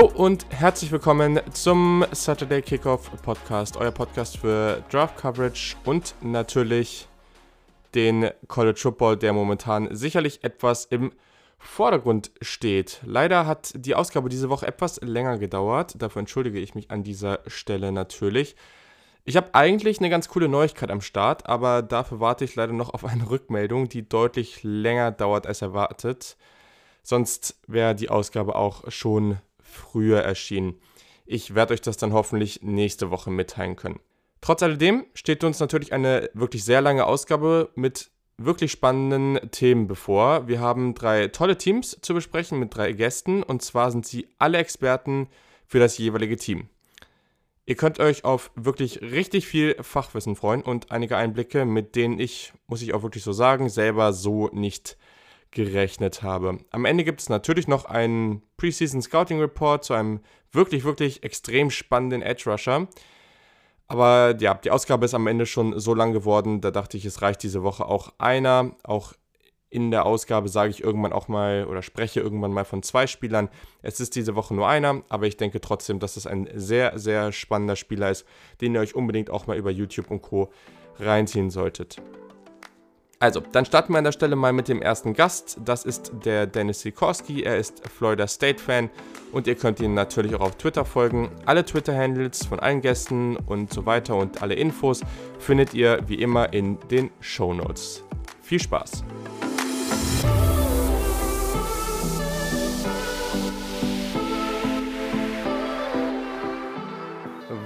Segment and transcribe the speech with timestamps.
[0.00, 7.06] Hallo und herzlich willkommen zum Saturday Kickoff Podcast, euer Podcast für Draft Coverage und natürlich
[7.94, 11.12] den College Football, der momentan sicherlich etwas im
[11.58, 13.02] Vordergrund steht.
[13.04, 17.40] Leider hat die Ausgabe diese Woche etwas länger gedauert, dafür entschuldige ich mich an dieser
[17.46, 18.56] Stelle natürlich.
[19.26, 22.94] Ich habe eigentlich eine ganz coole Neuigkeit am Start, aber dafür warte ich leider noch
[22.94, 26.38] auf eine Rückmeldung, die deutlich länger dauert als erwartet.
[27.02, 29.36] Sonst wäre die Ausgabe auch schon
[29.70, 30.78] früher erschienen.
[31.26, 34.00] Ich werde euch das dann hoffentlich nächste Woche mitteilen können.
[34.40, 40.48] Trotz alledem steht uns natürlich eine wirklich sehr lange Ausgabe mit wirklich spannenden Themen bevor.
[40.48, 44.58] Wir haben drei tolle Teams zu besprechen mit drei Gästen und zwar sind sie alle
[44.58, 45.28] Experten
[45.66, 46.68] für das jeweilige Team.
[47.66, 52.52] Ihr könnt euch auf wirklich richtig viel Fachwissen freuen und einige Einblicke, mit denen ich,
[52.66, 54.96] muss ich auch wirklich so sagen, selber so nicht
[55.50, 56.58] gerechnet habe.
[56.70, 60.20] Am Ende gibt es natürlich noch einen Preseason Scouting Report zu einem
[60.52, 62.88] wirklich, wirklich extrem spannenden Edge Rusher.
[63.88, 67.22] Aber ja, die Ausgabe ist am Ende schon so lang geworden, da dachte ich, es
[67.22, 68.76] reicht diese Woche auch einer.
[68.84, 69.14] Auch
[69.68, 73.48] in der Ausgabe sage ich irgendwann auch mal oder spreche irgendwann mal von zwei Spielern.
[73.82, 77.32] Es ist diese Woche nur einer, aber ich denke trotzdem, dass es ein sehr, sehr
[77.32, 78.26] spannender Spieler ist,
[78.60, 80.52] den ihr euch unbedingt auch mal über YouTube und Co.
[80.98, 81.96] reinziehen solltet.
[83.22, 85.58] Also, dann starten wir an der Stelle mal mit dem ersten Gast.
[85.62, 87.42] Das ist der Dennis Sikorski.
[87.42, 88.88] Er ist Florida State-Fan
[89.30, 91.30] und ihr könnt ihn natürlich auch auf Twitter folgen.
[91.44, 95.02] Alle Twitter-Handles von allen Gästen und so weiter und alle Infos
[95.38, 98.02] findet ihr wie immer in den Show Notes.
[98.40, 99.04] Viel Spaß!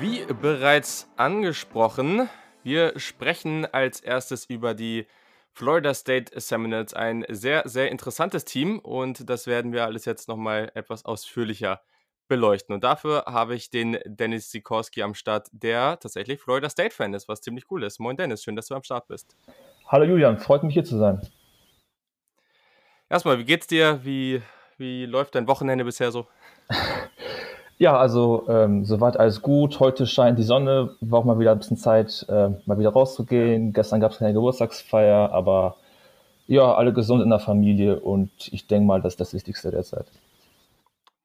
[0.00, 2.28] Wie bereits angesprochen,
[2.64, 5.07] wir sprechen als erstes über die
[5.56, 10.72] Florida State Seminoles ein sehr, sehr interessantes Team und das werden wir alles jetzt nochmal
[10.74, 11.80] etwas ausführlicher
[12.26, 12.74] beleuchten.
[12.74, 17.40] Und dafür habe ich den Dennis Sikorski am Start, der tatsächlich Florida State-Fan ist, was
[17.40, 18.00] ziemlich cool ist.
[18.00, 19.36] Moin Dennis, schön, dass du am Start bist.
[19.86, 21.20] Hallo Julian, freut mich hier zu sein.
[23.08, 24.00] Erstmal, wie geht's dir?
[24.02, 24.42] Wie,
[24.76, 26.26] wie läuft dein Wochenende bisher so?
[27.79, 29.80] Ja, also ähm, soweit alles gut.
[29.80, 33.73] Heute scheint die Sonne, war auch mal wieder ein bisschen Zeit, äh, mal wieder rauszugehen.
[33.73, 35.77] Gestern gab es keine Geburtstagsfeier, aber
[36.46, 40.07] ja, alle gesund in der Familie und ich denke mal, das ist das Wichtigste derzeit.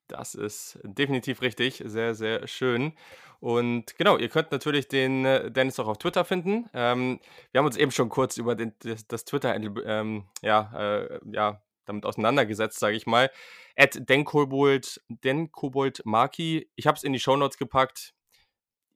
[0.08, 2.94] Das ist definitiv richtig, sehr, sehr schön.
[3.40, 6.70] Und genau, ihr könnt natürlich den äh, Dennis auch auf Twitter finden.
[6.74, 7.20] Ähm,
[7.52, 11.62] wir haben uns eben schon kurz über den, das, das Twitter-Handle ähm, ja, äh, ja,
[11.90, 13.30] damit auseinandergesetzt, sage ich mal.
[13.76, 16.70] At denkobold, denkobold Marki.
[16.76, 18.14] Ich habe es in die Shownotes gepackt.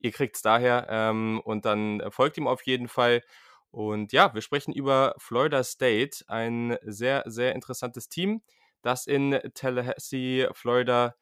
[0.00, 3.22] Ihr kriegt es daher ähm, und dann folgt ihm auf jeden Fall.
[3.70, 8.42] Und ja, wir sprechen über Florida State, ein sehr, sehr interessantes Team,
[8.82, 11.16] das in Tallahassee, Florida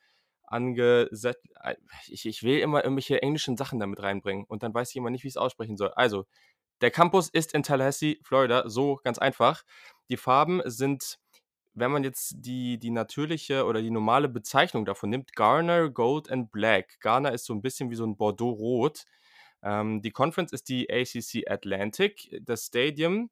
[0.52, 1.40] angesetzt.
[1.62, 1.76] Äh,
[2.08, 5.24] ich, ich will immer irgendwelche englischen Sachen damit reinbringen und dann weiß ich immer nicht,
[5.24, 5.92] wie ich es aussprechen soll.
[5.94, 6.26] Also,
[6.82, 9.62] der Campus ist in Tallahassee, Florida, so ganz einfach.
[10.10, 11.18] Die Farben sind
[11.74, 16.50] wenn man jetzt die, die natürliche oder die normale Bezeichnung davon nimmt, Garner, Gold and
[16.52, 17.00] Black.
[17.00, 19.04] Garner ist so ein bisschen wie so ein Bordeaux-Rot.
[19.62, 22.40] Ähm, die Conference ist die ACC Atlantic.
[22.44, 23.30] Das Stadium,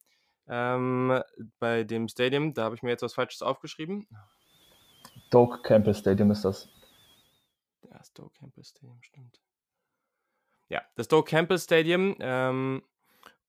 [0.48, 1.22] ähm,
[1.58, 4.06] bei dem Stadium, da habe ich mir jetzt was Falsches aufgeschrieben.
[5.30, 6.68] Doak Campus Stadium ist das.
[7.82, 9.40] Das Doak Campus Stadium, stimmt.
[10.68, 12.16] Ja, das Doak Campus Stadium.
[12.20, 12.82] Ähm,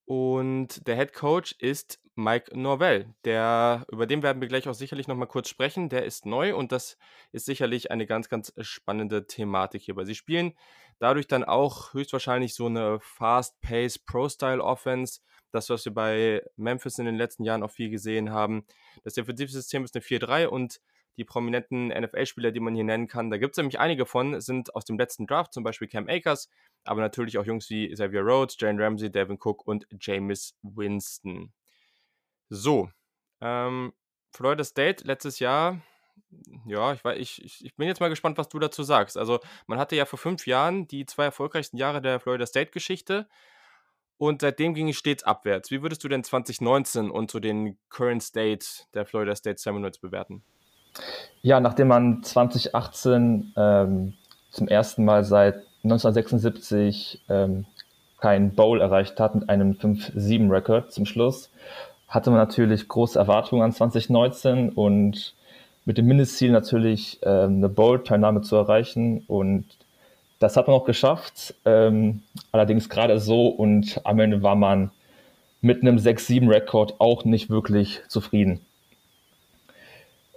[0.06, 3.13] und der Head Coach ist Mike Norvell.
[3.25, 5.89] Der, über den werden wir gleich auch sicherlich nochmal kurz sprechen.
[5.89, 6.97] Der ist neu und das
[7.31, 10.05] ist sicherlich eine ganz, ganz spannende Thematik hierbei.
[10.05, 10.53] Sie spielen
[10.99, 15.21] dadurch dann auch höchstwahrscheinlich so eine Fast-Pace Pro-Style-Offense.
[15.51, 18.65] Das, was wir bei Memphis in den letzten Jahren auch viel gesehen haben.
[19.03, 20.79] Das Defensivsystem ist eine 4-3 und
[21.17, 23.29] die prominenten NFL-Spieler, die man hier nennen kann.
[23.29, 26.49] Da gibt es nämlich einige von, sind aus dem letzten Draft, zum Beispiel Cam Akers,
[26.84, 31.51] aber natürlich auch Jungs wie Xavier Rhodes, Jane Ramsey, Devin Cook und Jameis Winston.
[32.53, 32.89] So,
[33.39, 33.93] ähm,
[34.33, 35.79] Florida State letztes Jahr,
[36.65, 39.17] ja, ich, ich, ich, ich bin jetzt mal gespannt, was du dazu sagst.
[39.17, 43.29] Also, man hatte ja vor fünf Jahren die zwei erfolgreichsten Jahre der Florida State-Geschichte
[44.17, 45.71] und seitdem ging es stets abwärts.
[45.71, 50.43] Wie würdest du denn 2019 und so den Current State der Florida State Seminoles bewerten?
[51.41, 54.13] Ja, nachdem man 2018 ähm,
[54.49, 55.55] zum ersten Mal seit
[55.85, 57.65] 1976 ähm,
[58.19, 61.49] kein Bowl erreicht hat mit einem 5-7-Rekord zum Schluss,
[62.11, 65.34] hatte man natürlich große Erwartungen an 2019 und
[65.85, 69.23] mit dem Mindestziel natürlich ähm, eine Bowl-Teilnahme zu erreichen.
[69.28, 69.66] Und
[70.40, 71.55] das hat man auch geschafft.
[71.66, 72.22] Ähm,
[72.52, 74.91] allerdings gerade so und am Ende war man
[75.61, 78.59] mit einem 6-7-Rekord auch nicht wirklich zufrieden.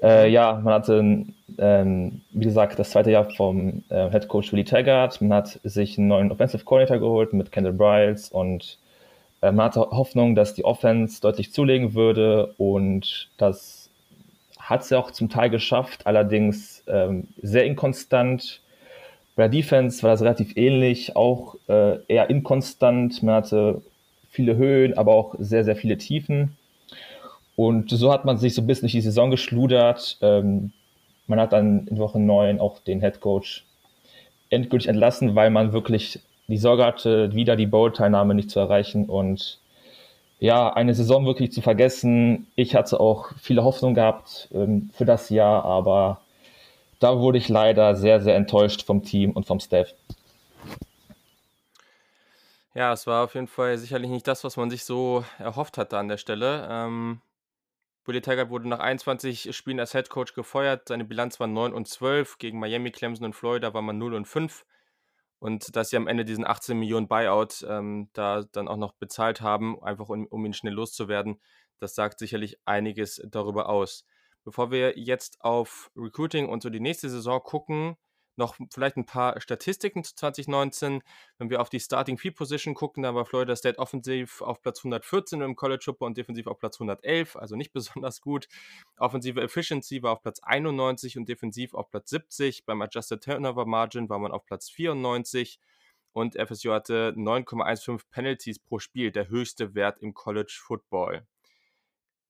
[0.01, 1.25] Äh, ja, man hatte,
[1.59, 5.21] ähm, wie gesagt, das zweite Jahr vom äh, Head Coach Willie Taggart.
[5.21, 8.79] Man hat sich einen neuen Offensive Coordinator geholt mit Kendall Bryles und
[9.53, 13.91] man hatte Hoffnung, dass die Offense deutlich zulegen würde und das
[14.59, 18.63] hat sie auch zum Teil geschafft, allerdings ähm, sehr inkonstant.
[19.37, 23.23] Bei der Defense war das relativ ähnlich, auch äh, eher inkonstant.
[23.23, 23.83] Man hatte
[24.31, 26.57] viele Höhen, aber auch sehr, sehr viele Tiefen.
[27.57, 30.19] Und so hat man sich so ein bisschen durch die Saison geschludert.
[30.23, 30.73] Ähm,
[31.27, 33.65] man hat dann in Woche 9 auch den Head Coach
[34.51, 39.59] endgültig entlassen, weil man wirklich die Sorge hatte, wieder die Bowl-Teilnahme nicht zu erreichen und
[40.41, 42.49] ja, eine Saison wirklich zu vergessen.
[42.55, 46.21] Ich hatte auch viele Hoffnung gehabt ähm, für das Jahr, aber
[46.99, 49.95] da wurde ich leider sehr, sehr enttäuscht vom Team und vom Staff.
[52.75, 55.97] Ja, es war auf jeden Fall sicherlich nicht das, was man sich so erhofft hatte
[55.97, 56.67] an der Stelle.
[56.69, 57.21] Ähm,
[58.05, 60.89] Willie Taggart wurde nach 21 Spielen als Head Coach gefeuert.
[60.89, 62.39] Seine Bilanz war 9 und 12.
[62.39, 64.67] Gegen Miami, Clemson und Florida war man 0 und 5.
[65.45, 69.43] Und dass sie am Ende diesen 18 Millionen Buyout ähm, da dann auch noch bezahlt
[69.43, 71.39] haben, einfach um, um ihn schnell loszuwerden,
[71.81, 74.07] das sagt sicherlich einiges darüber aus.
[74.45, 77.99] Bevor wir jetzt auf Recruiting und so die nächste Saison gucken,
[78.37, 81.03] noch vielleicht ein paar Statistiken zu 2019.
[81.39, 84.81] Wenn wir auf die Starting Field Position gucken, dann war Florida State offensiv auf Platz
[84.81, 88.49] 114 im College Football und defensiv auf Platz 111, also nicht besonders gut.
[88.97, 92.65] Offensive Efficiency war auf Platz 91 und defensiv auf Platz 70.
[92.65, 95.59] Beim Adjusted Turnover Margin war man auf Platz 94
[96.13, 101.27] und FSU hatte 9,15 Penalties pro Spiel, der höchste Wert im College Football.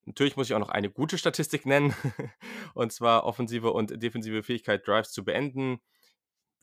[0.05, 1.95] Natürlich muss ich auch noch eine gute Statistik nennen,
[2.75, 5.79] und zwar offensive und defensive Fähigkeit, Drives zu beenden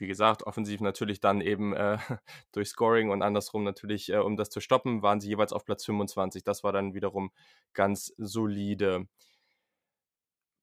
[0.03, 1.97] wie gesagt, offensiv natürlich dann eben äh,
[2.53, 5.85] durch Scoring und andersrum natürlich, äh, um das zu stoppen, waren sie jeweils auf Platz
[5.85, 6.45] 25.
[6.45, 7.31] Das war dann wiederum
[7.73, 9.07] ganz solide.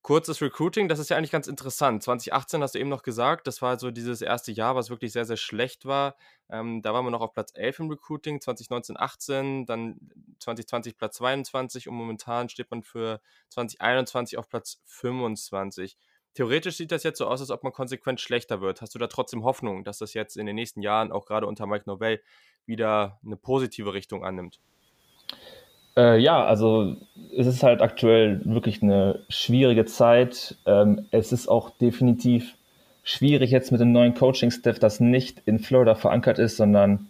[0.02, 2.04] Kurzes Recruiting, das ist ja eigentlich ganz interessant.
[2.04, 5.26] 2018 hast du eben noch gesagt, das war so dieses erste Jahr, was wirklich sehr,
[5.26, 6.16] sehr schlecht war.
[6.50, 10.00] Ähm, da waren wir noch auf Platz 11 im Recruiting, 2019, 18, dann
[10.40, 15.98] 2020 Platz 22 und momentan steht man für 2021 auf Platz 25.
[16.34, 18.82] Theoretisch sieht das jetzt so aus, als ob man konsequent schlechter wird.
[18.82, 21.66] Hast du da trotzdem Hoffnung, dass das jetzt in den nächsten Jahren, auch gerade unter
[21.66, 22.22] Mike Novell,
[22.66, 24.60] wieder eine positive Richtung annimmt?
[25.98, 26.96] Äh, ja, also
[27.36, 30.56] es ist halt aktuell wirklich eine schwierige Zeit.
[30.66, 32.56] Ähm, es ist auch definitiv
[33.04, 37.10] schwierig jetzt mit dem neuen Coaching-Staff, das nicht in Florida verankert ist, sondern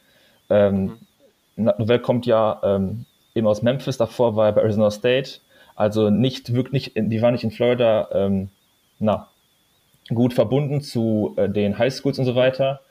[0.50, 0.98] ähm,
[1.56, 1.72] mhm.
[1.78, 3.06] Novell kommt ja ähm,
[3.36, 5.42] eben aus Memphis, davor war er bei Arizona State.
[5.76, 8.50] Also nicht wirklich, die war nicht in Florida ähm,
[9.00, 9.28] na,
[10.14, 12.82] gut verbunden zu äh, den Highschools und so weiter.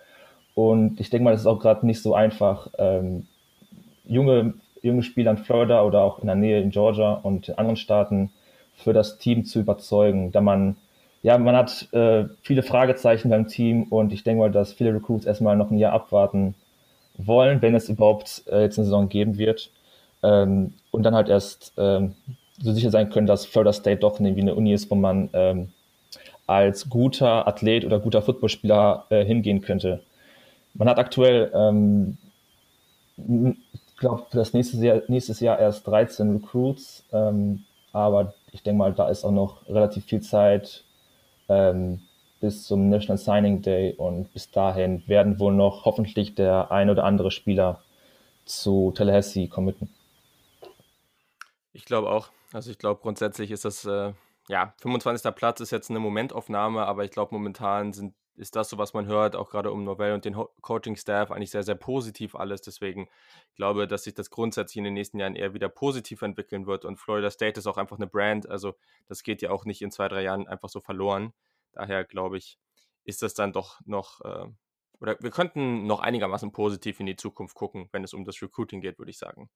[0.55, 3.26] Und ich denke mal, das ist auch gerade nicht so einfach, ähm,
[4.05, 7.76] junge, junge Spieler in Florida oder auch in der Nähe in Georgia und in anderen
[7.76, 8.31] Staaten
[8.75, 10.76] für das Team zu überzeugen, da man
[11.22, 15.26] ja, man hat äh, viele Fragezeichen beim Team und ich denke mal, dass viele Recruits
[15.26, 16.55] erstmal noch ein Jahr abwarten
[17.16, 19.70] wollen, wenn es überhaupt äh, jetzt eine Saison geben wird.
[20.22, 22.14] Ähm, und dann halt erst ähm,
[22.60, 25.72] so sicher sein können, dass Florida State doch irgendwie eine Uni ist, wo man ähm,
[26.49, 30.03] als guter Athlet oder guter Footballspieler äh, hingehen könnte.
[30.75, 32.17] Man hat aktuell, ähm,
[33.17, 38.79] ich glaube, für das nächste Jahr, nächstes Jahr erst 13 Recruits, ähm, aber ich denke
[38.79, 40.84] mal, da ist auch noch relativ viel Zeit
[41.49, 42.01] ähm,
[42.41, 47.05] bis zum National Signing Day und bis dahin werden wohl noch hoffentlich der ein oder
[47.05, 47.82] andere Spieler
[48.44, 49.91] zu Tallahassee committen.
[51.72, 52.29] Ich glaube auch.
[52.53, 54.13] Also ich glaube grundsätzlich ist das äh,
[54.48, 55.34] ja, 25.
[55.34, 59.06] Platz ist jetzt eine Momentaufnahme, aber ich glaube, momentan sind, ist das so, was man
[59.06, 62.62] hört, auch gerade um Novell und den Coaching-Staff, eigentlich sehr, sehr positiv alles.
[62.62, 63.08] Deswegen
[63.56, 66.84] glaube ich, dass sich das grundsätzlich in den nächsten Jahren eher wieder positiv entwickeln wird.
[66.84, 68.48] Und Florida State ist auch einfach eine Brand.
[68.48, 68.74] Also,
[69.06, 71.34] das geht ja auch nicht in zwei, drei Jahren einfach so verloren.
[71.72, 72.58] Daher glaube ich,
[73.05, 74.46] ist das dann doch noch, äh,
[75.00, 78.81] oder wir könnten noch einigermaßen positiv in die Zukunft gucken, wenn es um das Recruiting
[78.81, 79.50] geht, würde ich sagen.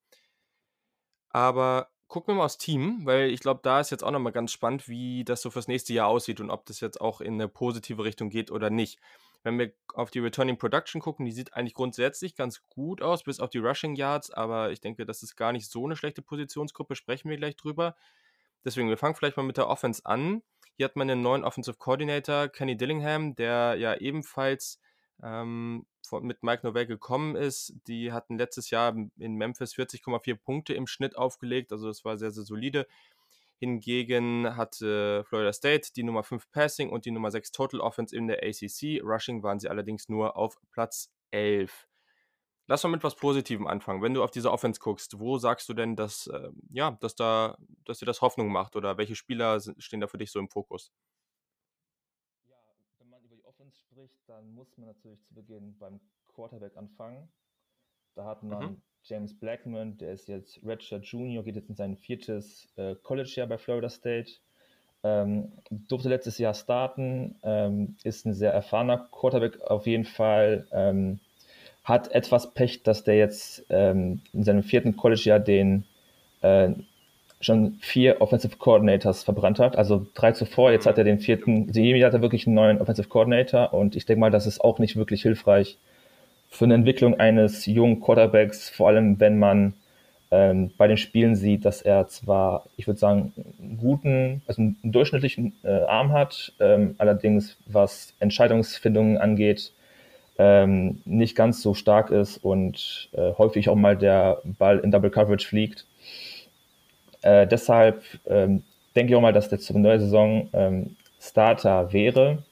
[1.29, 4.51] Aber gucken wir mal aufs Team, weil ich glaube, da ist jetzt auch nochmal ganz
[4.51, 7.47] spannend, wie das so fürs nächste Jahr aussieht und ob das jetzt auch in eine
[7.47, 8.99] positive Richtung geht oder nicht.
[9.41, 13.39] Wenn wir auf die Returning Production gucken, die sieht eigentlich grundsätzlich ganz gut aus, bis
[13.39, 16.95] auf die Rushing Yards, aber ich denke, das ist gar nicht so eine schlechte Positionsgruppe,
[16.95, 17.95] sprechen wir gleich drüber.
[18.63, 20.43] Deswegen, wir fangen vielleicht mal mit der Offense an.
[20.75, 24.79] Hier hat man einen neuen Offensive Coordinator, Kenny Dillingham, der ja ebenfalls
[25.23, 27.73] ähm, von, mit Mike Novell gekommen ist.
[27.87, 32.31] Die hatten letztes Jahr in Memphis 40,4 Punkte im Schnitt aufgelegt, also das war sehr,
[32.31, 32.87] sehr solide.
[33.57, 38.27] Hingegen hatte Florida State die Nummer 5 Passing und die Nummer 6 Total Offense in
[38.27, 39.01] der ACC.
[39.01, 41.87] Rushing waren sie allerdings nur auf Platz 11.
[42.67, 44.01] Lass mal mit was Positivem anfangen.
[44.01, 47.57] Wenn du auf diese Offense guckst, wo sagst du denn, dass, äh, ja, dass da,
[47.85, 50.91] dass dir das Hoffnung macht oder welche Spieler stehen da für dich so im Fokus?
[52.45, 52.55] Ja,
[52.99, 55.99] wenn man über die Offense spricht, dann muss man natürlich zu Beginn beim
[56.33, 57.29] Quarterback anfangen.
[58.15, 58.81] Da hat man mhm.
[59.03, 63.57] James Blackman, der ist jetzt Redshirt Junior, geht jetzt in sein viertes äh, College-Jahr bei
[63.57, 64.31] Florida State.
[65.03, 70.67] Ähm, durfte letztes Jahr starten, ähm, ist ein sehr erfahrener Quarterback auf jeden Fall.
[70.71, 71.19] Ähm,
[71.83, 75.85] hat etwas Pech, dass der jetzt ähm, in seinem vierten College-Jahr den
[76.41, 76.73] äh,
[77.43, 79.75] schon vier Offensive Coordinators verbrannt hat.
[79.75, 82.55] Also drei zuvor, jetzt hat er den vierten, also jedem Jahr hat er wirklich einen
[82.55, 85.77] neuen Offensive Coordinator und ich denke mal, das ist auch nicht wirklich hilfreich
[86.49, 89.73] für eine Entwicklung eines jungen Quarterbacks, vor allem wenn man
[90.29, 94.77] ähm, bei den Spielen sieht, dass er zwar, ich würde sagen, einen guten, also einen
[94.83, 99.73] durchschnittlichen äh, Arm hat, ähm, allerdings was Entscheidungsfindungen angeht,
[100.37, 105.11] ähm, nicht ganz so stark ist und äh, häufig auch mal der Ball in Double
[105.11, 105.85] Coverage fliegt.
[107.23, 108.63] Äh, deshalb ähm,
[108.95, 112.43] denke ich auch mal, dass der zur neuen Saison ähm, Starter wäre.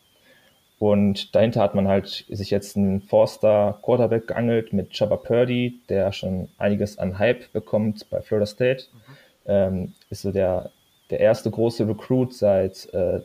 [0.79, 6.11] Und dahinter hat man halt sich jetzt einen Forster Quarterback geangelt mit Chubba Purdy, der
[6.11, 8.85] schon einiges an Hype bekommt bei Florida State.
[8.91, 9.13] Mhm.
[9.45, 10.71] Ähm, ist so der,
[11.11, 13.21] der erste große Recruit seit äh,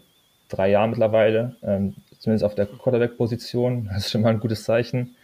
[0.48, 3.88] drei Jahren mittlerweile, ähm, zumindest auf der Quarterback-Position.
[3.94, 5.16] Das ist schon mal ein gutes Zeichen.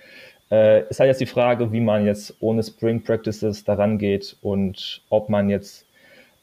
[0.50, 5.02] Äh, ist halt jetzt die Frage, wie man jetzt ohne Spring Practices daran geht und
[5.10, 5.86] ob man jetzt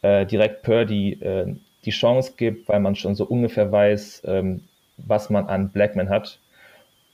[0.02, 4.62] äh, direkt Purdy äh, die Chance gibt, weil man schon so ungefähr weiß, ähm,
[4.98, 6.40] was man an Blackman hat.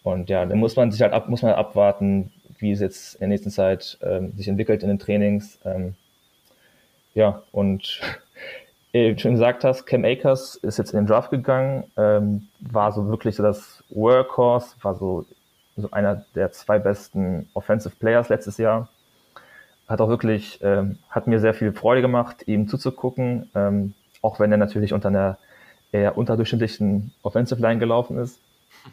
[0.03, 3.21] Und ja, dann muss man sich halt ab, muss man abwarten, wie es jetzt in
[3.21, 5.59] der nächsten Zeit ähm, sich entwickelt in den Trainings.
[5.65, 5.95] Ähm,
[7.13, 8.01] ja, und
[8.91, 12.91] wie du schon gesagt hast, Cam Akers ist jetzt in den Draft gegangen, ähm, war
[12.91, 15.25] so wirklich so das Workhorse, war so,
[15.75, 18.89] so einer der zwei besten Offensive Players letztes Jahr.
[19.87, 24.51] Hat auch wirklich, ähm, hat mir sehr viel Freude gemacht, ihm zuzugucken, ähm, auch wenn
[24.51, 25.37] er natürlich unter einer
[25.91, 28.41] eher unterdurchschnittlichen Offensive Line gelaufen ist.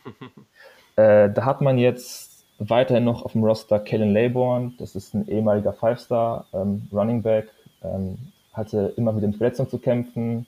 [0.96, 5.26] äh, da hat man jetzt weiterhin noch auf dem Roster Kellen Laybourne, das ist ein
[5.28, 7.48] ehemaliger Five-Star ähm, Running Back,
[7.82, 8.18] ähm,
[8.52, 10.46] hatte immer mit Verletzungen zu kämpfen,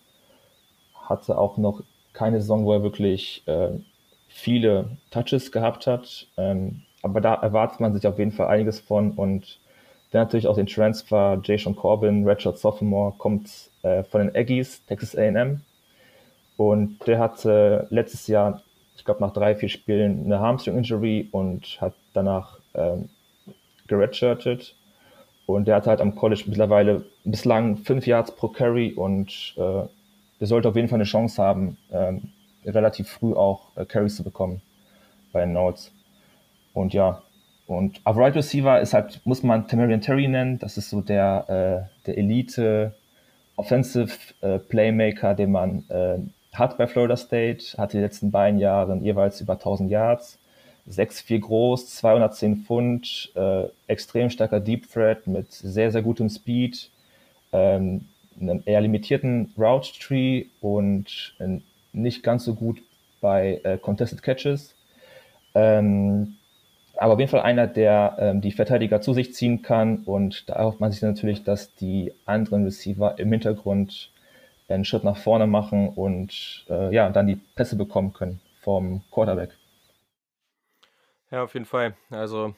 [0.95, 1.83] hatte auch noch
[2.13, 3.71] keine Saison, wo er wirklich äh,
[4.29, 6.27] viele Touches gehabt hat.
[6.37, 9.59] Ähm, aber da erwartet man sich auf jeden Fall einiges von und
[10.15, 13.51] dann natürlich auch den Transfer Jay Sean Corbin, Redshirt Sophomore, kommt
[13.83, 15.61] äh, von den Aggies, Texas A&M.
[16.57, 18.63] Und der hatte letztes Jahr,
[18.97, 23.09] ich glaube nach drei, vier Spielen, eine Hamstring-Injury und hat danach ähm,
[23.89, 24.77] geredshirtet.
[25.47, 29.83] Und der hat halt am College mittlerweile bislang fünf Yards pro Carry und äh,
[30.39, 32.31] der sollte auf jeden Fall eine Chance haben, ähm,
[32.65, 34.63] relativ früh auch äh, Carries zu bekommen
[35.33, 35.93] bei den Notes.
[36.73, 37.21] Und ja,
[37.67, 40.59] und auf Right Receiver ist halt, muss man Tamarian Terry nennen.
[40.59, 42.95] Das ist so der, äh, der Elite
[43.57, 46.19] Offensive äh, Playmaker, den man äh,
[46.53, 50.39] hat bei Florida State, hat die letzten beiden Jahre jeweils über 1000 Yards,
[50.89, 56.91] 6'4 groß, 210 Pfund, äh, extrem starker Deep Threat mit sehr, sehr gutem Speed,
[57.53, 58.07] ähm,
[58.41, 61.61] einem eher limitierten Route Tree und äh,
[61.93, 62.83] nicht ganz so gut
[63.21, 64.75] bei äh, Contested Catches.
[65.55, 66.37] Ähm,
[67.05, 70.55] aber auf jeden Fall einer, der ähm, die Verteidiger zu sich ziehen kann und da
[70.55, 74.11] erhofft man sich natürlich, dass die anderen Receiver im Hintergrund
[74.69, 79.51] einen Schritt nach vorne machen und äh, ja, dann die Pässe bekommen können vom Quarterback.
[81.31, 81.95] Ja, auf jeden Fall.
[82.09, 82.55] Also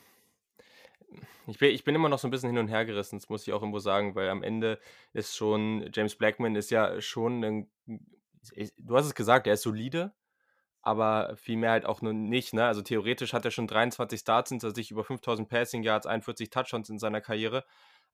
[1.48, 3.48] ich bin, ich bin immer noch so ein bisschen hin und her gerissen, das muss
[3.48, 4.78] ich auch irgendwo sagen, weil am Ende
[5.12, 7.70] ist schon, James Blackman ist ja schon ein,
[8.78, 10.12] du hast es gesagt, er ist solide,
[10.86, 12.54] aber vielmehr halt auch nur nicht.
[12.54, 12.64] Ne?
[12.64, 16.88] Also theoretisch hat er schon 23 Starts hinter sich, über 5000 Passing Yards, 41 Touchdowns
[16.88, 17.64] in seiner Karriere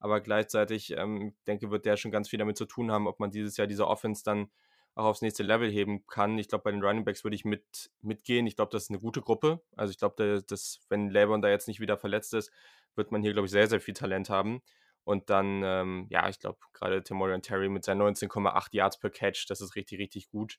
[0.03, 3.31] aber gleichzeitig, ähm, denke, wird der schon ganz viel damit zu tun haben, ob man
[3.31, 4.51] dieses Jahr diese Offense dann
[4.97, 6.37] auch aufs nächste Level heben kann.
[6.39, 8.49] Ich glaube, bei den Running Backs würde ich mit, mitgehen.
[8.49, 9.63] Ich glaube, das ist eine gute Gruppe.
[9.77, 12.51] Also ich glaube, dass, wenn Laban da jetzt nicht wieder verletzt ist,
[12.97, 14.61] wird man hier, glaube ich, sehr, sehr viel Talent haben.
[15.05, 19.47] Und dann, ähm, ja, ich glaube, gerade Timorian Terry mit seinen 19,8 Yards per Catch,
[19.49, 20.59] das ist richtig, richtig gut.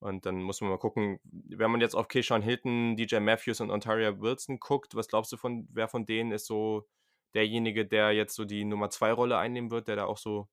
[0.00, 3.70] Und dann muss man mal gucken, wenn man jetzt auf Keyshawn Hilton, DJ Matthews und
[3.70, 6.86] Ontario Wilson guckt, was glaubst du von, wer von denen ist so
[7.34, 10.48] derjenige, der jetzt so die Nummer 2 Rolle einnehmen wird, der da auch so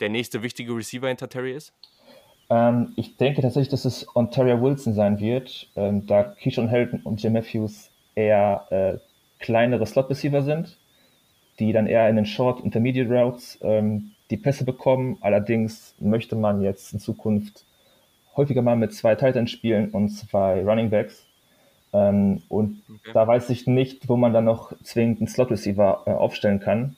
[0.00, 1.74] der nächste wichtige Receiver hinter Terry ist?
[2.50, 7.22] Ähm, ich denke tatsächlich, dass es Ontario Wilson sein wird, ähm, da Keyshawn Helton und
[7.22, 8.98] Jim Matthews eher äh,
[9.38, 10.78] kleinere Slot-Receiver sind,
[11.58, 15.18] die dann eher in den Short Intermediate Routes ähm, die Pässe bekommen.
[15.20, 17.64] Allerdings möchte man jetzt in Zukunft
[18.36, 21.26] häufiger mal mit zwei Titans spielen und zwei Running Backs.
[21.92, 23.10] Ähm, und okay.
[23.12, 26.96] da weiß ich nicht, wo man dann noch zwingend einen Slot-Receiver äh, aufstellen kann.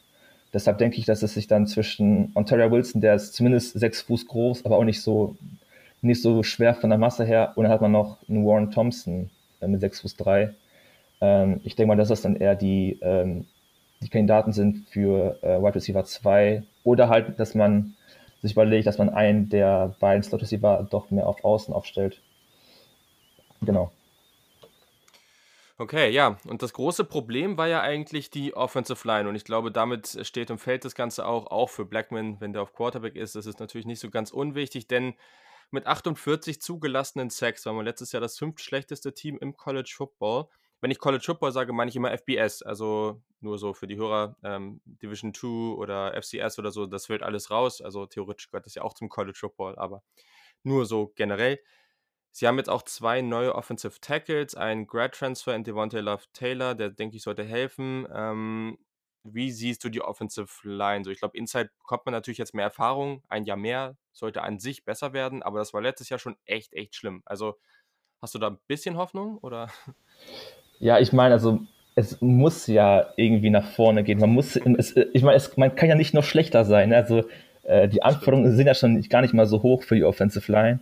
[0.53, 4.29] Deshalb denke ich, dass es sich dann zwischen Ontario Wilson, der ist zumindest sechs Fuß
[4.29, 5.37] groß, aber auch nicht so,
[6.01, 9.31] nicht so schwer von der Masse her, und dann hat man noch einen Warren Thompson
[9.61, 10.55] äh, mit sechs Fuß drei.
[11.21, 13.47] Ähm, ich denke mal, dass das dann eher die, ähm,
[14.01, 17.95] die Kandidaten sind für äh, Wide Receiver 2 oder halt, dass man
[18.45, 22.21] sich überlegt, dass man einen der beiden Slot Receiver doch mehr auf Außen aufstellt.
[23.63, 23.91] Genau.
[25.79, 26.39] Okay, ja.
[26.47, 29.29] Und das große Problem war ja eigentlich die Offensive Line.
[29.29, 32.63] Und ich glaube, damit steht und fällt das Ganze auch, auch für Blackman, wenn der
[32.63, 33.35] auf Quarterback ist.
[33.35, 35.15] Das ist natürlich nicht so ganz unwichtig, denn
[35.71, 40.49] mit 48 zugelassenen Sacks war man letztes Jahr das fünftschlechteste Team im College Football.
[40.85, 44.37] Wenn ich College Football sage, meine ich immer FBS, also nur so für die Hörer,
[44.45, 47.81] ähm, Division 2 oder FCS oder so, das fällt alles raus.
[47.81, 50.03] Also theoretisch gehört das ja auch zum College Football, aber
[50.63, 51.59] nur so generell.
[52.33, 56.75] Sie haben jetzt auch zwei neue Offensive Tackles, einen Grad Transfer in Devontae Love Taylor,
[56.75, 58.07] der denke ich sollte helfen.
[58.13, 58.77] Ähm,
[59.23, 61.03] wie siehst du die Offensive Line?
[61.03, 64.59] So, ich glaube, Inside bekommt man natürlich jetzt mehr Erfahrung, ein Jahr mehr, sollte an
[64.59, 67.23] sich besser werden, aber das war letztes Jahr schon echt, echt schlimm.
[67.25, 67.59] Also
[68.21, 69.73] hast du da ein bisschen Hoffnung oder?
[70.85, 71.61] Ja, ich meine, also
[71.95, 74.19] es muss ja irgendwie nach vorne gehen.
[74.19, 76.91] Man muss, es, ich meine, man kann ja nicht noch schlechter sein.
[76.91, 76.97] Ne?
[76.97, 77.25] Also
[77.63, 80.81] äh, die Anforderungen sind ja schon gar nicht mal so hoch für die Offensive Line.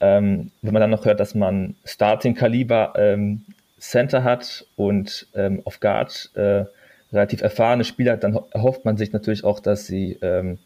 [0.00, 3.44] Ähm, wenn man dann noch hört, dass man Starting-Kaliber ähm,
[3.78, 6.64] Center hat und ähm, auf Guard äh,
[7.12, 10.58] relativ erfahrene Spieler, dann erhofft man sich natürlich auch, dass sie ähm,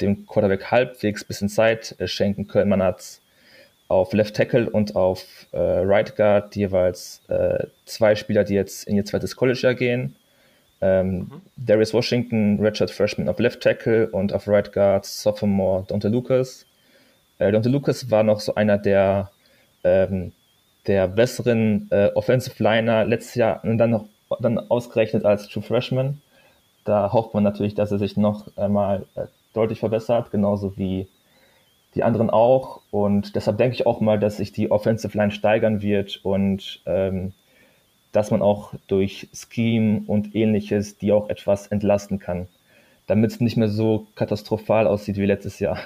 [0.00, 2.68] dem Quarterback halbwegs ein bisschen Zeit äh, schenken können.
[2.68, 3.20] Man hat
[3.92, 8.96] auf Left Tackle und auf äh, Right Guard jeweils äh, zwei Spieler, die jetzt in
[8.96, 10.16] ihr zweites College-Jahr gehen.
[10.80, 11.42] Ähm, mhm.
[11.56, 16.64] Darius Washington, Richard Freshman auf Left Tackle und auf Right Guard Sophomore Dante Lucas.
[17.38, 19.30] Äh, Dante Lucas war noch so einer der,
[19.84, 20.32] ähm,
[20.86, 24.06] der besseren äh, Offensive Liner letztes Jahr und dann noch
[24.40, 26.22] dann ausgerechnet als True Freshman.
[26.84, 31.08] Da hofft man natürlich, dass er sich noch einmal äh, deutlich verbessert, genauso wie
[31.94, 32.82] die anderen auch.
[32.90, 37.32] Und deshalb denke ich auch mal, dass sich die Offensive Line steigern wird und ähm,
[38.12, 42.48] dass man auch durch Scheme und ähnliches die auch etwas entlasten kann,
[43.06, 45.78] damit es nicht mehr so katastrophal aussieht wie letztes Jahr.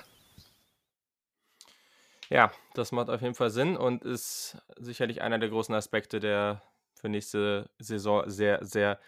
[2.28, 6.60] Ja, das macht auf jeden Fall Sinn und ist sicherlich einer der großen Aspekte, der
[6.94, 8.98] für nächste Saison sehr, sehr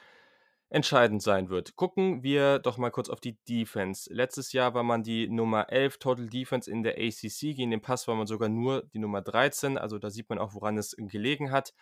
[0.70, 1.76] entscheidend sein wird.
[1.76, 4.12] Gucken wir doch mal kurz auf die Defense.
[4.12, 7.54] Letztes Jahr war man die Nummer 11 Total Defense in der ACC.
[7.56, 9.78] Gegen den Pass war man sogar nur die Nummer 13.
[9.78, 11.72] Also da sieht man auch, woran es gelegen hat.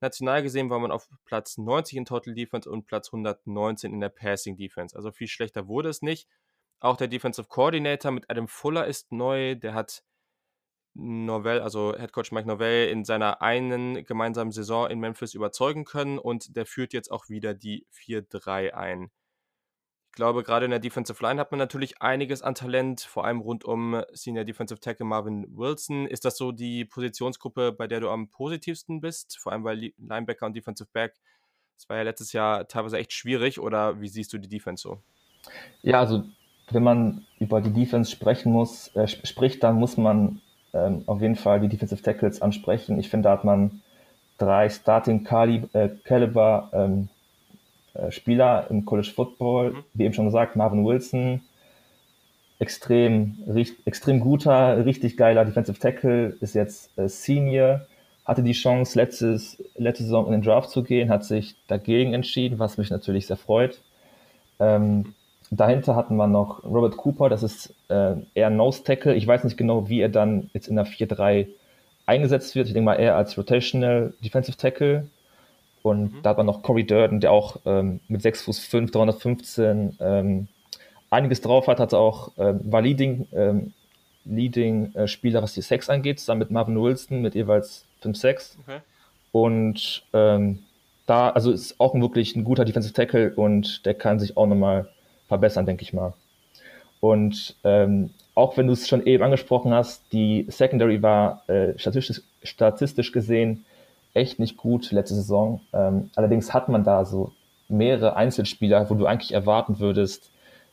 [0.00, 4.10] National gesehen war man auf Platz 90 in Total Defense und Platz 119 in der
[4.10, 4.94] Passing Defense.
[4.94, 6.28] Also viel schlechter wurde es nicht.
[6.80, 9.54] Auch der Defensive Coordinator mit Adam Fuller ist neu.
[9.54, 10.02] Der hat
[10.98, 16.18] Novell, also Head Coach Mike Novell, in seiner einen gemeinsamen Saison in Memphis überzeugen können
[16.18, 19.10] und der führt jetzt auch wieder die 4-3 ein.
[20.06, 23.40] Ich glaube, gerade in der Defensive Line hat man natürlich einiges an Talent, vor allem
[23.40, 26.06] rund um Senior Defensive Tackle Marvin Wilson.
[26.06, 29.38] Ist das so die Positionsgruppe, bei der du am positivsten bist?
[29.38, 31.20] Vor allem weil Linebacker und Defensive Back,
[31.76, 35.02] das war ja letztes Jahr teilweise echt schwierig, oder wie siehst du die Defense so?
[35.82, 36.24] Ja, also
[36.70, 40.40] wenn man über die Defense sprechen muss, äh, spricht, dann muss man
[40.76, 42.98] ähm, auf jeden Fall die Defensive Tackles ansprechen.
[42.98, 43.82] Ich finde, da hat man
[44.38, 45.26] drei Starting
[45.72, 47.08] äh, Caliber ähm,
[47.94, 49.84] äh, Spieler im College Football, mhm.
[49.94, 51.42] wie eben schon gesagt, Marvin Wilson,
[52.58, 53.38] extrem,
[53.84, 57.86] extrem guter, richtig geiler Defensive Tackle, ist jetzt äh, Senior,
[58.24, 62.58] hatte die Chance, letztes, letzte Saison in den Draft zu gehen, hat sich dagegen entschieden,
[62.58, 63.80] was mich natürlich sehr freut.
[64.60, 65.14] Ähm.
[65.50, 69.14] Dahinter hatten wir noch Robert Cooper, das ist äh, eher Nose Tackle.
[69.14, 71.46] Ich weiß nicht genau, wie er dann jetzt in der 4-3
[72.04, 72.66] eingesetzt wird.
[72.66, 75.06] Ich denke mal eher als Rotational Defensive Tackle.
[75.82, 76.22] Und mhm.
[76.22, 80.48] da hat man noch Corey Durden, der auch ähm, mit 6 Fuß 5, 315 ähm,
[81.10, 83.72] einiges drauf hat, hat auch, ähm, war Leading, ähm,
[84.24, 88.58] Leading äh, Spieler, was die Sex angeht, zusammen mit Marvin Wilson mit jeweils 5 6
[88.62, 88.78] okay.
[89.30, 90.60] Und ähm,
[91.06, 94.88] da, also ist auch wirklich ein guter Defensive Tackle und der kann sich auch nochmal
[95.28, 96.14] verbessern, denke ich mal.
[97.00, 102.22] Und ähm, auch wenn du es schon eben angesprochen hast, die Secondary war äh, statistisch,
[102.42, 103.64] statistisch gesehen
[104.16, 105.60] echt nicht gut letzte Saison.
[105.72, 107.32] Ähm, allerdings hat man da so
[107.68, 110.30] mehrere Einzelspieler, wo du eigentlich erwarten würdest,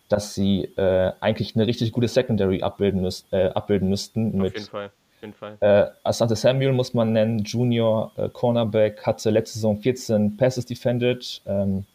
[0.09, 4.27] dass sie äh, eigentlich eine richtig gute Secondary abbilden, müß, äh, abbilden müssten.
[4.27, 4.85] Auf mit, jeden Fall.
[4.87, 5.57] Auf jeden Fall.
[5.59, 11.41] Äh, Asante Samuel muss man nennen, Junior äh, Cornerback, hatte letzte Saison 14 Passes defended,
[11.45, 11.85] ähm,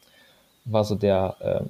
[0.65, 1.61] war so der äh,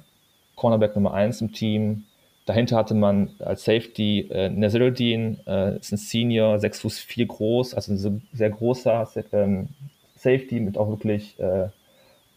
[0.59, 2.03] Cornerback Nummer 1 im Team.
[2.45, 7.73] Dahinter hatte man als Safety äh, Naziruddin, äh, ist ein Senior, 6 Fuß 4 groß,
[7.75, 9.69] also ein sehr großer ähm,
[10.15, 11.69] Safety mit auch wirklich äh,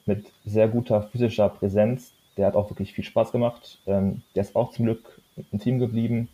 [0.06, 2.12] mit sehr guter physischer Präsenz.
[2.36, 3.78] Der hat auch wirklich viel Spaß gemacht.
[3.86, 6.28] Ähm, der ist auch zum Glück im Team geblieben.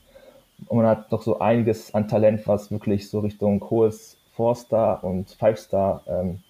[0.66, 5.30] Und man hat doch so einiges an Talent, was wirklich so Richtung hohes Four-Star und
[5.30, 6.40] Five-Star ähm,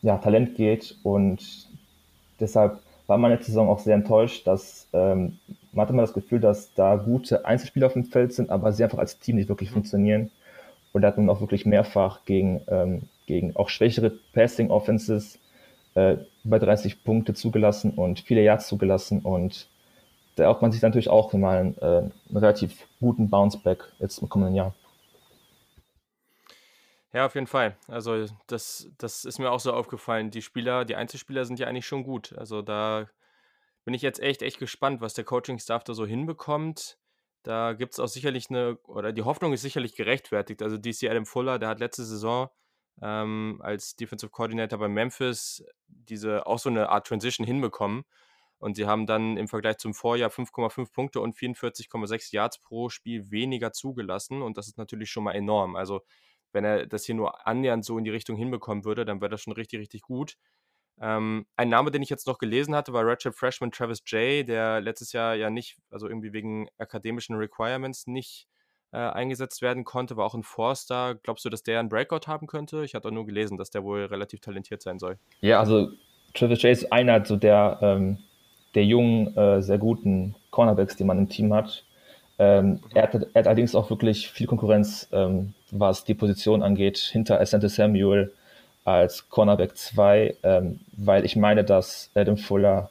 [0.00, 0.96] ja, Talent geht.
[1.02, 1.68] Und
[2.40, 5.38] deshalb war man letzte Saison auch sehr enttäuscht, dass ähm,
[5.72, 8.82] man hatte immer das Gefühl, dass da gute Einzelspieler auf dem Feld sind, aber sie
[8.82, 10.30] einfach als Team nicht wirklich funktionieren.
[10.92, 15.38] Und da hat man auch wirklich mehrfach gegen, ähm, gegen auch schwächere Passing-Offenses
[15.94, 19.20] äh, über 30 Punkte zugelassen und viele Yards zugelassen.
[19.20, 19.68] Und
[20.36, 24.28] da erhofft man sich natürlich auch mal einen, äh, einen relativ guten Bounceback jetzt im
[24.28, 24.74] kommenden Jahr.
[27.16, 27.78] Ja, auf jeden Fall.
[27.88, 30.30] Also das, das ist mir auch so aufgefallen.
[30.30, 32.34] Die Spieler, die Einzelspieler sind ja eigentlich schon gut.
[32.36, 33.08] Also da
[33.86, 36.98] bin ich jetzt echt, echt gespannt, was der Coaching-Staff da so hinbekommt.
[37.42, 40.60] Da gibt es auch sicherlich eine, oder die Hoffnung ist sicherlich gerechtfertigt.
[40.60, 42.50] Also DC Adam Fuller, der hat letzte Saison
[43.00, 48.04] ähm, als Defensive Coordinator bei Memphis diese auch so eine Art Transition hinbekommen.
[48.58, 53.30] Und sie haben dann im Vergleich zum Vorjahr 5,5 Punkte und 44,6 Yards pro Spiel
[53.30, 54.42] weniger zugelassen.
[54.42, 55.76] Und das ist natürlich schon mal enorm.
[55.76, 56.02] Also,
[56.56, 59.42] wenn er das hier nur annähernd so in die Richtung hinbekommen würde, dann wäre das
[59.42, 60.36] schon richtig, richtig gut.
[60.98, 64.80] Ähm, ein Name, den ich jetzt noch gelesen hatte, war Redshirt Freshman Travis J., der
[64.80, 68.48] letztes Jahr ja nicht, also irgendwie wegen akademischen Requirements nicht
[68.92, 71.16] äh, eingesetzt werden konnte, war auch ein Forster.
[71.22, 72.82] Glaubst du, dass der einen Breakout haben könnte?
[72.84, 75.18] Ich hatte nur gelesen, dass der wohl relativ talentiert sein soll.
[75.42, 75.90] Ja, also
[76.32, 76.72] Travis J.
[76.72, 78.18] ist einer so der, ähm,
[78.74, 81.84] der jungen, äh, sehr guten Cornerbacks, die man im Team hat.
[82.38, 86.98] Ähm, er, hat er hat allerdings auch wirklich viel Konkurrenz, ähm, was die Position angeht,
[86.98, 88.32] hinter Asante Samuel,
[88.84, 92.90] als Cornerback 2, ähm, weil ich meine, dass Adam Fuller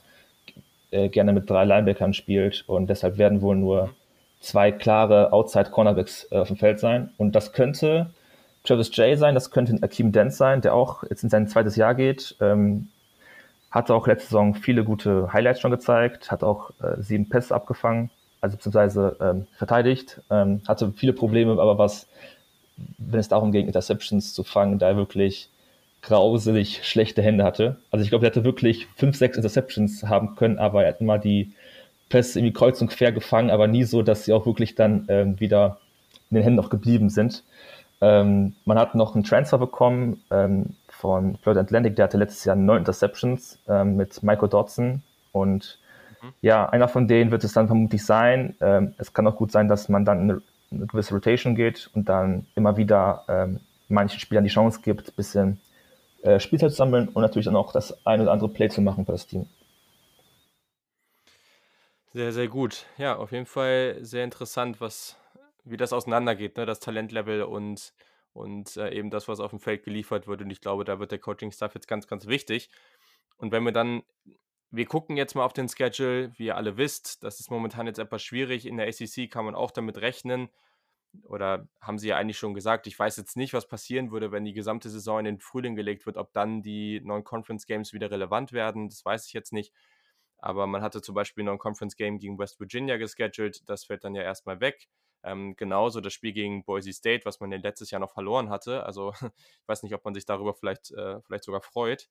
[0.92, 3.92] äh, gerne mit drei Linebackern spielt und deshalb werden wohl nur
[4.42, 7.12] zwei klare Outside-Cornerbacks äh, auf dem Feld sein.
[7.18, 8.12] Und das könnte
[8.64, 11.96] Travis Jay sein, das könnte Akeem Dent sein, der auch jetzt in sein zweites Jahr
[11.96, 12.36] geht.
[12.42, 12.90] Ähm,
[13.72, 18.10] hatte auch letzte Saison viele gute Highlights schon gezeigt, hat auch äh, sieben Pässe abgefangen,
[18.46, 22.08] also beziehungsweise ähm, verteidigt, ähm, hatte viele Probleme, aber was,
[23.00, 25.50] wenn es darum ging, Interceptions zu fangen, da er wirklich
[26.04, 27.78] grauselig schlechte Hände hatte.
[27.90, 31.18] Also ich glaube, er hätte wirklich fünf, sechs Interceptions haben können, aber er hat immer
[31.18, 31.54] die
[32.10, 35.40] Pässe irgendwie kreuz und quer gefangen, aber nie so, dass sie auch wirklich dann ähm,
[35.40, 35.80] wieder
[36.30, 37.44] in den Händen noch geblieben sind.
[38.00, 42.56] Ähm, man hat noch einen Transfer bekommen ähm, von Florida Atlantic, der hatte letztes Jahr
[42.56, 45.80] neun Interceptions ähm, mit Michael Dodson und.
[46.42, 48.56] Ja, einer von denen wird es dann vermutlich sein.
[48.62, 51.90] Ähm, es kann auch gut sein, dass man dann in eine, eine gewisse Rotation geht
[51.94, 55.60] und dann immer wieder ähm, manchen Spielern die Chance gibt, ein bisschen
[56.24, 59.06] äh, Spielzeit zu sammeln und natürlich dann auch das ein oder andere Play zu machen
[59.06, 59.48] für das Team.
[62.14, 62.86] Sehr, sehr gut.
[62.98, 65.18] Ja, auf jeden Fall sehr interessant, was,
[65.66, 66.66] wie das auseinandergeht, ne?
[66.66, 67.94] das Talentlevel und,
[68.32, 70.42] und äh, eben das, was auf dem Feld geliefert wird.
[70.42, 72.70] Und ich glaube, da wird der Coaching-Staff jetzt ganz, ganz wichtig.
[73.38, 74.04] Und wenn wir dann,
[74.76, 78.00] wir gucken jetzt mal auf den Schedule, wie ihr alle wisst, das ist momentan jetzt
[78.00, 78.66] etwas schwierig.
[78.66, 80.50] In der ACC kann man auch damit rechnen,
[81.24, 84.46] oder haben sie ja eigentlich schon gesagt, ich weiß jetzt nicht, was passieren würde, wenn
[84.46, 88.12] die gesamte Saison in den Frühling gelegt wird, ob dann die neuen Conference Games wieder
[88.12, 89.74] relevant werden, das weiß ich jetzt nicht.
[90.38, 94.16] Aber man hatte zum Beispiel ein Conference Game gegen West Virginia gescheduled, das fällt dann
[94.16, 94.88] ja erstmal weg.
[95.24, 98.84] Ähm, genauso das Spiel gegen Boise State, was man ja letztes Jahr noch verloren hatte.
[98.84, 102.10] Also ich weiß nicht, ob man sich darüber vielleicht, äh, vielleicht sogar freut.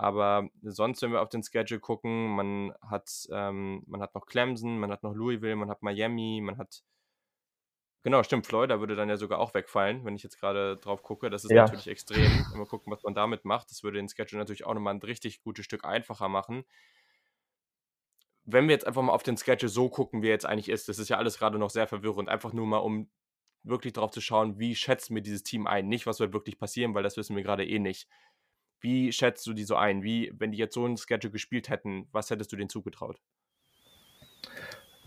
[0.00, 4.78] Aber sonst, wenn wir auf den Schedule gucken, man hat, ähm, man hat noch Clemson,
[4.78, 6.82] man hat noch Louisville, man hat Miami, man hat
[8.02, 8.46] Genau, stimmt.
[8.46, 11.28] Florida würde dann ja sogar auch wegfallen, wenn ich jetzt gerade drauf gucke.
[11.28, 11.64] Das ist ja.
[11.64, 12.46] natürlich extrem.
[12.54, 13.70] Mal gucken, was man damit macht.
[13.70, 16.64] Das würde den Schedule natürlich auch nochmal ein richtig gutes Stück einfacher machen.
[18.44, 20.88] Wenn wir jetzt einfach mal auf den Schedule so gucken, wie er jetzt eigentlich ist,
[20.88, 22.30] das ist ja alles gerade noch sehr verwirrend.
[22.30, 23.10] Einfach nur mal, um
[23.64, 25.86] wirklich drauf zu schauen, wie schätzen wir dieses Team ein?
[25.86, 28.08] Nicht, was wird wirklich passieren, weil das wissen wir gerade eh nicht.
[28.80, 30.02] Wie schätzt du die so ein?
[30.02, 33.20] Wie, wenn die jetzt so ein Schedule gespielt hätten, was hättest du denen zugetraut?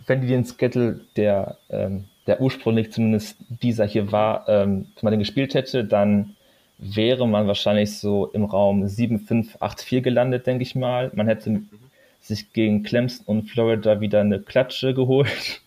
[0.07, 5.11] wenn die den Schedule, der, ähm, der ursprünglich zumindest dieser hier war, ähm, wenn man
[5.11, 6.35] den gespielt hätte, dann
[6.77, 11.11] wäre man wahrscheinlich so im Raum 7-5-8-4 gelandet, denke ich mal.
[11.13, 11.69] Man hätte mhm.
[12.19, 15.61] sich gegen Clemson und Florida wieder eine Klatsche geholt.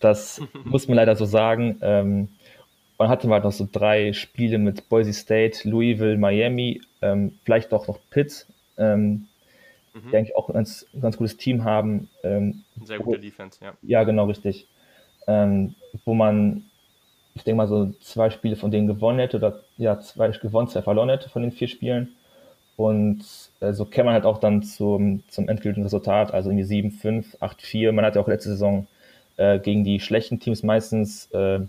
[0.00, 1.78] Das muss man leider so sagen.
[1.82, 2.28] Ähm,
[3.00, 7.88] man hatte mal noch so drei Spiele mit Boise State, Louisville, Miami, ähm, vielleicht auch
[7.88, 8.46] noch Pitt.
[8.76, 9.26] Ähm,
[9.94, 10.10] mhm.
[10.10, 12.10] die eigentlich auch ein ganz, ganz gutes Team haben.
[12.22, 13.72] Ähm, Sehr gute wo, Defense, ja.
[13.80, 14.68] Ja, genau, richtig.
[15.26, 16.66] Ähm, wo man,
[17.34, 20.82] ich denke mal, so zwei Spiele von denen gewonnen hätte oder ja, zwei gewonnen, zwei
[20.82, 22.16] verloren hätte von den vier Spielen.
[22.76, 23.24] Und
[23.60, 27.92] äh, so käme man halt auch dann zum, zum endgültigen Resultat, also irgendwie 7-5, 8-4.
[27.92, 28.86] Man hat ja auch letzte Saison
[29.38, 31.60] äh, gegen die schlechten Teams meistens äh,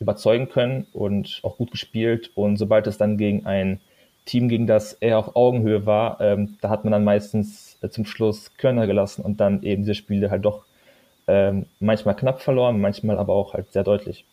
[0.00, 2.30] überzeugen können und auch gut gespielt.
[2.34, 3.80] Und sobald es dann gegen ein
[4.24, 8.06] Team, gegen das er auf Augenhöhe war, ähm, da hat man dann meistens äh, zum
[8.06, 10.64] Schluss Körner gelassen und dann eben diese Spiele halt doch
[11.26, 14.26] ähm, manchmal knapp verloren, manchmal aber auch halt sehr deutlich.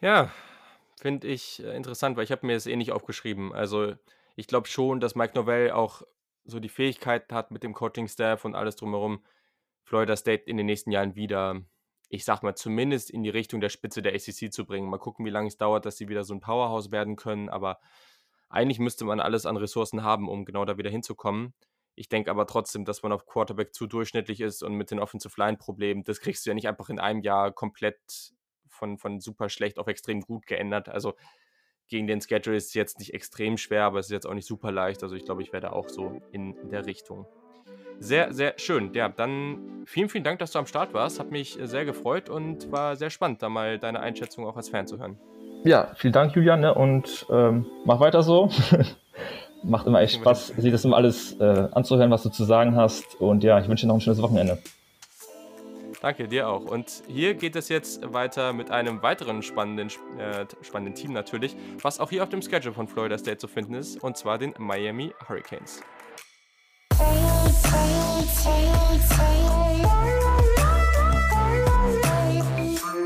[0.00, 0.30] Ja,
[1.00, 3.52] finde ich äh, interessant, weil ich habe mir das eh nicht aufgeschrieben.
[3.52, 3.94] Also
[4.36, 6.02] ich glaube schon, dass Mike Novell auch
[6.44, 9.24] so die Fähigkeit hat mit dem Coaching-Staff und alles drumherum,
[9.82, 11.62] Florida State in den nächsten Jahren wieder,
[12.14, 14.88] ich sag mal, zumindest in die Richtung der Spitze der ACC zu bringen.
[14.88, 17.48] Mal gucken, wie lange es dauert, dass sie wieder so ein Powerhouse werden können.
[17.48, 17.80] Aber
[18.48, 21.54] eigentlich müsste man alles an Ressourcen haben, um genau da wieder hinzukommen.
[21.96, 25.34] Ich denke aber trotzdem, dass man auf Quarterback zu durchschnittlich ist und mit den Offensive
[25.40, 27.98] Line-Problemen, das kriegst du ja nicht einfach in einem Jahr komplett
[28.68, 30.88] von, von super schlecht auf extrem gut geändert.
[30.88, 31.14] Also
[31.88, 34.46] gegen den Schedule ist es jetzt nicht extrem schwer, aber es ist jetzt auch nicht
[34.46, 35.02] super leicht.
[35.02, 37.26] Also ich glaube, ich werde auch so in der Richtung.
[38.00, 38.92] Sehr, sehr schön.
[38.94, 41.20] Ja, dann vielen, vielen Dank, dass du am Start warst.
[41.20, 44.86] Hat mich sehr gefreut und war sehr spannend, da mal deine Einschätzung auch als Fan
[44.86, 45.16] zu hören.
[45.64, 46.74] Ja, vielen Dank, Julian, ne?
[46.74, 48.50] und ähm, mach weiter so.
[49.62, 53.18] Macht immer echt Spaß, sich das immer alles äh, anzuhören, was du zu sagen hast.
[53.18, 54.58] Und ja, ich wünsche dir noch ein schönes Wochenende.
[56.02, 56.66] Danke, dir auch.
[56.66, 61.98] Und hier geht es jetzt weiter mit einem weiteren spannenden, äh, spannenden Team natürlich, was
[61.98, 65.14] auch hier auf dem Schedule von Florida State zu finden ist, und zwar den Miami
[65.26, 65.80] Hurricanes.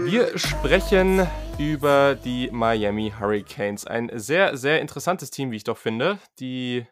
[0.05, 1.27] Wir sprechen
[1.59, 3.87] über die Miami Hurricanes.
[3.87, 6.87] Ein sehr, sehr interessantes Team, wie ich doch finde, die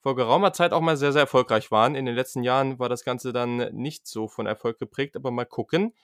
[0.00, 1.94] vor geraumer Zeit auch mal sehr, sehr erfolgreich waren.
[1.94, 5.44] In den letzten Jahren war das Ganze dann nicht so von Erfolg geprägt, aber mal
[5.44, 5.94] gucken.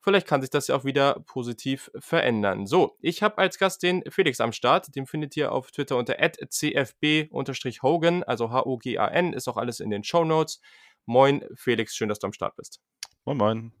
[0.00, 2.66] Vielleicht kann sich das ja auch wieder positiv verändern.
[2.66, 4.94] So, ich habe als Gast den Felix am Start.
[4.94, 10.24] Den findet ihr auf Twitter unter cfb-hogan, also H-O-G-A-N, ist auch alles in den Show
[10.24, 10.60] Notes.
[11.06, 12.80] Moin, Felix, schön, dass du am Start bist.
[13.24, 13.72] Moin, moin.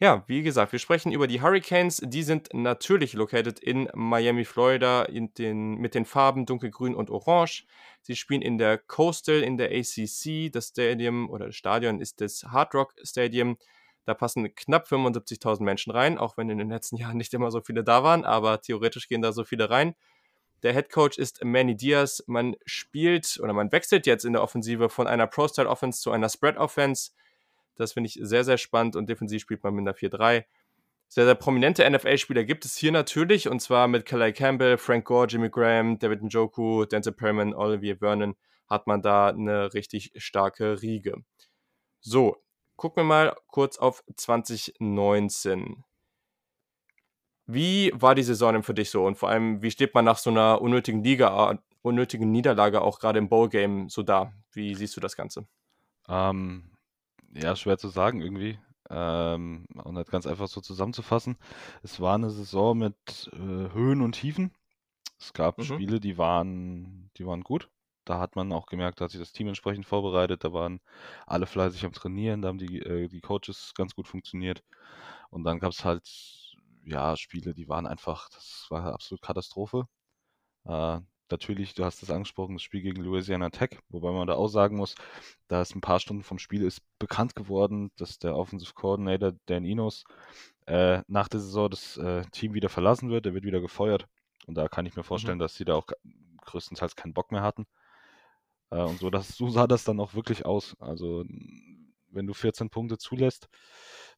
[0.00, 2.02] Ja, wie gesagt, wir sprechen über die Hurricanes.
[2.04, 7.66] Die sind natürlich located in Miami, Florida, in den, mit den Farben dunkelgrün und orange.
[8.00, 10.50] Sie spielen in der Coastal, in der ACC.
[10.50, 13.56] Das Stadium oder das Stadion ist das Hard Rock Stadium.
[14.04, 17.60] Da passen knapp 75.000 Menschen rein, auch wenn in den letzten Jahren nicht immer so
[17.60, 19.94] viele da waren, aber theoretisch gehen da so viele rein.
[20.62, 22.22] Der Head Coach ist Manny Diaz.
[22.26, 27.12] Man spielt oder man wechselt jetzt in der Offensive von einer Pro-Style-Offense zu einer Spread-Offense.
[27.76, 30.44] Das finde ich sehr, sehr spannend und defensiv spielt man mit einer 4-3.
[31.08, 35.26] Sehr, sehr prominente NFL-Spieler gibt es hier natürlich und zwar mit Kalai Campbell, Frank Gore,
[35.26, 38.34] Jimmy Graham, David Njoku, Denzel Perriman, Olivier Vernon
[38.66, 41.22] hat man da eine richtig starke Riege.
[42.00, 42.42] So,
[42.76, 45.84] gucken wir mal kurz auf 2019.
[47.46, 50.18] Wie war die Saison denn für dich so und vor allem, wie steht man nach
[50.18, 54.32] so einer unnötigen Liga, unnötigen Niederlage auch gerade im Bowl-Game so da?
[54.52, 55.46] Wie siehst du das Ganze?
[56.08, 56.70] Ähm,
[57.34, 58.58] ja, schwer zu sagen irgendwie.
[58.90, 61.36] Ähm, und halt ganz einfach so zusammenzufassen.
[61.82, 64.52] Es war eine Saison mit äh, Höhen und Tiefen.
[65.18, 65.62] Es gab mhm.
[65.62, 67.70] Spiele, die waren, die waren gut.
[68.04, 70.44] Da hat man auch gemerkt, da hat sich das Team entsprechend vorbereitet.
[70.44, 70.80] Da waren
[71.26, 74.62] alle fleißig am Trainieren, da haben die, äh, die Coaches ganz gut funktioniert.
[75.30, 76.02] Und dann gab es halt,
[76.84, 79.86] ja, Spiele, die waren einfach, das war eine absolute Katastrophe.
[80.64, 84.48] Äh, natürlich, du hast es angesprochen, das Spiel gegen Louisiana Tech, wobei man da auch
[84.48, 84.94] sagen muss,
[85.48, 89.64] da ist ein paar Stunden vom Spiel ist bekannt geworden, dass der Offensive Coordinator Dan
[89.64, 90.04] Inos
[90.66, 94.06] äh, nach der Saison das äh, Team wieder verlassen wird, er wird wieder gefeuert.
[94.46, 95.42] Und da kann ich mir vorstellen, mhm.
[95.42, 95.86] dass sie da auch
[96.44, 97.66] größtenteils keinen Bock mehr hatten.
[98.70, 100.76] Äh, und so, das, so sah das dann auch wirklich aus.
[100.80, 101.24] Also,
[102.08, 103.48] wenn du 14 Punkte zulässt,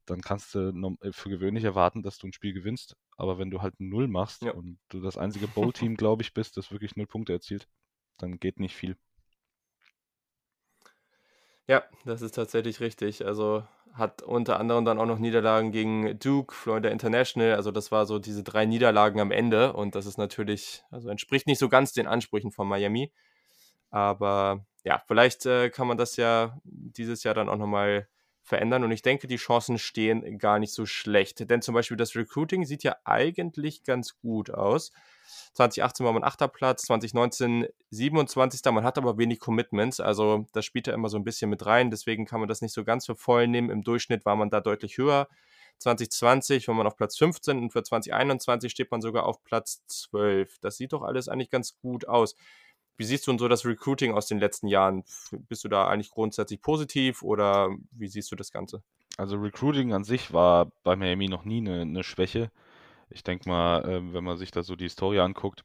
[0.07, 2.97] dann kannst du äh, für gewöhnlich erwarten, dass du ein Spiel gewinnst.
[3.17, 4.53] Aber wenn du halt Null machst ja.
[4.53, 7.69] und du das einzige Bowl-Team, glaube ich, bist, das wirklich Null Punkte erzielt,
[8.19, 8.97] dann geht nicht viel.
[11.67, 13.25] Ja, das ist tatsächlich richtig.
[13.25, 13.65] Also
[13.95, 17.55] hat unter anderem dann auch noch Niederlagen gegen Duke, Florida International.
[17.55, 21.47] Also das war so diese drei Niederlagen am Ende und das ist natürlich, also entspricht
[21.47, 23.13] nicht so ganz den Ansprüchen von Miami.
[23.91, 28.09] Aber ja, vielleicht äh, kann man das ja dieses Jahr dann auch nochmal
[28.45, 28.85] verändern.
[28.85, 31.51] Und ich denke, die Chancen stehen gar nicht so schlecht.
[31.51, 34.93] Denn zum Beispiel das Recruiting sieht ja eigentlich ganz gut aus.
[35.55, 36.53] 2018 war man 8.
[36.53, 38.61] Platz, 2019 27.
[38.73, 39.99] Man hat aber wenig Commitments.
[39.99, 41.91] Also das spielt ja immer so ein bisschen mit rein.
[41.91, 43.71] Deswegen kann man das nicht so ganz für voll nehmen.
[43.71, 45.27] Im Durchschnitt war man da deutlich höher.
[45.79, 50.59] 2020 war man auf Platz 15 und für 2021 steht man sogar auf Platz 12.
[50.61, 52.37] Das sieht doch alles eigentlich ganz gut aus.
[52.97, 55.05] Wie siehst du denn so das Recruiting aus den letzten Jahren?
[55.49, 58.83] Bist du da eigentlich grundsätzlich positiv oder wie siehst du das Ganze?
[59.17, 62.51] Also Recruiting an sich war bei Miami noch nie eine, eine Schwäche.
[63.11, 65.65] Ich denke mal, äh, wenn man sich da so die Historie anguckt,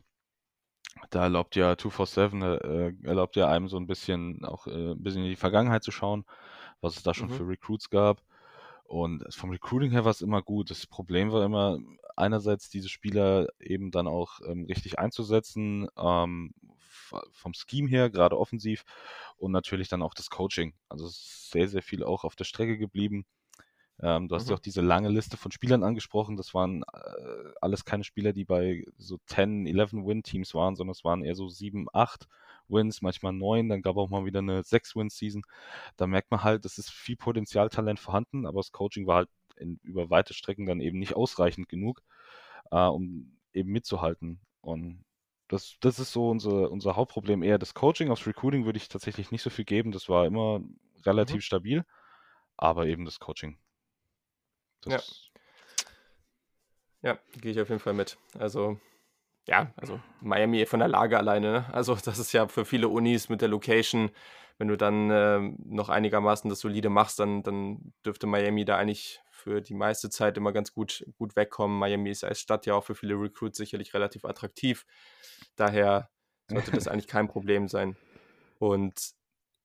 [1.09, 5.23] da erlaubt ja 247, äh, erlaubt ja einem so ein bisschen auch äh, ein bisschen
[5.23, 6.25] in die Vergangenheit zu schauen,
[6.81, 7.33] was es da schon mhm.
[7.33, 8.21] für Recruits gab.
[8.85, 10.71] Und vom Recruiting her war es immer gut.
[10.71, 11.77] Das Problem war immer,
[12.15, 16.53] einerseits diese Spieler eben dann auch ähm, richtig einzusetzen, ähm,
[17.31, 18.83] vom Scheme her, gerade offensiv,
[19.37, 20.73] und natürlich dann auch das Coaching.
[20.89, 23.25] Also es sehr, sehr viel auch auf der Strecke geblieben.
[24.01, 24.51] Ähm, du hast mhm.
[24.51, 26.37] ja auch diese lange Liste von Spielern angesprochen.
[26.37, 31.03] Das waren äh, alles keine Spieler, die bei so 10, 11 Win-Teams waren, sondern es
[31.03, 32.27] waren eher so 7, 8
[32.69, 33.67] Wins, manchmal 9.
[33.67, 35.43] Dann gab auch mal wieder eine 6-Win-Season.
[35.97, 39.79] Da merkt man halt, es ist viel Potenzialtalent vorhanden, aber das Coaching war halt in,
[39.83, 42.01] über weite Strecken dann eben nicht ausreichend genug,
[42.71, 44.39] äh, um eben mitzuhalten.
[44.61, 45.03] Und
[45.49, 47.43] das, das ist so unser, unser Hauptproblem.
[47.43, 48.09] Eher das Coaching.
[48.11, 49.91] Aufs Recruiting würde ich tatsächlich nicht so viel geben.
[49.91, 50.61] Das war immer
[51.05, 51.41] relativ mhm.
[51.41, 51.85] stabil.
[52.55, 53.57] Aber eben das Coaching.
[54.81, 55.31] Das
[57.01, 57.11] ja.
[57.11, 58.17] Ja, gehe ich auf jeden Fall mit.
[58.37, 58.79] Also,
[59.47, 61.51] ja, also Miami von der Lage alleine.
[61.51, 61.73] Ne?
[61.73, 64.11] Also, das ist ja für viele Unis mit der Location,
[64.59, 69.21] wenn du dann äh, noch einigermaßen das solide machst, dann, dann dürfte Miami da eigentlich
[69.31, 71.79] für die meiste Zeit immer ganz gut, gut wegkommen.
[71.79, 74.85] Miami ist als Stadt ja auch für viele Recruits sicherlich relativ attraktiv.
[75.59, 76.09] Daher
[76.47, 77.97] sollte das eigentlich kein Problem sein.
[78.59, 79.11] Und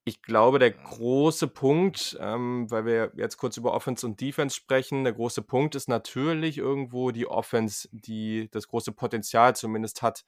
[0.04, 5.04] ich glaube, der große Punkt, ähm, weil wir jetzt kurz über Offense und Defense sprechen,
[5.04, 10.24] der große Punkt ist natürlich irgendwo die Offense, die das große Potenzial zumindest hat,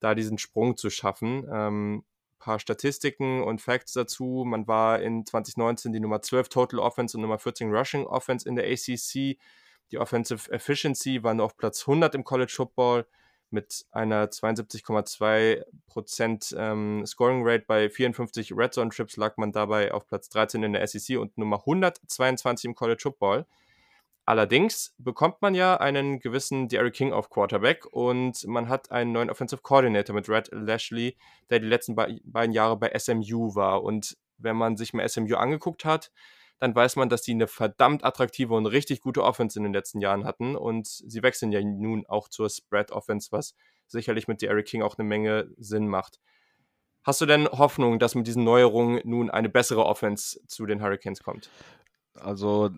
[0.00, 1.46] da diesen Sprung zu schaffen.
[1.52, 2.04] Ähm,
[2.38, 4.44] paar Statistiken und Facts dazu.
[4.46, 8.56] Man war in 2019 die Nummer 12 Total Offense und Nummer 14 Rushing Offense in
[8.56, 9.38] der ACC.
[9.92, 13.06] Die Offensive Efficiency war nur auf Platz 100 im College Football
[13.54, 20.06] mit einer 72,2% ähm, Scoring Rate bei 54 Red Zone Trips lag man dabei auf
[20.06, 23.46] Platz 13 in der SEC und Nummer 122 im College Football.
[24.26, 29.30] Allerdings bekommt man ja einen gewissen Derrick King auf Quarterback und man hat einen neuen
[29.30, 31.16] Offensive Coordinator mit Red Lashley,
[31.50, 33.84] der die letzten be beiden Jahre bei SMU war.
[33.84, 36.10] Und wenn man sich mal SMU angeguckt hat,
[36.64, 40.00] dann weiß man, dass die eine verdammt attraktive und richtig gute Offense in den letzten
[40.00, 40.56] Jahren hatten.
[40.56, 43.54] Und sie wechseln ja nun auch zur Spread Offense, was
[43.86, 46.20] sicherlich mit Derrick King auch eine Menge Sinn macht.
[47.02, 51.22] Hast du denn Hoffnung, dass mit diesen Neuerungen nun eine bessere Offense zu den Hurricanes
[51.22, 51.50] kommt?
[52.14, 52.70] Also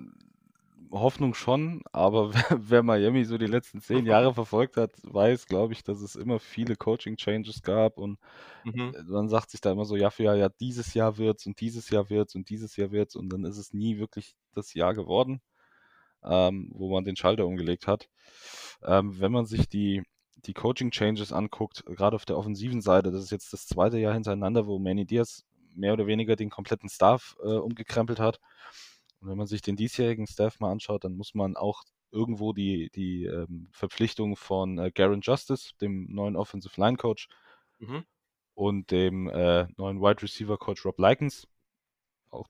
[0.90, 5.83] Hoffnung schon, aber wer, Miami so die letzten zehn Jahre verfolgt hat, weiß, glaube ich,
[5.85, 8.18] dass es immer viele Coaching-Changes gab und
[8.64, 8.94] mhm.
[8.94, 11.61] Äh, man sagt sich da immer so, ja, für ja, ja, dieses Jahr wird's und
[11.61, 14.94] dieses Jahr wird's und dieses Jahr wird's und dann ist es nie wirklich das Jahr
[14.94, 15.40] geworden,
[16.25, 18.09] ähm, wo man den Schalter umgelegt hat.
[18.85, 20.03] Ähm, wenn man sich die,
[20.37, 24.66] die Coaching-Changes anguckt, gerade auf der offensiven Seite, das ist jetzt das zweite Jahr hintereinander,
[24.66, 25.44] wo Manny Diaz
[25.75, 28.40] mehr oder weniger den kompletten Staff äh, umgekrempelt hat.
[29.27, 32.91] Und wenn man sich den diesjährigen Staff mal anschaut, dann muss man auch irgendwo die,
[32.95, 37.29] die ähm, Verpflichtung von äh, Garen Justice, dem neuen Offensive Line Coach,
[37.81, 38.05] mhm.
[38.55, 41.49] und dem äh, neuen Wide Receiver Coach Rob Likens,
[42.31, 42.47] auch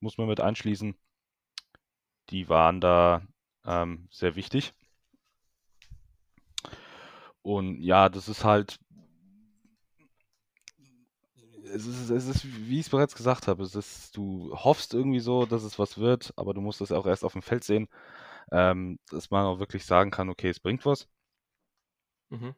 [0.00, 0.96] muss man mit einschließen,
[2.30, 3.22] die waren da
[3.64, 4.74] ähm, sehr wichtig.
[7.42, 8.80] Und ja, das ist halt
[11.74, 15.20] es ist, es ist, wie ich es bereits gesagt habe, es ist, du hoffst irgendwie
[15.20, 17.88] so, dass es was wird, aber du musst es auch erst auf dem Feld sehen,
[18.52, 21.08] ähm, dass man auch wirklich sagen kann, okay, es bringt was.
[22.30, 22.54] Mhm.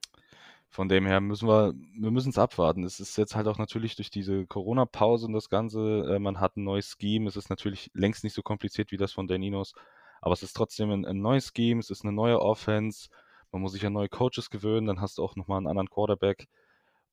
[0.69, 2.85] Von dem her müssen wir, wir müssen es abwarten.
[2.85, 6.57] Es ist jetzt halt auch natürlich durch diese Corona-Pause und das Ganze, äh, man hat
[6.57, 7.29] ein neues Scheme.
[7.29, 9.75] Es ist natürlich längst nicht so kompliziert wie das von Daninos,
[10.21, 13.09] aber es ist trotzdem ein, ein neues Scheme, es ist eine neue Offense.
[13.51, 16.47] Man muss sich an neue Coaches gewöhnen, dann hast du auch nochmal einen anderen Quarterback.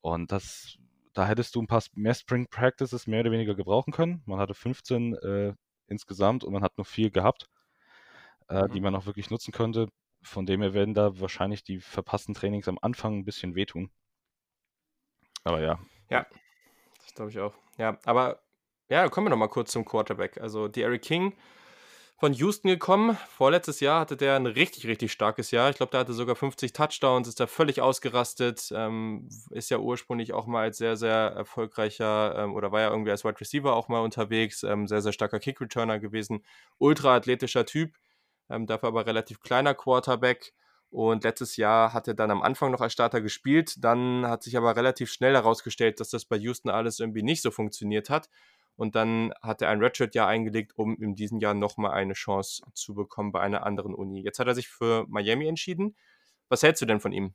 [0.00, 0.78] Und das
[1.14, 4.22] da hättest du ein paar mehr Spring Practices mehr oder weniger gebrauchen können.
[4.26, 5.54] Man hatte 15 äh,
[5.86, 7.48] insgesamt und man hat nur vier gehabt,
[8.48, 8.72] äh, mhm.
[8.72, 9.88] die man auch wirklich nutzen könnte.
[10.22, 13.90] Von dem her werden da wahrscheinlich die verpassten Trainings am Anfang ein bisschen wehtun.
[15.44, 15.78] Aber ja.
[16.10, 16.26] Ja,
[17.04, 17.54] das glaube ich auch.
[17.78, 18.42] Ja, aber
[18.88, 20.40] ja, kommen wir noch mal kurz zum Quarterback.
[20.40, 21.34] Also die Eric King
[22.18, 23.16] von Houston gekommen.
[23.28, 25.70] Vorletztes Jahr hatte der ein richtig, richtig starkes Jahr.
[25.70, 28.72] Ich glaube, der hatte sogar 50 Touchdowns, ist da völlig ausgerastet.
[28.74, 33.12] Ähm, ist ja ursprünglich auch mal als sehr, sehr erfolgreicher ähm, oder war ja irgendwie
[33.12, 34.64] als Wide Receiver auch mal unterwegs.
[34.64, 36.44] Ähm, sehr, sehr starker Kick-Returner gewesen.
[36.78, 37.94] Ultra athletischer Typ,
[38.50, 40.54] ähm, dafür aber relativ kleiner Quarterback.
[40.90, 43.74] Und letztes Jahr hat er dann am Anfang noch als Starter gespielt.
[43.78, 47.52] Dann hat sich aber relativ schnell herausgestellt, dass das bei Houston alles irgendwie nicht so
[47.52, 48.28] funktioniert hat.
[48.78, 52.94] Und dann hat er ein Redshirt-Jahr eingelegt, um in diesem Jahr nochmal eine Chance zu
[52.94, 54.22] bekommen bei einer anderen Uni.
[54.22, 55.96] Jetzt hat er sich für Miami entschieden.
[56.48, 57.34] Was hältst du denn von ihm?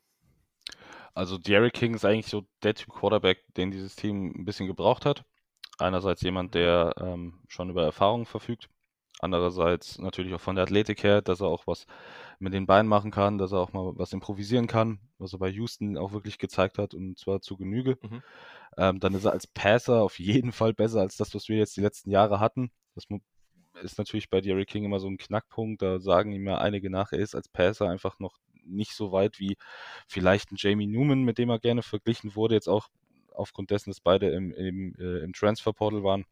[1.13, 5.05] Also Derrick King ist eigentlich so der Typ Quarterback, den dieses Team ein bisschen gebraucht
[5.05, 5.25] hat.
[5.79, 8.69] Einerseits jemand, der ähm, schon über Erfahrung verfügt.
[9.19, 11.87] Andererseits natürlich auch von der Athletik her, dass er auch was
[12.43, 15.49] mit den Beinen machen kann, dass er auch mal was improvisieren kann, was er bei
[15.49, 17.97] Houston auch wirklich gezeigt hat und zwar zu Genüge.
[18.01, 18.21] Mhm.
[18.77, 21.77] Ähm, dann ist er als Passer auf jeden Fall besser als das, was wir jetzt
[21.77, 22.69] die letzten Jahre hatten.
[22.95, 23.05] Das
[23.81, 25.81] ist natürlich bei Derrick King immer so ein Knackpunkt.
[25.81, 29.39] Da sagen ihm ja einige nach, er ist als Passer einfach noch nicht so weit
[29.39, 29.57] wie
[30.07, 32.89] vielleicht ein Jamie Newman, mit dem er gerne verglichen wurde, jetzt auch
[33.33, 36.25] aufgrund dessen, dass beide im, im, äh, im Transferportal waren.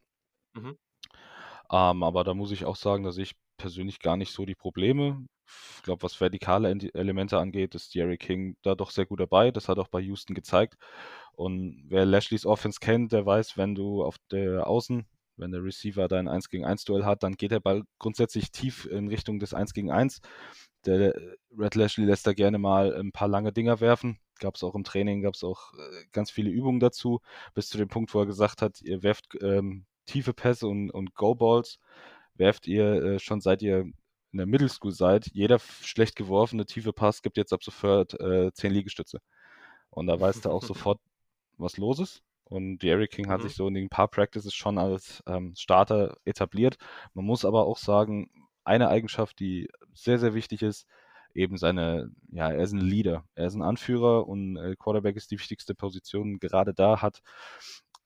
[0.53, 0.77] Mhm.
[1.71, 5.25] Ähm, aber da muss ich auch sagen, dass ich persönlich gar nicht so die Probleme.
[5.77, 9.51] Ich glaube, was vertikale Elemente angeht, ist Jerry King da doch sehr gut dabei.
[9.51, 10.77] Das hat auch bei Houston gezeigt.
[11.33, 15.05] Und wer Lashleys Offense kennt, der weiß, wenn du auf der Außen,
[15.37, 18.85] wenn der Receiver dein 1 gegen 1 Duell hat, dann geht der Ball grundsätzlich tief
[18.85, 20.21] in Richtung des 1 gegen 1.
[20.85, 21.13] Der
[21.57, 24.19] Red Lashley lässt da gerne mal ein paar lange Dinger werfen.
[24.39, 27.21] Gab es auch im Training, gab es auch äh, ganz viele Übungen dazu,
[27.53, 31.13] bis zu dem Punkt, wo er gesagt hat, ihr werft ähm, tiefe Pässe und, und
[31.15, 31.79] Go-Balls,
[32.35, 33.85] werft ihr äh, schon seit ihr
[34.31, 35.27] in der Middle School seid.
[35.33, 39.19] Jeder schlecht geworfene tiefe Pass gibt jetzt ab sofort äh, 10 Liegestütze.
[39.89, 40.99] Und da weißt du auch sofort,
[41.57, 42.23] was los ist.
[42.45, 43.43] Und Jerry King hat mhm.
[43.43, 46.77] sich so in den paar Practices schon als ähm, Starter etabliert.
[47.13, 48.29] Man muss aber auch sagen,
[48.63, 50.85] eine Eigenschaft, die sehr, sehr wichtig ist,
[51.33, 55.31] eben seine, ja, er ist ein Leader, er ist ein Anführer und äh, Quarterback ist
[55.31, 56.39] die wichtigste Position.
[56.39, 57.21] Gerade da hat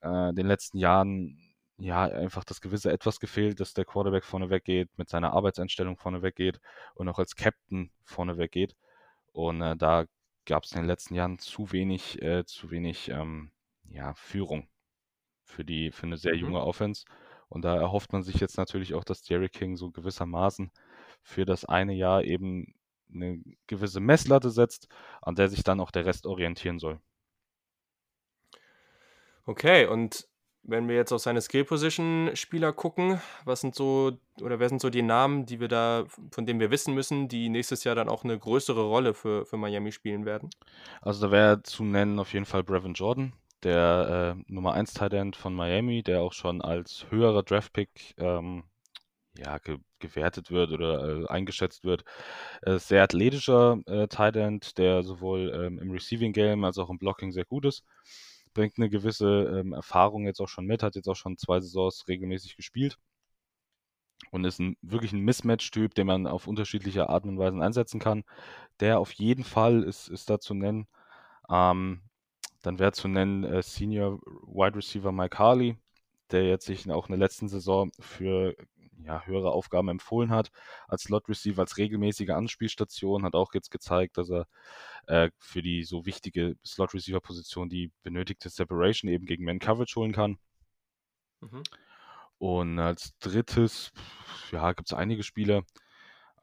[0.01, 1.44] äh, in den letzten Jahren
[1.77, 6.21] ja einfach das gewisse Etwas gefehlt, dass der Quarterback vorne weggeht, mit seiner Arbeitseinstellung vorne
[6.21, 6.59] weggeht
[6.93, 8.75] und auch als Captain vorne weggeht.
[9.33, 10.05] Und äh, da
[10.45, 13.51] gab es in den letzten Jahren zu wenig, äh, zu wenig ähm,
[13.89, 14.67] ja, Führung
[15.43, 16.39] für die, für eine sehr mhm.
[16.39, 17.05] junge Offense.
[17.49, 20.71] Und da erhofft man sich jetzt natürlich auch, dass Jerry King so gewissermaßen
[21.21, 22.75] für das eine Jahr eben
[23.13, 24.87] eine gewisse Messlatte setzt,
[25.21, 26.99] an der sich dann auch der Rest orientieren soll.
[29.45, 30.27] Okay, und
[30.67, 35.01] wenn wir jetzt auf seine Skill-Position-Spieler gucken, was sind so, oder wer sind so die
[35.01, 38.37] Namen, die wir da, von denen wir wissen müssen, die nächstes Jahr dann auch eine
[38.37, 40.49] größere Rolle für, für Miami spielen werden?
[41.01, 45.35] Also da wäre zu nennen auf jeden Fall Brevin Jordan, der äh, Nummer 1 Tight
[45.35, 48.63] von Miami, der auch schon als höherer Draftpick ähm,
[49.37, 52.03] ja, ge gewertet wird oder äh, eingeschätzt wird.
[52.61, 54.35] Äh, sehr athletischer äh, Tight
[54.77, 57.83] der sowohl ähm, im Receiving Game als auch im Blocking sehr gut ist.
[58.55, 62.07] Bringt eine gewisse ähm, Erfahrung jetzt auch schon mit, hat jetzt auch schon zwei Saisons
[62.07, 62.97] regelmäßig gespielt
[64.31, 68.23] und ist ein, wirklich ein Mismatch-Typ, den man auf unterschiedliche Arten und Weisen einsetzen kann.
[68.79, 70.87] Der auf jeden Fall ist, ist da zu nennen.
[71.49, 72.01] Ähm,
[72.63, 75.77] dann wäre zu nennen äh, Senior Wide Receiver Mike Harley,
[76.31, 78.55] der jetzt sich auch in der letzten Saison für
[79.03, 80.51] ja, höhere Aufgaben empfohlen hat.
[80.87, 84.47] Als Slot Receiver, als regelmäßige Anspielstation, hat auch jetzt gezeigt, dass er
[85.07, 89.95] äh, für die so wichtige Slot Receiver Position die benötigte Separation eben gegen Man Coverage
[89.95, 90.37] holen kann.
[91.41, 91.63] Mhm.
[92.37, 93.91] Und als drittes,
[94.51, 95.63] ja, gibt es einige Spiele.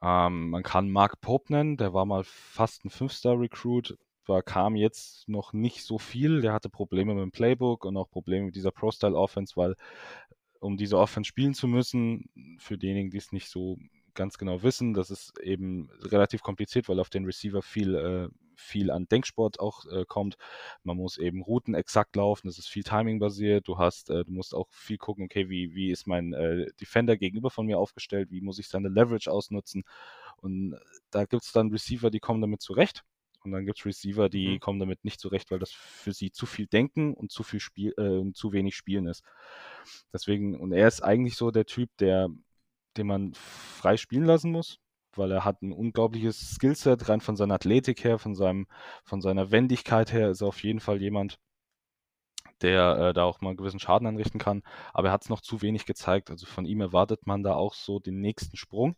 [0.01, 5.27] Ähm, man kann Mark Pope nennen, der war mal fast ein Fünf-Star-Recruit, war, kam jetzt
[5.29, 6.41] noch nicht so viel.
[6.41, 9.75] Der hatte Probleme mit dem Playbook und auch Probleme mit dieser Pro-Style-Offense, weil
[10.63, 13.77] um diese Offense spielen zu müssen, für diejenigen, die es nicht so
[14.13, 18.91] ganz genau wissen, das ist eben relativ kompliziert, weil auf den Receiver viel, äh, viel
[18.91, 20.37] an Denksport auch äh, kommt.
[20.83, 23.67] Man muss eben Routen exakt laufen, das ist viel Timing basiert.
[23.67, 27.17] Du hast, äh, du musst auch viel gucken, okay, wie, wie ist mein äh, Defender
[27.17, 29.83] gegenüber von mir aufgestellt, wie muss ich seine Leverage ausnutzen.
[30.37, 30.77] Und
[31.09, 33.03] da gibt es dann Receiver, die kommen damit zurecht.
[33.43, 34.59] Und dann gibt es Receiver, die mhm.
[34.59, 37.93] kommen damit nicht zurecht, weil das für sie zu viel Denken und zu viel Spiel,
[37.97, 39.23] äh, zu wenig Spielen ist.
[40.13, 42.29] Deswegen, und er ist eigentlich so der Typ, der,
[42.97, 44.79] den man frei spielen lassen muss,
[45.15, 48.67] weil er hat ein unglaubliches Skillset, rein von seiner Athletik her, von seinem,
[49.03, 51.37] von seiner Wendigkeit her, ist er auf jeden Fall jemand,
[52.61, 54.63] der äh, da auch mal einen gewissen Schaden anrichten kann.
[54.93, 56.31] Aber er hat es noch zu wenig gezeigt.
[56.31, 58.95] Also von ihm erwartet man da auch so den nächsten Sprung.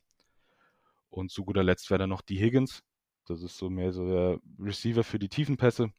[1.09, 2.83] Und zu guter Letzt wäre dann noch die Higgins,
[3.25, 5.91] das ist so mehr so der Receiver für die Tiefenpässe.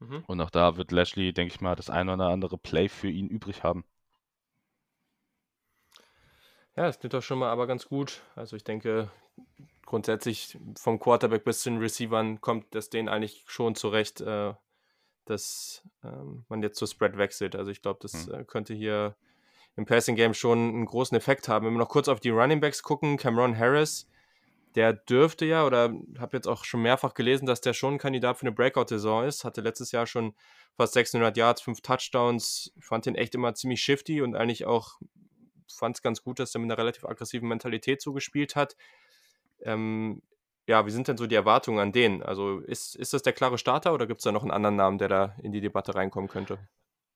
[0.00, 0.24] Mhm.
[0.26, 3.28] Und auch da wird Lashley, denke ich mal, das ein oder andere Play für ihn
[3.28, 3.84] übrig haben.
[6.76, 8.22] Ja, das klingt doch schon mal aber ganz gut.
[8.34, 9.10] Also ich denke,
[9.84, 14.54] grundsätzlich vom Quarterback bis zu den Receivern kommt das denen eigentlich schon zurecht, äh,
[15.24, 17.54] dass ähm, man jetzt zur Spread wechselt.
[17.54, 18.34] Also ich glaube, das mhm.
[18.34, 19.16] äh, könnte hier
[19.76, 21.66] im Passing Game schon einen großen Effekt haben.
[21.66, 24.08] Wenn wir noch kurz auf die Running Backs gucken, Cameron Harris
[24.74, 28.38] der dürfte ja, oder habe jetzt auch schon mehrfach gelesen, dass der schon ein Kandidat
[28.38, 29.44] für eine Breakout-Saison ist.
[29.44, 30.34] Hatte letztes Jahr schon
[30.76, 32.72] fast 600 Yards, 5 Touchdowns.
[32.76, 35.00] Ich fand den echt immer ziemlich shifty und eigentlich auch
[35.80, 38.76] fand es ganz gut, dass er mit einer relativ aggressiven Mentalität zugespielt hat.
[39.62, 40.22] Ähm,
[40.66, 42.22] ja, wie sind denn so die Erwartungen an den?
[42.22, 44.98] Also ist, ist das der klare Starter oder gibt es da noch einen anderen Namen,
[44.98, 46.58] der da in die Debatte reinkommen könnte?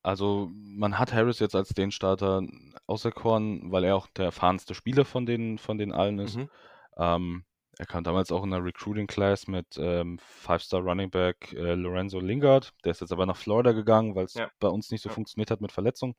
[0.02, 2.42] Also man hat Harris jetzt als den Starter
[2.86, 6.36] auserkoren, weil er auch der erfahrenste Spieler von den, von den allen ist.
[6.36, 6.50] Mhm.
[6.96, 7.44] Ähm,
[7.78, 12.20] er kam damals auch in der Recruiting Class mit ähm, Five-Star Running Back äh, Lorenzo
[12.20, 12.72] Lingard.
[12.84, 14.50] Der ist jetzt aber nach Florida gegangen, weil es ja.
[14.60, 15.14] bei uns nicht so ja.
[15.14, 16.14] funktioniert hat mit Verletzungen.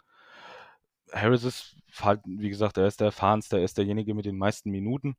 [1.14, 4.70] Harris ist halt, wie gesagt, er ist der erfahrenste, er ist derjenige mit den meisten
[4.70, 5.16] Minuten.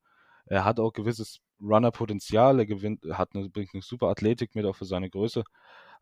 [0.46, 4.76] Er hat auch gewisses Runner-Potenzial, er gewinnt, hat eine, bringt eine super Athletik mit, auch
[4.76, 5.44] für seine Größe.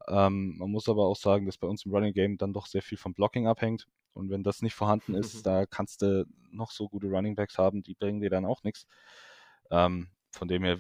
[0.09, 2.82] Ähm, man muss aber auch sagen, dass bei uns im Running Game dann doch sehr
[2.82, 3.86] viel vom Blocking abhängt.
[4.12, 7.82] Und wenn das nicht vorhanden ist, da kannst du noch so gute Running Backs haben,
[7.82, 8.86] die bringen dir dann auch nichts.
[9.75, 10.79] Ähm, von dem her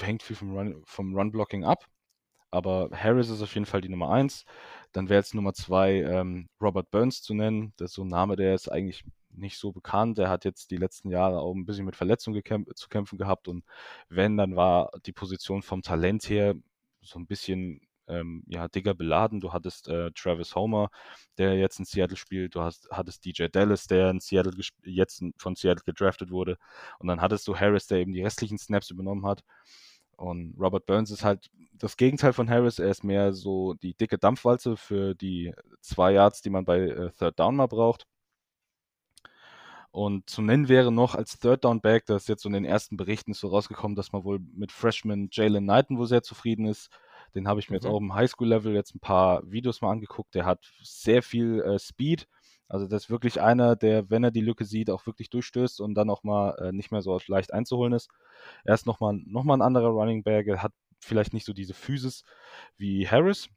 [0.00, 1.84] hängt viel vom Run, vom Run Blocking ab.
[2.50, 4.44] Aber Harris ist auf jeden Fall die Nummer eins.
[4.92, 7.74] Dann wäre jetzt Nummer zwei ähm, Robert Burns zu nennen.
[7.76, 10.16] Das ist so ein Name, der ist eigentlich nicht so bekannt.
[10.16, 12.42] Der hat jetzt die letzten Jahre auch ein bisschen mit Verletzungen
[12.74, 13.48] zu kämpfen gehabt.
[13.48, 13.64] Und
[14.08, 16.54] wenn, dann war die Position vom Talent her
[17.02, 19.40] so ein bisschen ähm, ja, dicker beladen.
[19.40, 20.90] Du hattest äh, Travis Homer,
[21.38, 22.54] der jetzt in Seattle spielt.
[22.54, 24.52] Du hast, hattest DJ Dallas, der in Seattle
[24.84, 26.58] jetzt von Seattle gedraftet wurde.
[26.98, 29.44] Und dann hattest du Harris, der eben die restlichen Snaps übernommen hat.
[30.16, 32.80] Und Robert Burns ist halt das Gegenteil von Harris.
[32.80, 37.10] Er ist mehr so die dicke Dampfwalze für die zwei Yards, die man bei äh,
[37.12, 38.06] Third Down mal braucht.
[39.90, 42.64] Und zu nennen wäre noch als Third Down Back, das ist jetzt so in den
[42.64, 46.90] ersten Berichten so rausgekommen, dass man wohl mit Freshman Jalen Knighton wohl sehr zufrieden ist.
[47.34, 47.82] Den habe ich mir mhm.
[47.82, 50.34] jetzt auch im Highschool-Level jetzt ein paar Videos mal angeguckt.
[50.34, 52.28] Der hat sehr viel äh, Speed.
[52.68, 55.94] Also das ist wirklich einer, der, wenn er die Lücke sieht, auch wirklich durchstößt und
[55.94, 58.10] dann auch mal äh, nicht mehr so leicht einzuholen ist.
[58.64, 60.46] Er ist nochmal noch mal ein anderer Running Back.
[60.48, 62.24] Er hat vielleicht nicht so diese Physis
[62.76, 63.48] wie Harris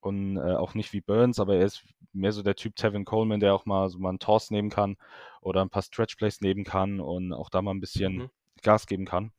[0.00, 3.40] und äh, auch nicht wie Burns, aber er ist mehr so der Typ Tevin Coleman,
[3.40, 4.96] der auch mal so mal einen Toss nehmen kann
[5.40, 8.30] oder ein paar Stretch Plays nehmen kann und auch da mal ein bisschen mhm.
[8.62, 9.32] Gas geben kann.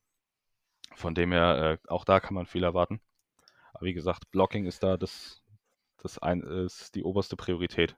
[0.95, 3.01] Von dem her, äh, auch da kann man viel erwarten.
[3.81, 5.43] Wie gesagt, Blocking ist da das,
[6.01, 7.95] das ein, ist die oberste Priorität.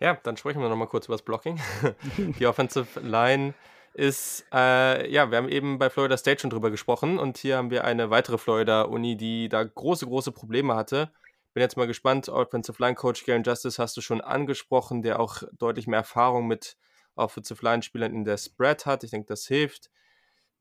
[0.00, 1.60] Ja, dann sprechen wir nochmal kurz über das Blocking.
[2.38, 3.54] die Offensive Line
[3.94, 7.70] ist, äh, ja, wir haben eben bei Florida State schon drüber gesprochen und hier haben
[7.70, 11.12] wir eine weitere Florida-Uni, die da große, große Probleme hatte.
[11.54, 15.42] Bin jetzt mal gespannt, Offensive Line Coach Garen Justice hast du schon angesprochen, der auch
[15.58, 16.76] deutlich mehr Erfahrung mit
[17.14, 19.04] Offensive Line Spielern in der Spread hat.
[19.04, 19.90] Ich denke, das hilft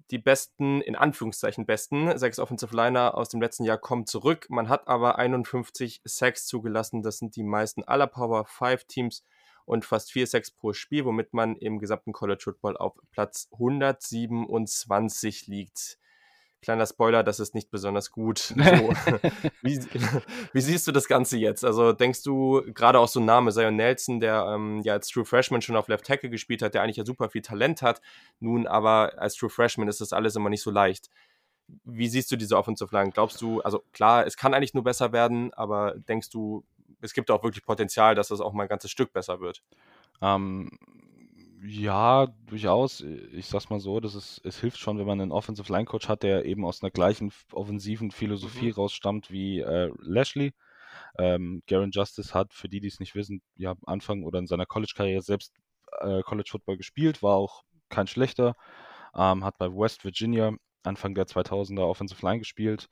[0.09, 4.47] die besten, in Anführungszeichen besten, sechs Offensive Liner aus dem letzten Jahr kommen zurück.
[4.49, 7.03] Man hat aber 51 Sacks zugelassen.
[7.03, 9.23] Das sind die meisten aller Power 5 Teams
[9.65, 15.47] und fast vier Sacks pro Spiel, womit man im gesamten College Football auf Platz 127
[15.47, 15.99] liegt
[16.61, 18.53] kleiner Spoiler, das ist nicht besonders gut.
[18.71, 18.89] So.
[19.61, 19.79] wie,
[20.53, 21.65] wie, siehst du das Ganze jetzt?
[21.65, 25.25] Also denkst du, gerade auch so ein Name, Zion Nelson, der ähm, ja als True
[25.25, 28.01] Freshman schon auf Left Tackle gespielt hat, der eigentlich ja super viel Talent hat,
[28.39, 31.09] nun aber als True Freshman ist das alles immer nicht so leicht.
[31.83, 33.11] Wie siehst du diese Offensive Line?
[33.11, 36.63] Glaubst du, also klar, es kann eigentlich nur besser werden, aber denkst du,
[37.01, 39.63] es gibt auch wirklich Potenzial, dass das auch mal ein ganzes Stück besser wird?
[40.21, 40.69] Ähm,
[41.63, 43.01] ja, durchaus.
[43.01, 46.07] Ich sag's mal so, dass es, es hilft schon, wenn man einen Offensive Line Coach
[46.09, 48.73] hat, der eben aus einer gleichen offensiven Philosophie mhm.
[48.73, 50.53] rausstammt wie äh, Lashley.
[51.17, 54.65] Ähm, Garen Justice hat, für die, die es nicht wissen, ja, Anfang oder in seiner
[54.65, 55.53] College-Karriere selbst
[55.99, 58.55] äh, College Football gespielt, war auch kein schlechter,
[59.15, 60.53] ähm, hat bei West Virginia
[60.83, 62.89] Anfang der 2000er Offensive Line gespielt,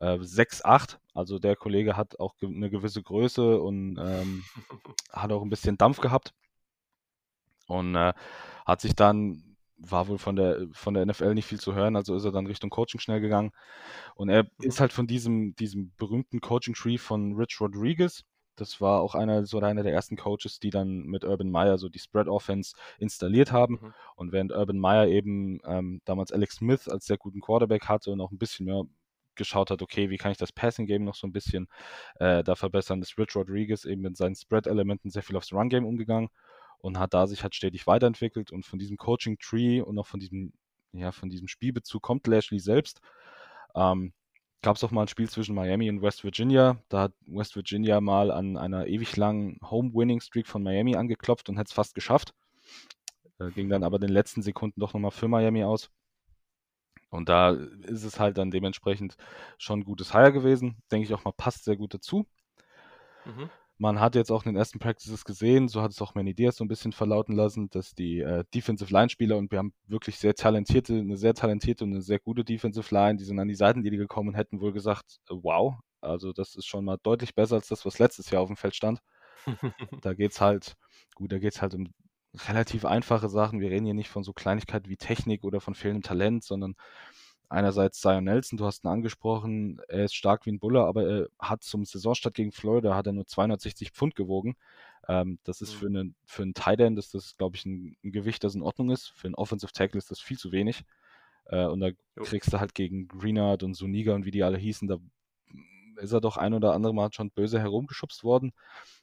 [0.00, 4.44] äh, 6'8, also der Kollege hat auch ge eine gewisse Größe und ähm,
[5.12, 6.34] hat auch ein bisschen Dampf gehabt
[7.70, 8.12] und äh,
[8.66, 9.42] hat sich dann
[9.82, 12.46] war wohl von der von der NFL nicht viel zu hören, also ist er dann
[12.46, 13.52] Richtung Coaching schnell gegangen
[14.14, 18.24] und er ist halt von diesem diesem berühmten Coaching Tree von Rich Rodriguez.
[18.56, 21.88] Das war auch einer so einer der ersten Coaches, die dann mit Urban Meyer so
[21.88, 23.78] die Spread Offense installiert haben.
[23.80, 23.94] Mhm.
[24.16, 28.20] Und während Urban Meyer eben ähm, damals Alex Smith als sehr guten Quarterback hatte und
[28.20, 28.82] auch ein bisschen mehr
[29.34, 31.68] geschaut hat, okay, wie kann ich das Passing Game noch so ein bisschen
[32.16, 35.86] äh, da verbessern, ist Rich Rodriguez eben mit seinen Spread-Elementen sehr viel aufs Run Game
[35.86, 36.28] umgegangen
[36.80, 40.20] und hat da sich halt stetig weiterentwickelt und von diesem Coaching Tree und auch von
[40.20, 40.52] diesem,
[40.92, 43.00] ja, von diesem Spielbezug kommt Lashley selbst.
[43.74, 44.12] Ähm,
[44.62, 46.76] Gab es auch mal ein Spiel zwischen Miami und West Virginia.
[46.90, 51.68] Da hat West Virginia mal an einer ewig langen Home-Winning-Streak von Miami angeklopft und hat
[51.68, 52.34] es fast geschafft.
[53.38, 55.90] Äh, ging dann aber in den letzten Sekunden doch nochmal für Miami aus.
[57.08, 59.16] Und da ist es halt dann dementsprechend
[59.56, 60.76] schon ein gutes Hire gewesen.
[60.92, 62.26] Denke ich auch mal, passt sehr gut dazu.
[63.24, 63.48] Mhm.
[63.80, 66.56] Man hat jetzt auch in den ersten Practices gesehen, so hat es auch Manny Diaz
[66.56, 70.18] so ein bisschen verlauten lassen, dass die äh, Defensive Line Spieler und wir haben wirklich
[70.18, 73.54] sehr talentierte, eine sehr talentierte und eine sehr gute Defensive Line, die sind an die
[73.54, 77.54] Seitenlinie gekommen und hätten wohl gesagt, äh, wow, also das ist schon mal deutlich besser
[77.54, 79.00] als das, was letztes Jahr auf dem Feld stand.
[80.02, 80.76] da geht es halt,
[81.14, 81.88] gut, da geht es halt um
[82.48, 83.60] relativ einfache Sachen.
[83.60, 86.74] Wir reden hier nicht von so Kleinigkeiten wie Technik oder von fehlendem Talent, sondern
[87.50, 91.28] einerseits Zion Nelson, du hast ihn angesprochen, er ist stark wie ein Buller, aber er
[91.38, 94.56] hat zum Saisonstart gegen Florida hat er nur 260 Pfund gewogen.
[95.08, 95.78] Ähm, das ist mhm.
[95.78, 98.62] für, einen, für einen Tight End, ist das, glaube ich, ein, ein, Gewicht, das in
[98.62, 99.08] Ordnung ist.
[99.08, 100.84] Für einen Offensive Tackle ist das viel zu wenig.
[101.46, 102.22] Äh, und da jo.
[102.22, 104.98] kriegst du halt gegen Greenard und Suniga und wie die alle hießen, da
[105.96, 108.52] ist er doch ein oder andere Mal schon böse herumgeschubst worden.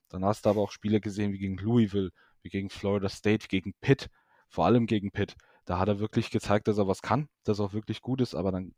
[0.08, 3.50] Dann hast du aber auch Spiele gesehen wie gegen Louisville, wie gegen Florida State, wie
[3.50, 4.10] gegen Pitt,
[4.48, 5.36] vor allem gegen Pitt
[5.68, 8.36] Da hat er wirklich gezeigt, dass er was kann, dass er auch wirklich gut ist,
[8.36, 8.74] aber dann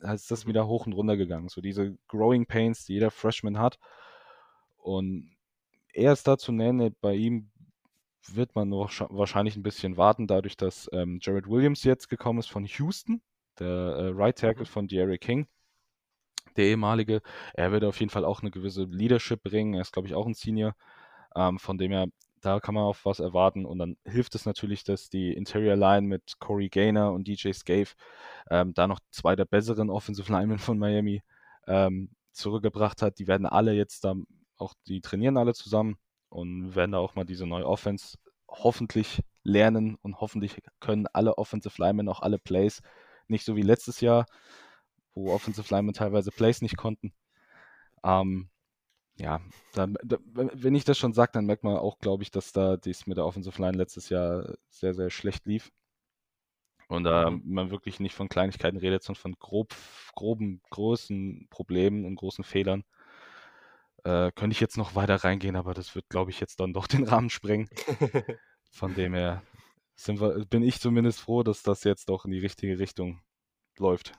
[0.00, 1.48] ist das wieder hoch und runter gegangen.
[1.48, 3.78] So diese Growing Pains, die jeder Freshman hat.
[4.76, 5.36] Und
[5.92, 7.52] er ist da zu nennen, bei ihm
[8.26, 12.50] wird man noch wahrscheinlich ein bisschen warten, dadurch, dass ähm, Jared Williams jetzt gekommen ist
[12.50, 13.22] von Houston,
[13.60, 14.66] der äh, Right Tackle mhm.
[14.66, 15.46] von De'Aaron King,
[16.56, 17.22] der ehemalige.
[17.54, 19.74] Er wird auf jeden Fall auch eine gewisse Leadership bringen.
[19.74, 20.74] Er ist, glaube ich, auch ein Senior.
[21.36, 22.08] Ähm, von dem her,
[22.42, 23.64] da kann man auf was erwarten.
[23.64, 27.88] Und dann hilft es natürlich, dass die Interior Line mit Corey Gaynor und DJ Scave
[28.50, 31.22] ähm, da noch zwei der besseren Offensive Linemen von Miami
[31.66, 33.18] ähm, zurückgebracht hat.
[33.18, 34.14] Die werden alle jetzt da
[34.58, 35.96] auch, die trainieren alle zusammen
[36.28, 38.18] und werden da auch mal diese neue Offense
[38.48, 42.82] hoffentlich lernen und hoffentlich können alle Offensive Linemen auch alle Plays,
[43.28, 44.26] nicht so wie letztes Jahr,
[45.14, 47.12] wo Offensive Linemen teilweise Plays nicht konnten.
[48.04, 48.48] Ähm,
[49.22, 49.40] ja,
[49.72, 52.76] dann, da, wenn ich das schon sage, dann merkt man auch, glaube ich, dass da
[52.76, 55.70] dies mit der Offensive Line letztes Jahr sehr, sehr schlecht lief.
[56.88, 57.42] Und da mhm.
[57.44, 59.76] man wirklich nicht von Kleinigkeiten redet, sondern von grob,
[60.16, 62.82] groben, großen Problemen und großen Fehlern.
[64.02, 66.86] Äh, könnte ich jetzt noch weiter reingehen, aber das wird, glaube ich, jetzt dann doch
[66.88, 67.70] den Rahmen sprengen.
[68.72, 69.42] Von dem her
[70.04, 73.22] wir, bin ich zumindest froh, dass das jetzt doch in die richtige Richtung
[73.78, 74.14] läuft.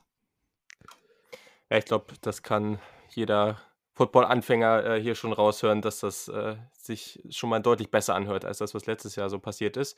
[1.68, 2.78] Ja, ich glaube, das kann
[3.10, 3.60] jeder
[3.94, 8.58] Football-Anfänger äh, hier schon raushören, dass das äh, sich schon mal deutlich besser anhört, als
[8.58, 9.96] das, was letztes Jahr so passiert ist.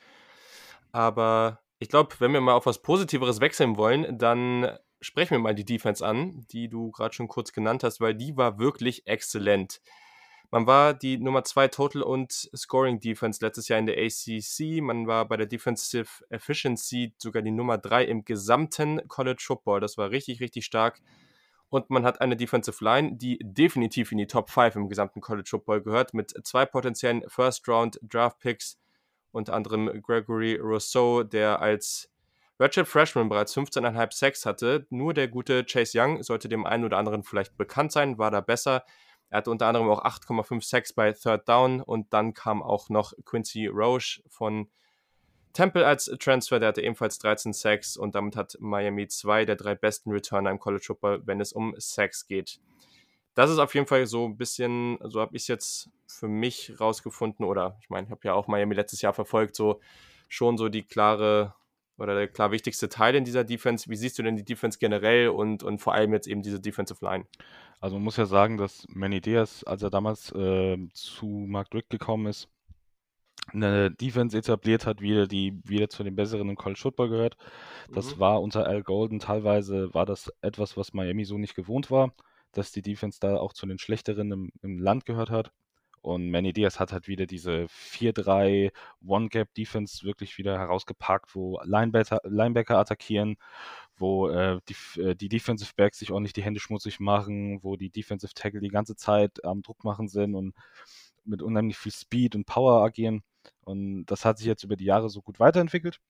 [0.92, 5.54] Aber ich glaube, wenn wir mal auf was Positiveres wechseln wollen, dann sprechen wir mal
[5.54, 9.80] die Defense an, die du gerade schon kurz genannt hast, weil die war wirklich exzellent.
[10.50, 14.80] Man war die Nummer 2 Total und Scoring Defense letztes Jahr in der ACC.
[14.80, 19.80] Man war bei der Defensive Efficiency sogar die Nummer 3 im gesamten College Football.
[19.80, 21.00] Das war richtig, richtig stark.
[21.68, 25.48] Und man hat eine Defensive Line, die definitiv in die Top 5 im gesamten College
[25.50, 28.78] Football gehört, mit zwei potenziellen First Round Draft Picks,
[29.32, 32.10] unter anderem Gregory Rousseau, der als
[32.58, 34.86] Redshirt Freshman bereits 15,5 Sacks hatte.
[34.90, 38.40] Nur der gute Chase Young sollte dem einen oder anderen vielleicht bekannt sein, war da
[38.40, 38.84] besser.
[39.28, 43.12] Er hatte unter anderem auch 8,5 Sacks bei Third Down und dann kam auch noch
[43.24, 44.70] Quincy Roche von
[45.56, 49.74] Temple als Transfer, der hatte ebenfalls 13 Sacks und damit hat Miami zwei der drei
[49.74, 52.60] besten Returner im College Football, wenn es um Sacks geht.
[53.34, 56.78] Das ist auf jeden Fall so ein bisschen, so habe ich es jetzt für mich
[56.78, 59.80] rausgefunden oder ich meine, ich habe ja auch Miami letztes Jahr verfolgt, so
[60.28, 61.54] schon so die klare
[61.96, 63.88] oder der klar wichtigste Teil in dieser Defense.
[63.88, 67.02] Wie siehst du denn die Defense generell und, und vor allem jetzt eben diese Defensive
[67.02, 67.24] Line?
[67.80, 71.88] Also man muss ja sagen, dass Manny Diaz, als er damals äh, zu Mark Drick
[71.88, 72.50] gekommen ist,
[73.52, 77.36] eine Defense etabliert hat, wieder, die wieder zu den besseren im College Football gehört.
[77.92, 78.20] Das mhm.
[78.20, 82.12] war unter Al Golden teilweise war das etwas, was Miami so nicht gewohnt war,
[82.52, 85.52] dass die Defense da auch zu den schlechteren im, im Land gehört hat.
[86.06, 88.70] Und Manny Diaz hat halt wieder diese 4-3
[89.04, 93.36] One-Gap-Defense wirklich wieder herausgepackt, wo Linebacker, Linebacker attackieren,
[93.96, 97.90] wo äh, die, äh, die Defensive Backs sich ordentlich die Hände schmutzig machen, wo die
[97.90, 100.54] Defensive Tackle die ganze Zeit am Druck machen sind und
[101.24, 103.24] mit unheimlich viel Speed und Power agieren.
[103.64, 106.00] Und das hat sich jetzt über die Jahre so gut weiterentwickelt.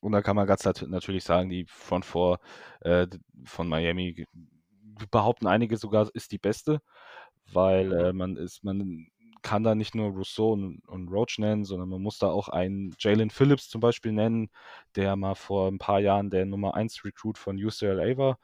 [0.00, 2.38] Und da kann man ganz natürlich sagen, die Front Four
[2.80, 3.06] äh,
[3.44, 4.26] von Miami
[5.10, 6.80] behaupten einige sogar ist die beste,
[7.52, 9.08] weil äh, man ist, man
[9.42, 12.94] kann da nicht nur Rousseau und, und Roach nennen, sondern man muss da auch einen
[12.98, 14.50] Jalen Phillips zum Beispiel nennen,
[14.94, 18.38] der mal vor ein paar Jahren der Nummer 1 Recruit von UCLA war,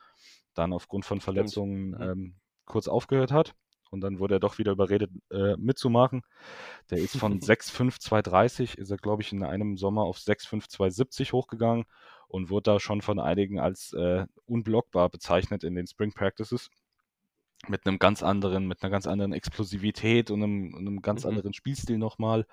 [0.55, 2.01] dann aufgrund von Verletzungen mhm.
[2.01, 3.55] ähm, kurz aufgehört hat
[3.95, 6.23] und dann wurde er doch wieder überredet, äh, mitzumachen.
[6.91, 11.85] Der ist von 6,5230 ist er, glaube ich, in einem Sommer auf 6,5270 hochgegangen
[12.29, 16.69] und wurde da schon von einigen als äh, unblockbar bezeichnet in den Spring Practices
[17.69, 21.31] mit einem ganz anderen, mit einer ganz anderen Explosivität und einem, einem ganz mhm.
[21.31, 22.47] anderen Spielstil nochmal.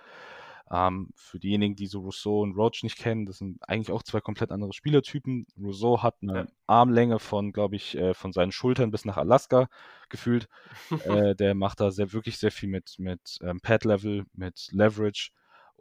[0.70, 4.22] Ähm, für diejenigen, die so Rousseau und Roach nicht kennen, das sind eigentlich auch zwei
[4.22, 5.46] komplett andere Spielertypen.
[5.60, 6.48] Rousseau hat eine ja.
[6.68, 9.68] Armlänge von, glaube ich, äh, von seinen Schultern bis nach Alaska
[10.10, 10.48] gefühlt.
[11.06, 15.32] äh, der macht da sehr, wirklich sehr viel mit, mit ähm, Pad-Level, mit Leverage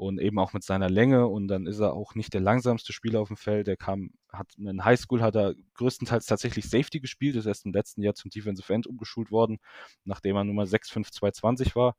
[0.01, 3.21] und eben auch mit seiner Länge und dann ist er auch nicht der langsamste Spieler
[3.21, 3.67] auf dem Feld.
[3.67, 8.03] Der kam, hat in Highschool hat er größtenteils tatsächlich Safety gespielt, ist erst im letzten
[8.03, 9.59] Jahr zum Defensive End umgeschult worden,
[10.05, 11.97] nachdem er Nummer 65220 war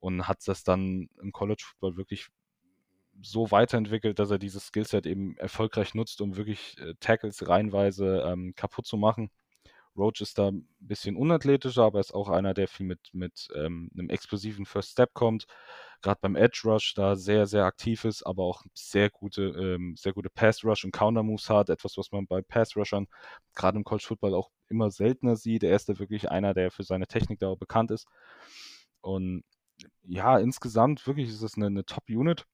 [0.00, 2.28] und hat das dann im College Football wirklich
[3.20, 8.54] so weiterentwickelt, dass er dieses Skillset eben erfolgreich nutzt, um wirklich äh, Tackles reihenweise ähm,
[8.54, 9.30] kaputt zu machen.
[9.96, 13.90] Roach ist da ein bisschen unathletischer, aber ist auch einer, der viel mit, mit ähm,
[13.94, 15.46] einem explosiven First Step kommt.
[16.00, 20.12] Gerade beim Edge Rush da sehr, sehr aktiv ist, aber auch sehr gute, ähm, sehr
[20.12, 21.68] gute Pass Rush und Counter Moves hat.
[21.68, 23.08] Etwas, was man bei Pass Rushern
[23.56, 25.64] gerade im College Football auch immer seltener sieht.
[25.64, 28.06] Er ist da wirklich einer, der für seine Technik da bekannt ist.
[29.00, 29.42] Und
[30.02, 32.46] ja, insgesamt wirklich ist es eine, eine Top-Unit.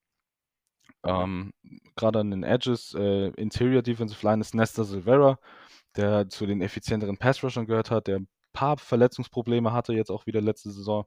[1.04, 1.52] Ähm,
[1.96, 5.38] Gerade an den Edges, äh, Interior Defensive Line ist Nesta Silvera,
[5.96, 10.40] der zu den effizienteren Pass-Rushern gehört hat, der ein paar Verletzungsprobleme hatte, jetzt auch wieder
[10.40, 11.06] letzte Saison.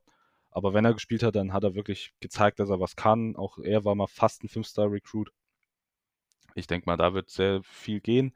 [0.51, 3.36] Aber wenn er gespielt hat, dann hat er wirklich gezeigt, dass er was kann.
[3.36, 5.32] Auch er war mal fast ein Fünf-Star-Recruit.
[6.55, 8.34] Ich denke mal, da wird sehr viel gehen.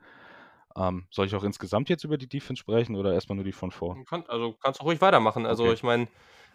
[0.76, 3.72] Ähm, soll ich auch insgesamt jetzt über die Defense sprechen oder erstmal nur die von
[3.72, 4.04] vor?
[4.06, 5.46] Kann, also kannst du ruhig weitermachen.
[5.46, 5.74] Also okay.
[5.74, 6.08] ich meine,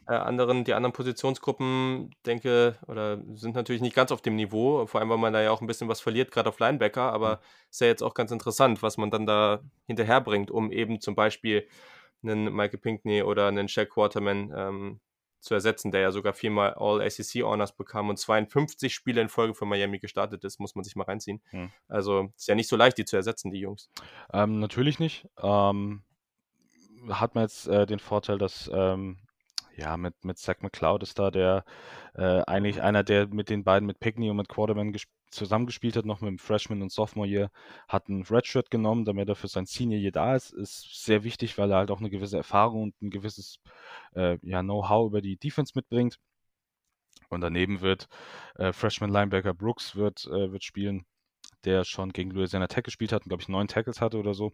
[0.08, 5.00] äh, anderen, die anderen Positionsgruppen, denke, oder sind natürlich nicht ganz auf dem Niveau, vor
[5.00, 7.40] allem, weil man da ja auch ein bisschen was verliert, gerade auf Linebacker, aber mhm.
[7.70, 11.66] ist ja jetzt auch ganz interessant, was man dann da hinterherbringt, um eben zum Beispiel
[12.22, 15.00] einen Michael Pinkney oder einen Shaq Quarterman ähm,
[15.40, 19.98] zu ersetzen, der ja sogar viermal All-ACC-Honors bekam und 52 Spiele in Folge für Miami
[19.98, 21.40] gestartet ist, muss man sich mal reinziehen.
[21.50, 21.70] Hm.
[21.88, 23.90] Also ist ja nicht so leicht, die zu ersetzen, die Jungs.
[24.32, 25.28] Ähm, natürlich nicht.
[25.40, 26.02] Ähm,
[27.08, 29.18] hat man jetzt äh, den Vorteil, dass ähm,
[29.76, 31.64] ja, mit, mit Zach McCloud ist da der
[32.14, 34.94] äh, eigentlich einer, der mit den beiden, mit Pickney und mit Quarterman
[35.30, 37.50] zusammengespielt hat, noch mit dem Freshman und Sophomore Year,
[37.88, 40.52] hat ein Redshirt genommen, damit er für sein Senior Year da ist.
[40.52, 43.58] Ist sehr wichtig, weil er halt auch eine gewisse Erfahrung und ein gewisses
[44.14, 46.18] äh, ja, Know-how über die Defense mitbringt.
[47.28, 48.08] Und daneben wird
[48.56, 51.04] äh, Freshman Linebacker Brooks wird, äh, wird spielen,
[51.64, 54.52] der schon gegen Louisiana Tech gespielt hat und glaube ich neun Tackles hatte oder so.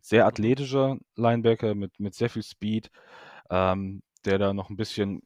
[0.00, 2.90] Sehr athletischer Linebacker mit, mit sehr viel Speed.
[3.50, 5.22] Ähm, der da noch ein bisschen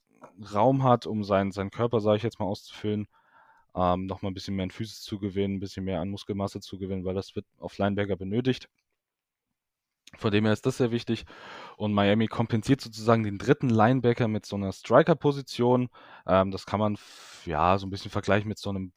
[0.54, 3.08] Raum hat, um seinen, seinen Körper, sage ich jetzt mal, auszufüllen,
[3.74, 6.60] ähm, noch mal ein bisschen mehr an Physis zu gewinnen, ein bisschen mehr an Muskelmasse
[6.60, 8.68] zu gewinnen, weil das wird auf Linebacker benötigt.
[10.16, 11.24] Von dem her ist das sehr wichtig.
[11.76, 15.88] Und Miami kompensiert sozusagen den dritten Linebacker mit so einer Striker-Position.
[16.26, 16.96] Ähm, das kann man
[17.44, 18.92] ja so ein bisschen vergleichen mit so einem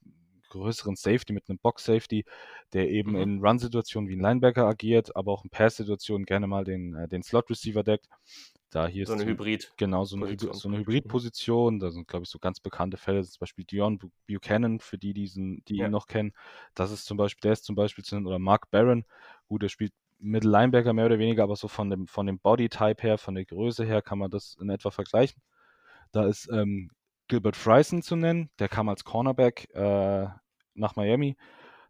[0.49, 2.25] größeren Safety, mit einem Box-Safety,
[2.73, 3.17] der eben mhm.
[3.17, 7.23] in Run-Situationen wie ein Linebacker agiert, aber auch in Pass-Situationen gerne mal den, äh, den
[7.23, 8.07] Slot-Receiver deckt.
[8.69, 9.73] Da hier so eine Hybrid.
[9.77, 11.79] Genau, so eine, so eine Hybrid-Position.
[11.79, 15.63] Da sind, glaube ich, so ganz bekannte Fälle, zum Beispiel Dion Buchanan, für die, diesen,
[15.65, 15.85] die ja.
[15.85, 16.33] ihn noch kennen.
[16.75, 19.05] Das ist zum Beispiel, der ist zum Beispiel zu nennen, oder Mark Barron.
[19.47, 23.01] Gut, der spielt Middle Linebacker mehr oder weniger, aber so von dem, von dem Body-Type
[23.01, 25.41] her, von der Größe her kann man das in etwa vergleichen.
[26.11, 26.91] Da ist ähm,
[27.27, 30.27] Gilbert Friesen zu nennen, der kam als Cornerback äh,
[30.75, 31.37] nach Miami.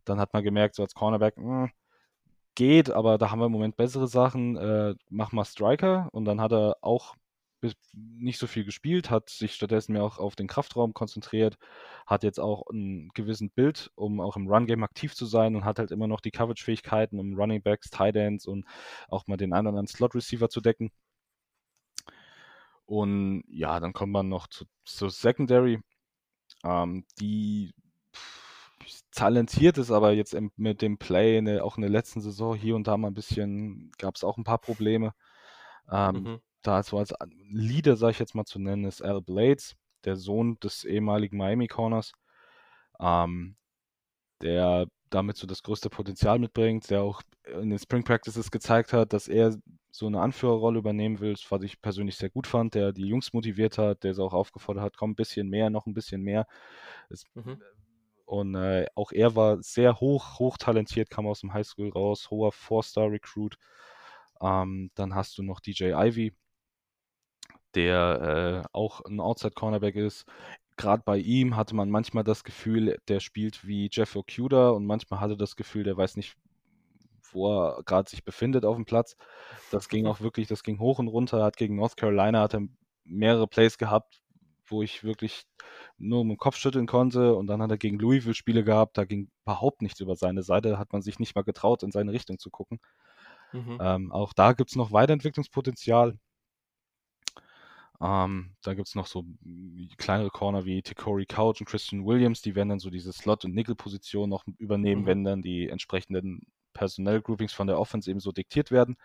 [0.06, 1.72] Dann hat man gemerkt, so als Cornerback, mh, hm,
[2.56, 4.58] geht, aber da haben wir im Moment bessere Sachen.
[4.58, 6.10] Äh, mach mal Striker.
[6.12, 7.16] Und dann hat er auch
[7.93, 11.58] nicht so viel gespielt, hat sich stattdessen mehr auch auf den Kraftraum konzentriert,
[12.06, 15.80] hat jetzt auch ein gewissen Bild, um auch im Run-Game aktiv zu sein und hat
[15.80, 18.66] halt immer noch die Coverage-Fähigkeiten, um Running Backs, Tight Ends und
[19.10, 20.91] auch mal den einen oder anderen Slot-Receiver zu decken.
[22.86, 25.80] Und ja, dann kommt man noch zu, zur Secondary.
[26.64, 27.74] Ähm, die
[29.12, 32.88] talentiert ist, aber jetzt mit dem Play der, auch in der letzten Saison hier und
[32.88, 35.14] da mal ein bisschen, gab es auch ein paar Probleme.
[35.92, 36.40] Ähm, mhm.
[36.62, 37.14] Da so als
[37.50, 41.68] Leader, sage ich jetzt mal zu nennen, ist Al Blades, der Sohn des ehemaligen Miami
[41.68, 42.14] Corners,
[43.00, 43.56] ähm,
[44.42, 49.14] der damit so das größte Potenzial mitbringt, der auch in den Spring Practices gezeigt hat,
[49.14, 49.58] dass er
[49.92, 53.78] so eine Anführerrolle übernehmen will, was ich persönlich sehr gut fand, der die Jungs motiviert
[53.78, 56.46] hat, der sie auch aufgefordert hat, komm ein bisschen mehr, noch ein bisschen mehr.
[57.10, 57.62] Es mhm.
[58.30, 62.52] Und äh, auch er war sehr hoch, hoch talentiert, kam aus dem Highschool raus, hoher
[62.52, 63.58] Four-Star-Recruit.
[64.40, 66.36] Ähm, dann hast du noch DJ Ivy,
[67.74, 70.28] der äh, auch ein Outside-Cornerback ist.
[70.78, 75.22] Gerade bei ihm hatte man manchmal das Gefühl, der spielt wie Jeff Okuda und manchmal
[75.22, 76.36] hatte das Gefühl, der weiß nicht,
[77.32, 79.18] wo er gerade sich befindet auf dem Platz.
[79.72, 81.44] Das ging auch wirklich, das ging hoch und runter.
[81.44, 82.68] Hat gegen North Carolina hat er
[83.06, 84.22] mehrere Plays gehabt,
[84.72, 85.46] wo ich wirklich
[85.98, 87.36] nur mit dem Kopf schütteln konnte.
[87.36, 90.78] Und dann hat er gegen Louisville Spiele gehabt, da ging überhaupt nichts über seine Seite,
[90.80, 92.80] hat man sich nicht mal getraut, in seine Richtung zu gucken.
[93.52, 93.78] Mhm.
[93.82, 96.18] Ähm, auch da gibt es noch Weiterentwicklungspotenzial.
[98.02, 99.26] Ähm, da gibt es noch so
[99.98, 103.54] kleinere Corner wie Tikori Couch und Christian Williams, die werden dann so diese Slot- und
[103.54, 105.06] Nickel-Position noch übernehmen, mhm.
[105.06, 106.46] wenn dann die entsprechenden
[106.80, 108.98] Personell-Groupings von der Offense eben so diktiert werden.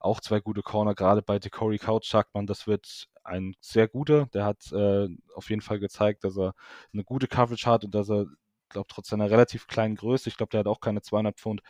[0.00, 4.26] Auch zwei gute Corner, gerade bei Tikori Couch sagt man, das wird ein sehr guter.
[4.34, 6.54] Der hat äh, auf jeden Fall gezeigt, dass er
[6.92, 8.26] eine gute Coverage hat und dass er,
[8.68, 11.62] glaube trotz seiner relativ kleinen Größe, ich glaube, der hat auch keine 200 Pfund,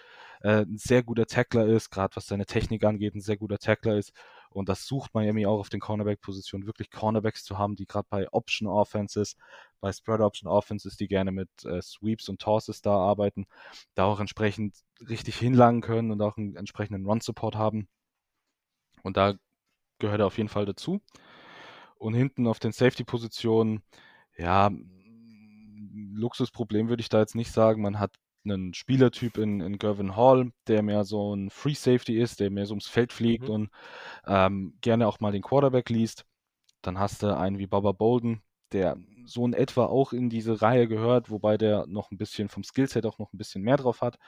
[0.43, 3.97] äh, ein sehr guter Tackler ist, gerade was seine Technik angeht, ein sehr guter Tackler
[3.97, 4.13] ist.
[4.57, 8.27] Und das sucht Miami auch auf den Cornerback-Positionen, wirklich Cornerbacks zu haben, die gerade bei
[8.33, 9.37] Option Offenses,
[9.81, 13.45] bei Spread Option Offenses, die gerne mit äh, Sweeps und Tosses da arbeiten,
[13.95, 14.75] da auch entsprechend
[15.07, 17.87] richtig hinlangen können und auch einen entsprechenden Run-Support haben.
[19.03, 19.35] Und da
[19.99, 21.03] gehört er auf jeden Fall dazu.
[21.97, 23.83] Und hinten auf den Safety-Positionen,
[24.39, 24.71] ja,
[26.15, 27.83] Luxusproblem würde ich da jetzt nicht sagen.
[27.83, 28.17] Man hat
[28.51, 32.67] einen Spielertyp in, in Gervin Hall, der mehr so ein Free Safety ist, der mehr
[32.67, 33.55] so ums Feld fliegt mhm.
[33.55, 33.71] und
[34.27, 36.25] ähm, gerne auch mal den Quarterback liest.
[36.83, 38.43] Dann hast du einen wie Baba Bolden,
[38.73, 42.63] der so in etwa auch in diese Reihe gehört, wobei der noch ein bisschen vom
[42.63, 44.19] Skillset auch noch ein bisschen mehr drauf hat,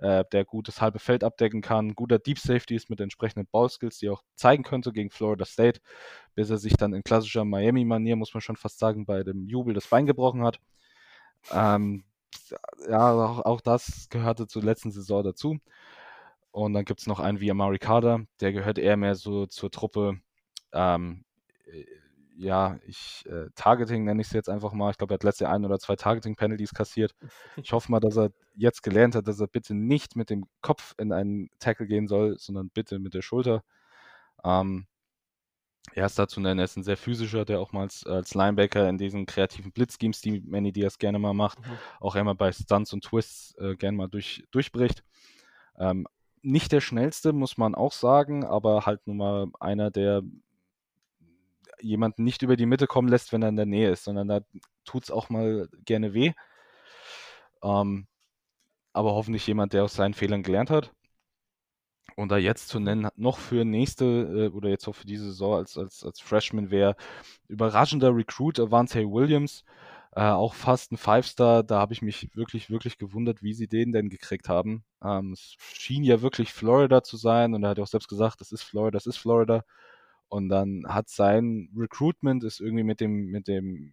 [0.00, 4.06] äh, der gutes halbe Feld abdecken kann, guter Deep Safety ist mit entsprechenden Ballskills, die
[4.06, 5.80] er auch zeigen könnte gegen Florida State,
[6.34, 9.74] bis er sich dann in klassischer Miami-Manier, muss man schon fast sagen, bei dem Jubel
[9.74, 10.58] das Bein gebrochen hat.
[11.52, 12.04] Ähm,
[12.88, 15.58] ja, auch, auch, das gehörte zur letzten Saison dazu.
[16.50, 19.70] Und dann gibt es noch einen wie Amari Carter, der gehört eher mehr so zur
[19.70, 20.20] Truppe,
[20.72, 21.24] ähm,
[21.66, 21.84] äh,
[22.38, 24.92] ja, ich, äh, Targeting nenne ich es jetzt einfach mal.
[24.92, 27.14] Ich glaube, er hat letztes Jahr ein oder zwei Targeting-Penalties kassiert.
[27.56, 30.94] Ich hoffe mal, dass er jetzt gelernt hat, dass er bitte nicht mit dem Kopf
[30.98, 33.64] in einen Tackle gehen soll, sondern bitte mit der Schulter.
[34.44, 34.86] Ähm,
[35.94, 38.88] er ist dazu nennen, er ist ein sehr physischer, der auch mal als, als Linebacker
[38.88, 41.78] in diesen kreativen Blitzschemes, die Manny Diaz gerne mal macht, mhm.
[42.00, 45.04] auch einmal bei Stunts und Twists äh, gerne mal durch, durchbricht.
[45.78, 46.06] Ähm,
[46.42, 50.22] nicht der schnellste, muss man auch sagen, aber halt nun mal einer, der
[51.80, 54.40] jemanden nicht über die Mitte kommen lässt, wenn er in der Nähe ist, sondern da
[54.84, 56.32] tut es auch mal gerne weh.
[57.62, 58.06] Ähm,
[58.92, 60.92] aber hoffentlich jemand, der aus seinen Fehlern gelernt hat.
[62.18, 65.54] Und da jetzt zu nennen, noch für nächste äh, oder jetzt auch für diese Saison
[65.54, 66.96] als, als, als Freshman wäre
[67.46, 69.64] überraschender Recruit Avante Williams,
[70.16, 71.62] äh, auch fast ein Five-Star.
[71.62, 74.82] Da habe ich mich wirklich, wirklich gewundert, wie sie den denn gekriegt haben.
[75.00, 78.40] Ähm, es schien ja wirklich Florida zu sein und er hat ja auch selbst gesagt,
[78.40, 79.64] das ist Florida, das ist Florida.
[80.28, 83.92] Und dann hat sein Recruitment ist irgendwie mit dem, mit dem,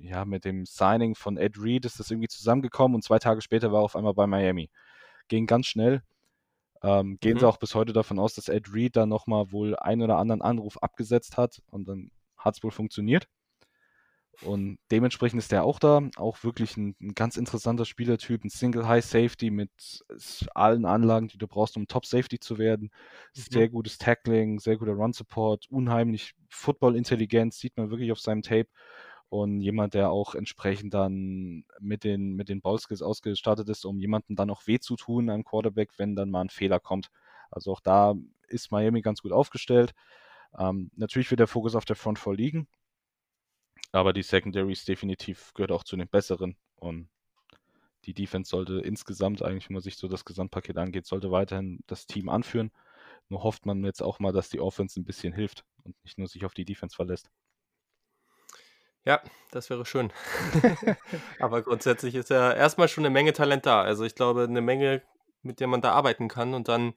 [0.00, 3.70] ja, mit dem Signing von Ed Reed ist das irgendwie zusammengekommen und zwei Tage später
[3.70, 4.70] war er auf einmal bei Miami.
[5.28, 6.02] Ging ganz schnell.
[6.82, 7.40] Ähm, gehen mhm.
[7.40, 10.42] sie auch bis heute davon aus, dass Ed Reed da nochmal wohl einen oder anderen
[10.42, 13.28] Anruf abgesetzt hat und dann hat es wohl funktioniert.
[14.42, 16.00] Und dementsprechend ist der auch da.
[16.16, 19.70] Auch wirklich ein, ein, ganz interessanter Spielertyp, ein Single High Safety mit
[20.54, 22.90] allen Anlagen, die du brauchst, um Top Safety zu werden.
[23.34, 23.42] Mhm.
[23.50, 28.68] Sehr gutes Tackling, sehr guter Run Support, unheimlich Football-Intelligenz, sieht man wirklich auf seinem Tape.
[29.30, 34.36] Und jemand, der auch entsprechend dann mit den, mit den Ballskills ausgestattet ist, um jemandem
[34.36, 37.10] dann auch weh zu tun einem Quarterback, wenn dann mal ein Fehler kommt.
[37.50, 38.14] Also auch da
[38.48, 39.94] ist Miami ganz gut aufgestellt.
[40.58, 42.66] Ähm, natürlich wird der Fokus auf der Front Four liegen.
[43.92, 46.56] Aber die Secondaries definitiv gehört auch zu den besseren.
[46.76, 47.08] Und
[48.04, 52.06] die Defense sollte insgesamt eigentlich, wenn man sich so das Gesamtpaket angeht, sollte weiterhin das
[52.06, 52.72] Team anführen.
[53.28, 56.26] Nur hofft man jetzt auch mal, dass die Offense ein bisschen hilft und nicht nur
[56.28, 57.30] sich auf die Defense verlässt.
[59.10, 60.12] Ja, das wäre schön.
[61.40, 63.82] Aber grundsätzlich ist ja erstmal schon eine Menge Talent da.
[63.82, 65.02] Also ich glaube, eine Menge,
[65.42, 66.94] mit der man da arbeiten kann und dann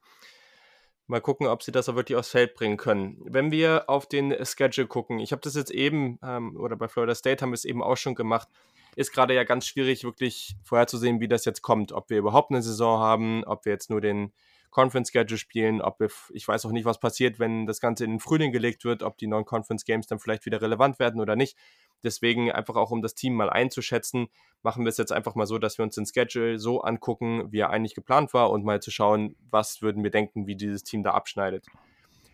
[1.07, 3.19] Mal gucken, ob sie das auch wirklich aufs Feld bringen können.
[3.25, 7.13] Wenn wir auf den Schedule gucken, ich habe das jetzt eben, ähm, oder bei Florida
[7.13, 8.47] State haben wir es eben auch schon gemacht,
[8.95, 11.91] ist gerade ja ganz schwierig, wirklich vorherzusehen, wie das jetzt kommt.
[11.91, 14.31] Ob wir überhaupt eine Saison haben, ob wir jetzt nur den
[14.73, 18.11] Conference Schedule spielen, ob wir, ich weiß auch nicht, was passiert, wenn das Ganze in
[18.11, 21.35] den Frühling gelegt wird, ob die neuen Conference Games dann vielleicht wieder relevant werden oder
[21.35, 21.57] nicht.
[22.03, 24.27] Deswegen einfach auch, um das Team mal einzuschätzen,
[24.63, 27.59] machen wir es jetzt einfach mal so, dass wir uns den Schedule so angucken, wie
[27.59, 31.03] er eigentlich geplant war und mal zu schauen, was würden wir denken, wie dieses Team
[31.03, 31.67] da abschneidet.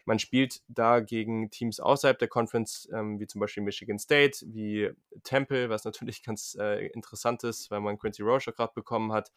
[0.05, 4.89] Man spielt da gegen Teams außerhalb der Conference, ähm, wie zum Beispiel Michigan State, wie
[5.23, 9.31] Temple, was natürlich ganz äh, interessant ist, weil man Quincy Roche gerade bekommen hat.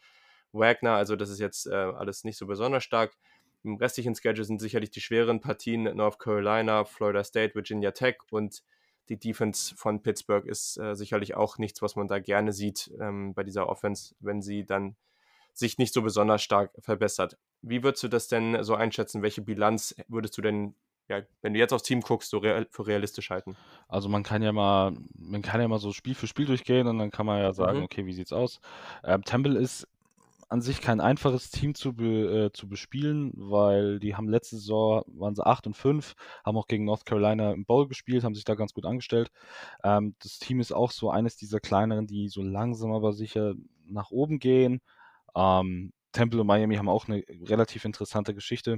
[0.53, 3.15] Wagner, also das ist jetzt äh, alles nicht so besonders stark.
[3.63, 8.63] Im restlichen Schedule sind sicherlich die schweren Partien North Carolina, Florida State, Virginia Tech und
[9.09, 13.33] die Defense von Pittsburgh ist äh, sicherlich auch nichts, was man da gerne sieht ähm,
[13.33, 14.95] bei dieser Offense, wenn sie dann
[15.53, 17.37] sich nicht so besonders stark verbessert.
[17.61, 19.21] Wie würdest du das denn so einschätzen?
[19.21, 20.73] Welche Bilanz würdest du denn,
[21.09, 23.55] ja, wenn du jetzt aufs Team guckst, so real, für realistisch halten?
[23.87, 26.97] Also man kann ja mal, man kann ja mal so Spiel für Spiel durchgehen und
[26.97, 27.83] dann kann man ja sagen, mhm.
[27.85, 28.59] okay, wie sieht's aus?
[29.03, 29.87] Ähm, Temple ist
[30.53, 35.03] an sich kein einfaches Team zu, be, äh, zu bespielen, weil die haben letzte Saison,
[35.07, 36.13] waren sie 8 und 5,
[36.45, 39.31] haben auch gegen North Carolina im Bowl gespielt, haben sich da ganz gut angestellt.
[39.83, 43.55] Ähm, das Team ist auch so eines dieser kleineren, die so langsam aber sicher
[43.87, 44.81] nach oben gehen.
[45.35, 48.77] Ähm, Temple und Miami haben auch eine relativ interessante Geschichte.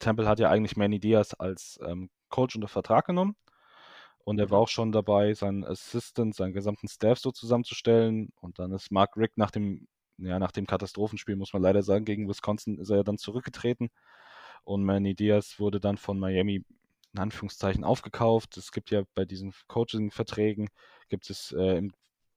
[0.00, 3.36] Temple hat ja eigentlich Manny Diaz als ähm, Coach unter Vertrag genommen.
[4.24, 8.30] Und er war auch schon dabei, seinen Assistant, seinen gesamten Staff so zusammenzustellen.
[8.40, 9.86] Und dann ist Mark Rick nach dem
[10.18, 13.90] ja, nach dem Katastrophenspiel, muss man leider sagen, gegen Wisconsin ist er ja dann zurückgetreten.
[14.64, 16.64] Und Manny Diaz wurde dann von Miami
[17.14, 18.56] in Anführungszeichen aufgekauft.
[18.56, 20.68] Es gibt ja bei diesen Coaching-Verträgen,
[21.08, 21.92] gibt es äh, im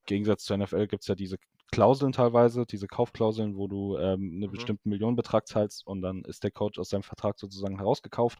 [0.05, 1.38] Gegensatz zur NFL, gibt es ja diese
[1.71, 4.51] Klauseln teilweise, diese Kaufklauseln, wo du ähm, einen mhm.
[4.51, 8.39] bestimmten Millionenbetrag zahlst und dann ist der Coach aus seinem Vertrag sozusagen herausgekauft.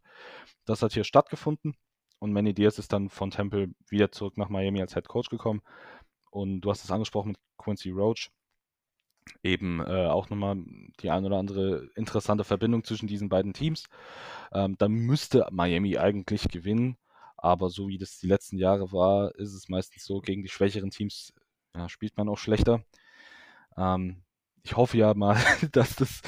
[0.66, 1.76] Das hat hier stattgefunden
[2.20, 5.62] und Manny Diaz ist dann von Temple wieder zurück nach Miami als Head Coach gekommen.
[6.30, 8.30] Und du hast es angesprochen mit Quincy Roach
[9.44, 10.58] eben äh, auch nochmal
[11.02, 13.86] die ein oder andere interessante Verbindung zwischen diesen beiden Teams.
[14.54, 16.98] Ähm, da müsste Miami eigentlich gewinnen,
[17.38, 20.92] Aber so wie das die letzten Jahre war, ist es meistens so, gegen die schwächeren
[20.92, 21.34] Teams
[21.76, 22.84] ja, spielt man auch schlechter.
[23.78, 24.24] Ähm,
[24.64, 25.36] ich hoffe ja mal,
[25.72, 26.22] dass das,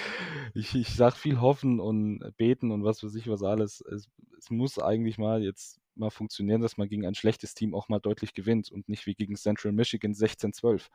[0.56, 3.82] ich, ich sage viel hoffen und beten und was weiß ich was alles.
[3.82, 7.90] Es, es muss eigentlich mal jetzt mal funktionieren, dass man gegen ein schlechtes Team auch
[7.90, 10.88] mal deutlich gewinnt und nicht wie gegen Central Michigan 16-12.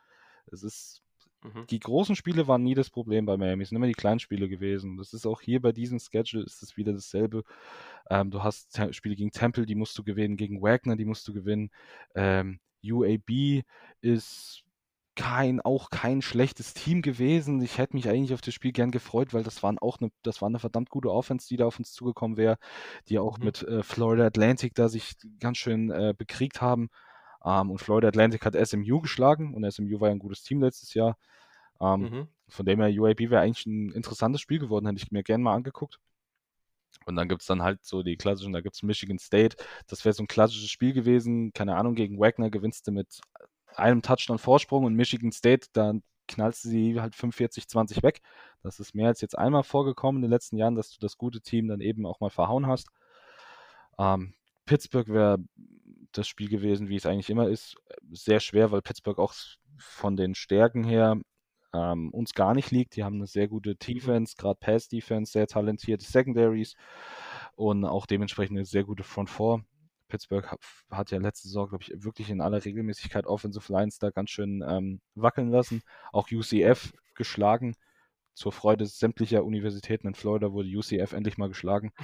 [0.51, 1.03] Es ist
[1.43, 1.67] Mhm.
[1.69, 4.49] Die großen Spiele waren nie das Problem bei Miami, es sind immer die kleinen Spiele
[4.49, 4.97] gewesen.
[4.97, 7.45] Das ist auch hier bei diesem Schedule ist es wieder dasselbe.
[8.11, 11.33] Ähm, du hast Spiele gegen Temple, die musst du gewinnen, gegen Wagner, die musst du
[11.33, 11.71] gewinnen.
[12.15, 13.63] Ähm, UAB
[14.01, 14.65] ist
[15.19, 17.61] kein, auch kein schlechtes Team gewesen.
[17.61, 20.41] Ich hätte mich eigentlich auf das Spiel gern gefreut, weil das waren auch eine, das
[20.41, 22.57] war eine verdammt gute Offense, die da auf uns zugekommen wäre,
[23.09, 23.45] die auch mhm.
[23.45, 26.89] mit äh, Florida Atlantic da sich ganz schön äh, bekriegt haben.
[27.45, 30.95] Ähm, und Florida Atlantic hat SMU geschlagen und SMU war ja ein gutes Team letztes
[30.95, 31.17] Jahr.
[31.81, 32.29] Ähm, mhm.
[32.49, 35.55] Von dem her, UAB wäre eigentlich ein interessantes Spiel geworden, hätte ich mir gerne mal
[35.55, 35.99] angeguckt.
[37.07, 39.57] Und dann gibt es dann halt so die klassischen, da gibt es Michigan State.
[39.87, 41.53] Das wäre so ein klassisches Spiel gewesen.
[41.53, 43.21] Keine Ahnung, gegen Wagner gewinnst du mit
[43.77, 48.21] einem Touchdown Vorsprung und Michigan State, dann knallst du sie halt 45-20 weg.
[48.63, 51.41] Das ist mehr als jetzt einmal vorgekommen in den letzten Jahren, dass du das gute
[51.41, 52.89] Team dann eben auch mal verhauen hast.
[53.99, 54.35] Ähm,
[54.67, 55.39] Pittsburgh wäre
[56.13, 57.77] das Spiel gewesen, wie es eigentlich immer ist.
[58.11, 59.35] Sehr schwer, weil Pittsburgh auch
[59.79, 61.21] von den Stärken her
[61.75, 62.97] ähm, uns gar nicht liegt.
[62.97, 63.79] Die haben eine sehr gute mhm.
[63.79, 66.75] Defense, gerade Pass-Defense, sehr talentierte Secondaries
[67.57, 69.65] und auch dementsprechend eine sehr gute Front Four.
[70.09, 74.11] Pittsburgh hat, hat ja letzte Saison, glaube ich, wirklich in aller Regelmäßigkeit Offensive Lines da
[74.11, 75.83] ganz schön ähm, wackeln lassen.
[76.13, 77.75] Auch UCF geschlagen.
[78.33, 81.93] Zur Freude sämtlicher Universitäten in Florida wurde UCF endlich mal geschlagen.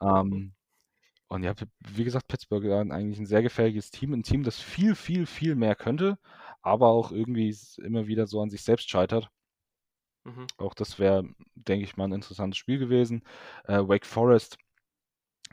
[0.00, 0.52] Ähm,
[1.32, 4.12] und ja, wie gesagt, Pittsburgh ist eigentlich ein sehr gefährliches Team.
[4.12, 6.18] Ein Team, das viel, viel, viel mehr könnte,
[6.60, 9.30] aber auch irgendwie immer wieder so an sich selbst scheitert.
[10.24, 10.46] Mhm.
[10.58, 11.24] Auch das wäre,
[11.54, 13.22] denke ich mal, ein interessantes Spiel gewesen.
[13.64, 14.58] Äh, Wake Forest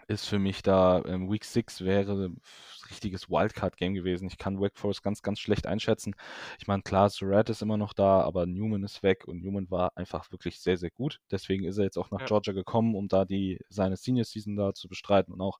[0.10, 2.41] ist für mich da, ähm, Week 6 wäre ein
[2.89, 4.28] richtiges Wildcard-Game gewesen.
[4.28, 6.16] Ich kann Wake Forest ganz, ganz schlecht einschätzen.
[6.57, 9.95] Ich meine, klar, Surratt ist immer noch da, aber Newman ist weg und Newman war
[9.95, 11.22] einfach wirklich sehr, sehr gut.
[11.30, 12.26] Deswegen ist er jetzt auch nach ja.
[12.26, 15.60] Georgia gekommen, um da die, seine Senior Season da zu bestreiten und auch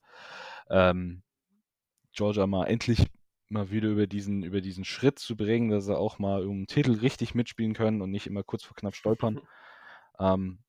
[0.71, 1.21] ähm,
[2.11, 3.05] Georgia mal endlich
[3.49, 6.67] mal wieder über diesen, über diesen Schritt zu bringen, dass sie auch mal um den
[6.67, 9.41] Titel richtig mitspielen können und nicht immer kurz vor knapp stolpern.
[10.19, 10.59] ähm,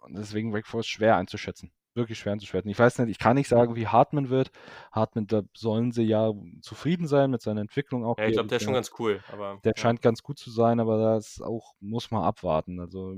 [0.00, 2.70] und deswegen Wake Forest schwer einzuschätzen wirklich schwer einzuschwerten.
[2.70, 4.50] Ich weiß nicht, ich kann nicht sagen, wie Hartman wird.
[4.92, 8.18] Hartman, da sollen sie ja zufrieden sein mit seiner Entwicklung auch.
[8.18, 9.22] Ja, ich glaube, der ist schon ganz cool.
[9.32, 9.80] Aber, der ja.
[9.80, 12.80] scheint ganz gut zu sein, aber das auch, muss man abwarten.
[12.80, 13.14] Also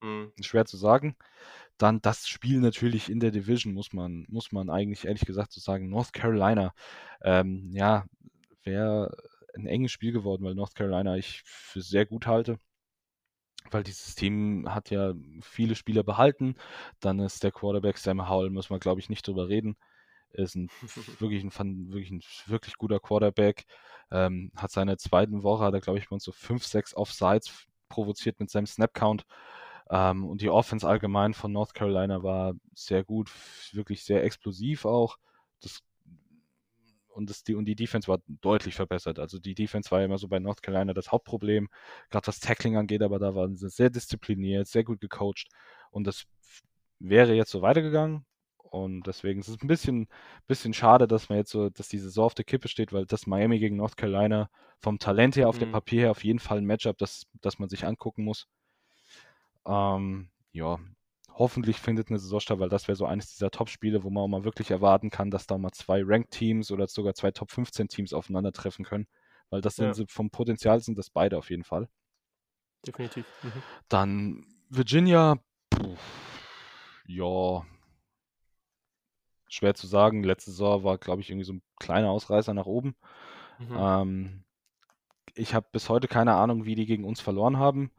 [0.00, 0.32] mhm.
[0.40, 1.16] schwer zu sagen.
[1.78, 5.60] Dann das Spiel natürlich in der Division, muss man, muss man eigentlich ehrlich gesagt so
[5.60, 5.88] sagen.
[5.88, 6.74] North Carolina,
[7.22, 8.04] ähm, ja,
[8.62, 9.16] wäre
[9.54, 12.58] ein enges Spiel geworden, weil North Carolina ich für sehr gut halte
[13.70, 16.56] weil dieses Team hat ja viele Spieler behalten.
[17.00, 19.76] Dann ist der Quarterback Sam Howell, muss man glaube ich nicht drüber reden.
[20.32, 20.70] Ist ein
[21.20, 23.66] wirklich ein, wirklich ein wirklich guter Quarterback.
[24.10, 28.40] Ähm, hat seine zweiten Woche, hat er glaube ich mal so 5, 6 Offsides provoziert
[28.40, 29.26] mit seinem Snap-Count.
[29.90, 33.30] Ähm, und die Offense allgemein von North Carolina war sehr gut,
[33.72, 35.18] wirklich sehr explosiv auch.
[35.60, 35.82] Das
[37.10, 39.18] und, das, die, und die Defense war deutlich verbessert.
[39.18, 41.68] Also die Defense war ja immer so bei North Carolina das Hauptproblem,
[42.10, 45.48] gerade was Tackling angeht, aber da waren sie sehr diszipliniert, sehr gut gecoacht
[45.90, 46.24] und das
[46.98, 48.24] wäre jetzt so weitergegangen.
[48.70, 50.06] Und deswegen ist es ein bisschen,
[50.46, 53.26] bisschen schade, dass man jetzt so, dass die Saison auf der Kippe steht, weil das
[53.26, 54.48] Miami gegen North Carolina
[54.78, 55.60] vom Talent her auf mhm.
[55.60, 58.46] dem Papier her auf jeden Fall ein Matchup, das, das man sich angucken muss.
[59.66, 60.78] Ähm, ja,
[61.34, 64.28] hoffentlich findet eine Saison statt, weil das wäre so eines dieser Top-Spiele, wo man auch
[64.28, 69.06] mal wirklich erwarten kann, dass da mal zwei Ranked-Teams oder sogar zwei Top-15-Teams aufeinandertreffen können.
[69.50, 70.04] Weil das sind ja.
[70.08, 71.88] vom Potenzial sind das beide auf jeden Fall.
[72.86, 73.26] Definitiv.
[73.42, 73.62] Mhm.
[73.88, 75.38] Dann Virginia,
[75.74, 75.98] pff,
[77.06, 77.64] ja,
[79.48, 80.22] schwer zu sagen.
[80.22, 82.94] Letzte Saison war, glaube ich, irgendwie so ein kleiner Ausreißer nach oben.
[83.58, 83.76] Mhm.
[83.76, 84.44] Ähm,
[85.34, 87.90] ich habe bis heute keine Ahnung, wie die gegen uns verloren haben.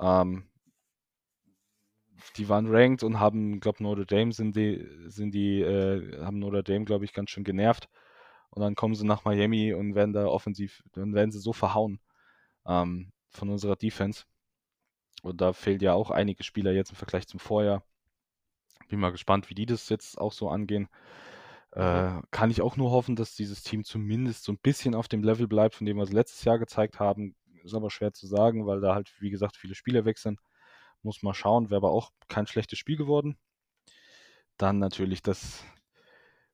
[0.00, 0.48] Ähm,
[2.36, 6.62] die waren ranked und haben, glaube Notre Dame sind die, sind die, äh, haben Notre
[6.62, 7.88] Dame, glaube ich, ganz schön genervt.
[8.50, 12.00] Und dann kommen sie nach Miami und werden da offensiv, dann werden sie so verhauen
[12.66, 14.24] ähm, von unserer Defense.
[15.22, 17.82] Und da fehlt ja auch einige Spieler jetzt im Vergleich zum Vorjahr.
[18.88, 20.88] Bin mal gespannt, wie die das jetzt auch so angehen.
[21.72, 25.24] Äh, kann ich auch nur hoffen, dass dieses Team zumindest so ein bisschen auf dem
[25.24, 27.34] Level bleibt, von dem wir es letztes Jahr gezeigt haben.
[27.64, 30.38] Ist aber schwer zu sagen, weil da halt, wie gesagt, viele Spieler wechseln.
[31.04, 33.38] Muss mal schauen, wäre aber auch kein schlechtes Spiel geworden.
[34.56, 35.64] Dann natürlich das,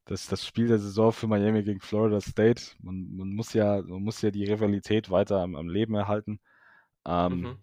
[0.04, 2.62] das, das Spiel der Saison für Miami gegen Florida State.
[2.80, 6.40] Man, man muss, ja, man muss ja die Rivalität weiter am, am Leben erhalten.
[7.06, 7.58] Ähm, mhm.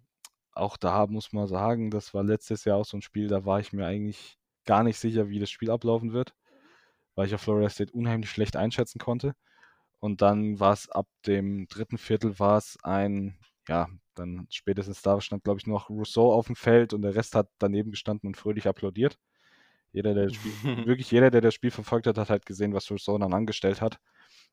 [0.53, 3.59] Auch da muss man sagen, das war letztes Jahr auch so ein Spiel, da war
[3.59, 6.35] ich mir eigentlich gar nicht sicher, wie das Spiel ablaufen wird.
[7.15, 9.35] weil ich auf Florida State unheimlich schlecht einschätzen konnte.
[9.99, 13.37] Und dann war es ab dem dritten Viertel war es ein,
[13.67, 17.35] ja, dann spätestens da stand, glaube ich, noch Rousseau auf dem Feld und der Rest
[17.35, 19.17] hat daneben gestanden und fröhlich applaudiert.
[19.91, 20.51] Jeder, der das Spiel,
[20.87, 23.99] wirklich jeder, der das Spiel verfolgt hat, hat halt gesehen, was Rousseau dann angestellt hat.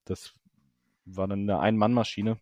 [0.04, 0.34] Das
[1.04, 2.38] war dann eine Ein-Mann-Maschine.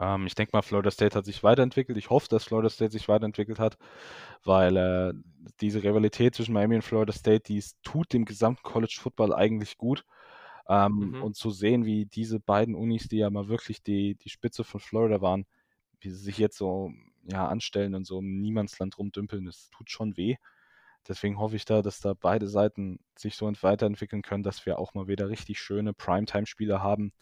[0.00, 1.96] Ähm, ich denke mal, Florida State hat sich weiterentwickelt.
[1.98, 3.78] Ich hoffe, dass Florida State sich weiterentwickelt hat,
[4.44, 5.12] weil äh,
[5.60, 10.04] diese Rivalität zwischen Miami und Florida State, die tut dem gesamten College Football eigentlich gut.
[10.68, 11.22] Ähm, mhm.
[11.22, 14.80] Und zu sehen, wie diese beiden Unis, die ja mal wirklich die, die Spitze von
[14.80, 15.46] Florida waren,
[16.00, 16.92] wie sie sich jetzt so
[17.24, 20.36] ja, anstellen und so im Niemandsland rumdümpeln, das tut schon weh.
[21.06, 24.94] Deswegen hoffe ich da, dass da beide Seiten sich so weiterentwickeln können, dass wir auch
[24.94, 27.12] mal wieder richtig schöne Primetime-Spiele haben,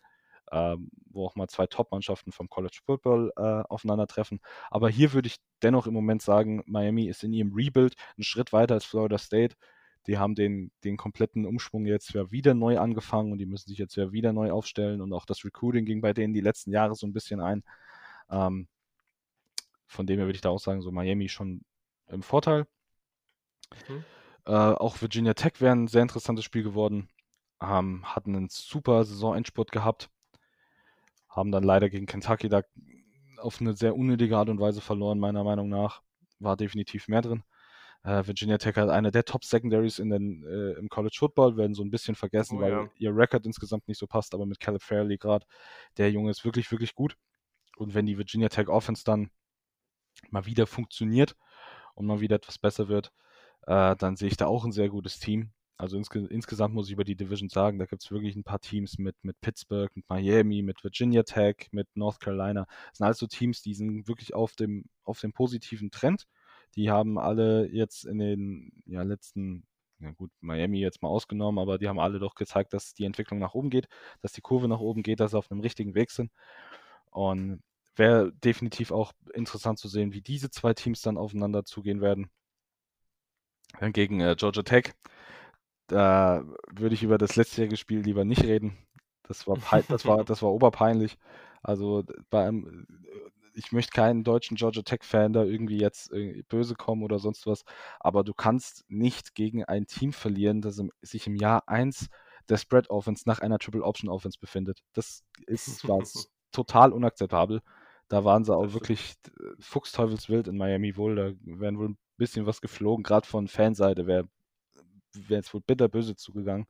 [0.53, 4.40] ähm, wo auch mal zwei Top-Mannschaften vom College Football äh, aufeinandertreffen.
[4.70, 8.53] Aber hier würde ich dennoch im Moment sagen, Miami ist in ihrem Rebuild einen Schritt
[8.53, 9.57] weiter als Florida State.
[10.07, 13.97] Die haben den, den kompletten Umschwung jetzt wieder neu angefangen und die müssen sich jetzt
[13.97, 15.01] wieder neu aufstellen.
[15.01, 17.63] Und auch das Recruiting ging bei denen die letzten Jahre so ein bisschen ein.
[18.31, 18.67] Ähm,
[19.87, 21.63] von dem her würde ich da auch sagen, so Miami schon
[22.09, 22.67] im Vorteil.
[23.89, 24.05] Mhm.
[24.47, 27.09] Äh, auch Virginia Tech wäre ein sehr interessantes Spiel geworden.
[27.61, 30.11] Ähm, hatten einen super Saisonendspurt gehabt
[31.33, 32.63] haben dann leider gegen Kentucky da
[33.39, 36.03] auf eine sehr unnötige Art und Weise verloren, meiner Meinung nach.
[36.39, 37.43] War definitiv mehr drin.
[38.05, 42.15] Äh, Virginia Tech hat eine der Top-Secondaries äh, im College Football, werden so ein bisschen
[42.15, 42.91] vergessen, oh, weil ja.
[42.99, 45.47] ihr Rekord insgesamt nicht so passt, aber mit Caleb Fairley gerade,
[45.99, 47.17] der Junge ist wirklich, wirklich gut.
[47.77, 49.31] Und wenn die Virginia Tech Offense dann
[50.31, 51.37] mal wieder funktioniert
[51.95, 53.13] und mal wieder etwas besser wird,
[53.67, 55.53] äh, dann sehe ich da auch ein sehr gutes Team.
[55.79, 58.61] Also insge insgesamt muss ich über die Division sagen, da gibt es wirklich ein paar
[58.61, 62.67] Teams mit, mit Pittsburgh, mit Miami, mit Virginia Tech, mit North Carolina.
[62.91, 66.27] Das sind alles so Teams, die sind wirklich auf dem, auf dem positiven Trend.
[66.77, 69.66] Die haben alle jetzt in den ja, letzten,
[69.99, 73.39] ja gut, Miami jetzt mal ausgenommen, aber die haben alle doch gezeigt, dass die Entwicklung
[73.39, 73.89] nach oben geht,
[74.20, 76.31] dass die Kurve nach oben geht, dass sie auf einem richtigen Weg sind.
[77.11, 77.62] Und
[77.97, 82.31] wäre definitiv auch interessant zu sehen, wie diese zwei Teams dann aufeinander zugehen werden.
[83.93, 84.95] Gegen äh, Georgia Tech
[85.93, 88.77] da würde ich über das letztjährige Spiel lieber nicht reden.
[89.25, 89.59] Das war,
[89.89, 91.18] das war, das war oberpeinlich.
[91.62, 92.87] Also bei einem,
[93.55, 97.65] ich möchte keinen deutschen Georgia Tech-Fan da irgendwie jetzt äh, böse kommen oder sonst was,
[98.01, 102.09] aber du kannst nicht gegen ein Team verlieren, das im, sich im Jahr 1
[102.49, 104.83] der Spread Offense nach einer Triple Option Offense befindet.
[104.93, 106.03] Das ist war
[106.51, 107.63] total unakzeptabel.
[108.09, 109.31] Da waren sie auch wirklich äh,
[109.61, 111.17] fuchsteufelswild in Miami wohl.
[111.17, 114.29] Da wären wohl ein bisschen was geflogen, gerade von Fanseite wäre
[115.15, 116.67] wäre jetzt wohl bitterböse zugegangen.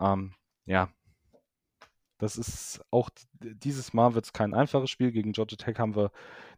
[0.00, 0.34] Ähm,
[0.66, 0.90] ja,
[2.22, 3.10] das ist auch
[3.40, 5.12] dieses Mal wird es kein einfaches Spiel.
[5.12, 6.12] Gegen Georgia Tech haben wir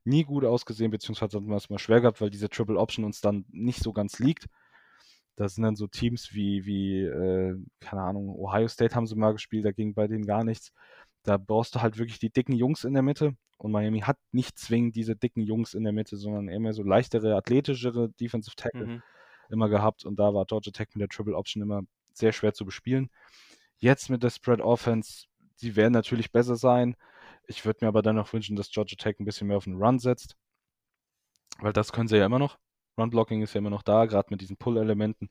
[0.05, 3.21] nie gut ausgesehen, beziehungsweise haben wir es mal schwer gehabt, weil diese Triple Option uns
[3.21, 4.47] dann nicht so ganz liegt.
[5.37, 9.33] Das sind dann so Teams wie, wie äh, keine Ahnung, Ohio State haben sie mal
[9.33, 10.73] gespielt, da ging bei denen gar nichts.
[11.23, 13.35] Da brauchst du halt wirklich die dicken Jungs in der Mitte.
[13.57, 16.83] Und Miami hat nicht zwingend diese dicken Jungs in der Mitte, sondern eher mehr so
[16.83, 18.87] leichtere, athletischere Defensive Tackle.
[18.87, 19.03] Mhm
[19.51, 22.65] immer gehabt und da war Georgia Tech mit der Triple Option immer sehr schwer zu
[22.65, 23.11] bespielen.
[23.79, 25.27] Jetzt mit der Spread Offense,
[25.61, 26.97] die werden natürlich besser sein.
[27.47, 29.77] Ich würde mir aber dann noch wünschen, dass Georgia Tech ein bisschen mehr auf den
[29.77, 30.37] Run setzt,
[31.59, 32.59] weil das können sie ja immer noch.
[32.99, 35.31] Run Blocking ist ja immer noch da, gerade mit diesen Pull-Elementen.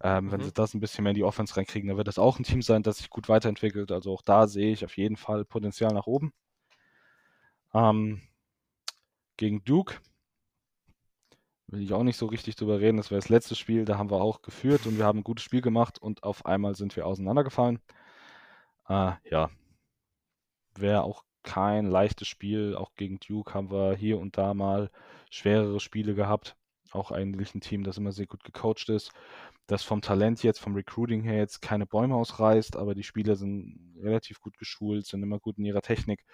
[0.00, 0.32] Ähm, mhm.
[0.32, 2.44] Wenn sie das ein bisschen mehr in die Offense reinkriegen, dann wird das auch ein
[2.44, 3.90] Team sein, das sich gut weiterentwickelt.
[3.90, 6.32] Also auch da sehe ich auf jeden Fall Potenzial nach oben.
[7.74, 8.22] Ähm,
[9.36, 9.96] gegen Duke
[11.68, 12.96] will ich auch nicht so richtig drüber reden.
[12.96, 15.44] Das wäre das letzte Spiel, da haben wir auch geführt und wir haben ein gutes
[15.44, 17.80] Spiel gemacht und auf einmal sind wir auseinandergefallen.
[18.88, 19.50] Äh, ja,
[20.80, 22.76] wäre auch kein leichtes Spiel.
[22.76, 24.90] Auch gegen Duke haben wir hier und da mal
[25.30, 26.56] schwerere Spiele gehabt.
[26.90, 29.12] Auch eigentlich ein Team, das immer sehr gut gecoacht ist.
[29.66, 33.94] Das vom Talent jetzt, vom Recruiting her jetzt keine Bäume ausreißt, aber die Spieler sind
[34.00, 36.24] relativ gut geschult, sind immer gut in ihrer Technik.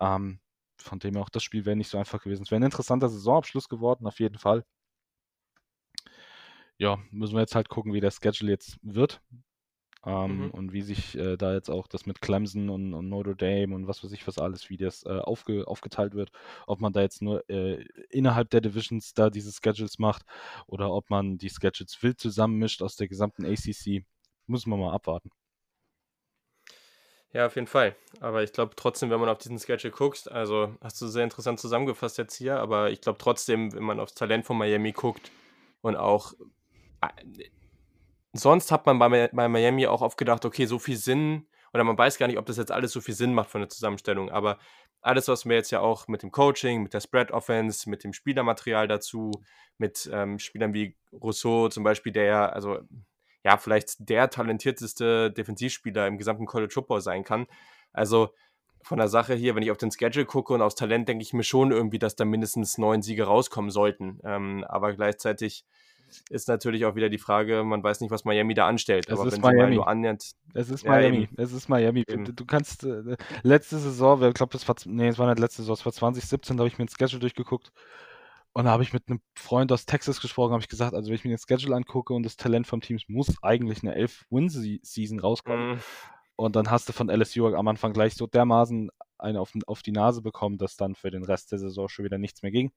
[0.00, 0.40] Ähm,
[0.78, 2.42] von dem her auch das Spiel wäre nicht so einfach gewesen.
[2.42, 4.64] Es wäre ein interessanter Saisonabschluss geworden, auf jeden Fall.
[6.78, 9.22] Ja, müssen wir jetzt halt gucken, wie der Schedule jetzt wird.
[10.06, 10.50] Ähm, mhm.
[10.50, 13.86] Und wie sich äh, da jetzt auch das mit Clemson und, und, Notre Dame und
[13.86, 16.30] was weiß ich was alles, wie das äh, aufge, aufgeteilt wird.
[16.66, 20.24] Ob man da jetzt nur äh, innerhalb der Divisions da diese Schedules macht
[20.66, 24.04] oder ob man die Schedules wild zusammenmischt aus der gesamten ACC.
[24.46, 25.30] Müssen wir mal abwarten.
[27.32, 27.96] Ja, auf jeden Fall.
[28.20, 31.58] Aber ich glaube trotzdem, wenn man auf diesen Schedule guckt, also hast du sehr interessant
[31.58, 35.32] zusammengefasst jetzt hier, aber ich glaube trotzdem, wenn man aufs Talent von Miami guckt
[35.80, 36.34] und auch
[37.00, 37.08] äh,
[38.34, 41.98] sonst hat man bei, bei Miami auch oft gedacht, okay, so viel Sinn, oder man
[41.98, 44.58] weiß gar nicht, ob das jetzt alles so viel Sinn macht von der Zusammenstellung, aber
[45.00, 48.12] alles, was wir jetzt ja auch mit dem Coaching, mit der Spread Offense, mit dem
[48.12, 49.30] Spielermaterial dazu,
[49.76, 52.78] mit ähm, Spielern wie Rousseau zum Beispiel, der ja, also
[53.44, 57.46] ja, vielleicht der talentierteste Defensivspieler im gesamten College Football sein kann.
[57.92, 58.30] Also
[58.82, 61.34] von der Sache hier, wenn ich auf den Schedule gucke und aufs Talent, denke ich
[61.34, 64.20] mir schon irgendwie, dass da mindestens neun Siege rauskommen sollten.
[64.24, 65.66] Ähm, aber gleichzeitig
[66.30, 69.06] ist natürlich auch wieder die Frage, man weiß nicht, was Miami da anstellt.
[69.08, 69.62] Es aber ist wenn Miami.
[69.62, 70.32] mal nur annähernd.
[70.52, 71.22] Es ist Ja, Miami.
[71.24, 71.34] eben.
[71.36, 72.04] Es ist Miami.
[72.06, 72.36] Eben.
[72.36, 75.74] Du, kannst äh, letzte Saison, ich glaube, das war nee, es war nicht letzte Saison,
[75.74, 77.72] es war 2017, da habe ich mir den Schedule durchgeguckt.
[78.52, 81.16] Und da habe ich mit einem Freund aus Texas gesprochen, habe ich gesagt, also wenn
[81.16, 85.76] ich mir den Schedule angucke und das Talent vom Team muss eigentlich eine 11-Win-Season rauskommen.
[85.76, 85.80] Mm,
[86.36, 89.90] Und dann hast du von LSU am Anfang gleich so dermaßen eine auf, auf die
[89.92, 92.70] Nase bekommen, dass dann für den Rest der Saison schon wieder nichts mehr ging.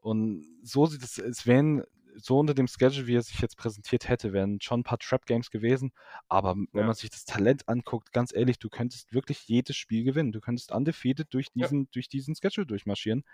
[0.00, 1.82] Und so sieht es, es wären
[2.20, 5.50] so unter dem Schedule, wie er sich jetzt präsentiert hätte, wären schon ein paar Trap-Games
[5.50, 5.92] gewesen.
[6.28, 6.86] Aber wenn Ja.
[6.86, 10.32] man sich das Talent anguckt, ganz ehrlich, du könntest wirklich jedes Spiel gewinnen.
[10.32, 11.72] Du könntest undefeated durch Ja.
[11.72, 13.24] diesen, durch diesen Schedule durchmarschieren.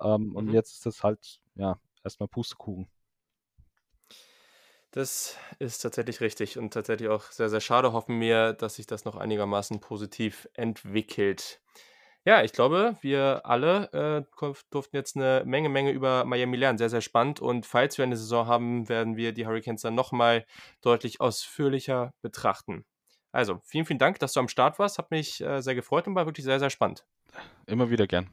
[0.00, 0.54] Ähm, Und Mhm.
[0.54, 2.88] jetzt ist das halt, ja, erstmal Pustekuchen.
[4.92, 7.92] Das ist tatsächlich richtig und tatsächlich auch sehr, sehr schade.
[7.92, 11.60] Hoffen wir, dass sich das noch einigermaßen positiv entwickelt.
[12.30, 16.78] Ja, ich glaube, wir alle äh, durften jetzt eine Menge, Menge über Miami lernen.
[16.78, 17.40] Sehr, sehr spannend.
[17.40, 20.46] Und falls wir eine Saison haben, werden wir die Hurricanes dann nochmal
[20.80, 22.84] deutlich ausführlicher betrachten.
[23.32, 24.96] Also, vielen, vielen Dank, dass du am Start warst.
[24.96, 27.04] Hat mich äh, sehr gefreut und war wirklich sehr, sehr spannend.
[27.66, 28.30] Immer wieder gern.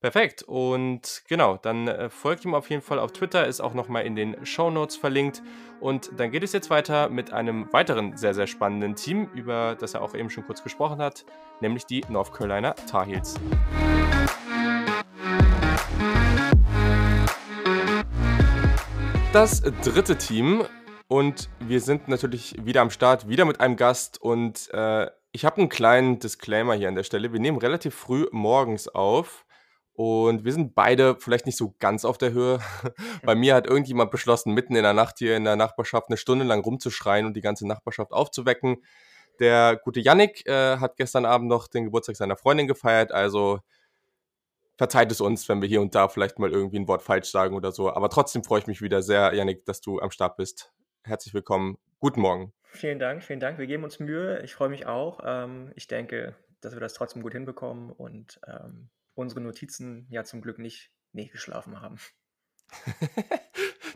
[0.00, 0.44] Perfekt.
[0.44, 4.14] Und genau, dann äh, folgt ihm auf jeden Fall auf Twitter, ist auch nochmal in
[4.14, 5.42] den Show Notes verlinkt.
[5.80, 9.94] Und dann geht es jetzt weiter mit einem weiteren sehr, sehr spannenden Team, über das
[9.94, 11.24] er auch eben schon kurz gesprochen hat,
[11.60, 13.34] nämlich die North Carolina Tar Heels.
[19.32, 20.62] Das dritte Team
[21.08, 25.56] und wir sind natürlich wieder am Start, wieder mit einem Gast und äh, ich habe
[25.56, 27.32] einen kleinen Disclaimer hier an der Stelle.
[27.32, 29.44] Wir nehmen relativ früh morgens auf
[29.98, 32.60] und wir sind beide vielleicht nicht so ganz auf der Höhe.
[33.24, 36.44] Bei mir hat irgendjemand beschlossen, mitten in der Nacht hier in der Nachbarschaft eine Stunde
[36.44, 38.84] lang rumzuschreien und die ganze Nachbarschaft aufzuwecken.
[39.40, 43.58] Der gute Yannick äh, hat gestern Abend noch den Geburtstag seiner Freundin gefeiert, also
[44.76, 47.56] verzeiht es uns, wenn wir hier und da vielleicht mal irgendwie ein Wort falsch sagen
[47.56, 47.92] oder so.
[47.92, 50.72] Aber trotzdem freue ich mich wieder sehr, Yannick, dass du am Start bist.
[51.02, 51.76] Herzlich willkommen.
[51.98, 52.52] Guten Morgen.
[52.62, 53.58] Vielen Dank, vielen Dank.
[53.58, 54.42] Wir geben uns Mühe.
[54.44, 55.18] Ich freue mich auch.
[55.24, 60.40] Ähm, ich denke, dass wir das trotzdem gut hinbekommen und ähm, unsere Notizen ja zum
[60.40, 61.98] Glück nicht, nicht geschlafen haben.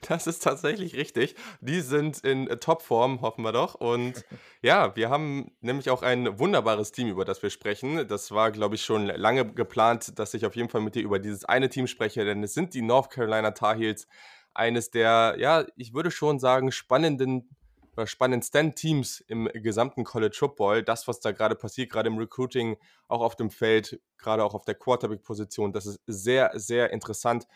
[0.09, 1.37] Das ist tatsächlich richtig.
[1.61, 3.77] Die sind in Topform, hoffen wir doch.
[3.77, 4.25] Und
[4.61, 8.09] ja, wir haben nämlich auch ein wunderbares Team, über das wir sprechen.
[8.09, 11.21] Das war, glaube ich, schon lange geplant, dass ich auf jeden Fall mit dir über
[11.21, 14.09] dieses eine Team spreche, denn es sind die North Carolina Tar Heels.
[14.55, 17.49] Eines der, ja, ich würde schon sagen, spannenden
[17.97, 20.83] oder spannendsten Teams im gesamten College Football.
[20.83, 22.77] Das, was da gerade passiert, gerade im Recruiting,
[23.09, 27.47] auch auf dem Feld, gerade auch auf der Quarterback-Position, das ist sehr, sehr interessant.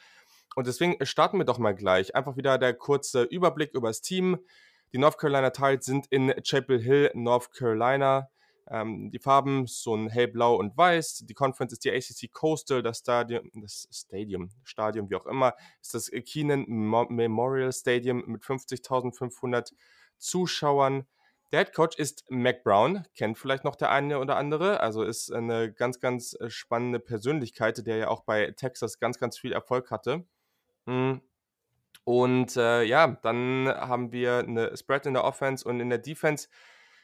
[0.55, 2.15] Und deswegen starten wir doch mal gleich.
[2.15, 4.39] Einfach wieder der kurze Überblick über das Team.
[4.93, 8.31] Die North Carolina Tides sind in Chapel Hill, North Carolina.
[8.69, 11.25] Ähm, die Farben so ein hellblau und weiß.
[11.27, 15.95] Die Conference ist die ACC Coastal, das Stadium, das Stadium, Stadion, wie auch immer, ist
[15.95, 19.73] das Keenan Mo Memorial Stadium mit 50.500
[20.19, 21.07] Zuschauern.
[21.53, 25.33] Der Head Coach ist Mac Brown, kennt vielleicht noch der eine oder andere, also ist
[25.33, 29.91] eine ganz, ganz äh, spannende Persönlichkeit, der ja auch bei Texas ganz, ganz viel Erfolg
[29.91, 30.25] hatte.
[30.87, 31.19] Mm.
[32.05, 36.49] Und äh, ja, dann haben wir eine Spread in der Offense und in der Defense.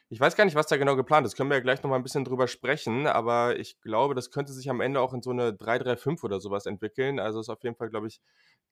[0.09, 1.36] Ich weiß gar nicht, was da genau geplant ist.
[1.36, 4.68] Können wir ja gleich nochmal ein bisschen drüber sprechen, aber ich glaube, das könnte sich
[4.70, 7.18] am Ende auch in so eine 3-3-5 oder sowas entwickeln.
[7.18, 8.20] Also ist auf jeden Fall, glaube ich,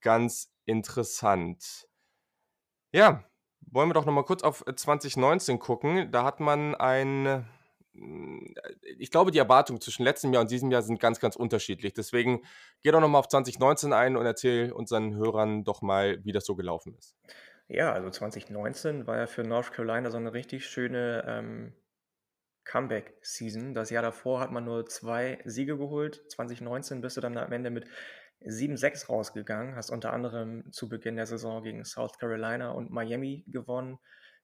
[0.01, 1.89] ganz interessant.
[2.93, 3.25] Ja,
[3.63, 6.11] wollen wir doch nochmal kurz auf 2019 gucken.
[6.11, 7.47] Da hat man ein
[8.99, 11.93] ich glaube, die Erwartungen zwischen letztem Jahr und diesem Jahr sind ganz, ganz unterschiedlich.
[11.93, 12.43] Deswegen
[12.83, 16.55] geh doch nochmal auf 2019 ein und erzähl unseren Hörern doch mal, wie das so
[16.55, 17.17] gelaufen ist.
[17.69, 21.73] Ja, also 2019 war ja für North Carolina so eine richtig schöne ähm,
[22.65, 23.75] Comeback-Season.
[23.75, 26.23] Das Jahr davor hat man nur zwei Siege geholt.
[26.31, 27.87] 2019 bist du dann am Ende mit
[28.43, 33.99] 7-6 rausgegangen, hast unter anderem zu Beginn der Saison gegen South Carolina und Miami gewonnen,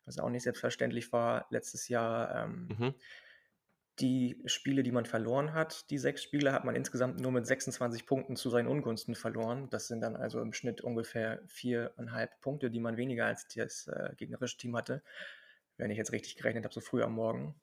[0.05, 2.45] was auch nicht selbstverständlich war letztes Jahr.
[2.45, 2.95] Ähm, Mhm.
[4.01, 8.05] Die Spiele, die man verloren hat, die sechs Spiele, hat man insgesamt nur mit 26
[8.05, 9.71] Punkten zu seinen Ungunsten verloren.
[9.71, 14.11] Das sind dann also im Schnitt ungefähr viereinhalb Punkte, die man weniger als das äh,
[14.19, 15.03] gegnerische Team hatte,
[15.79, 17.55] wenn ich jetzt richtig gerechnet habe, so früh am Morgen.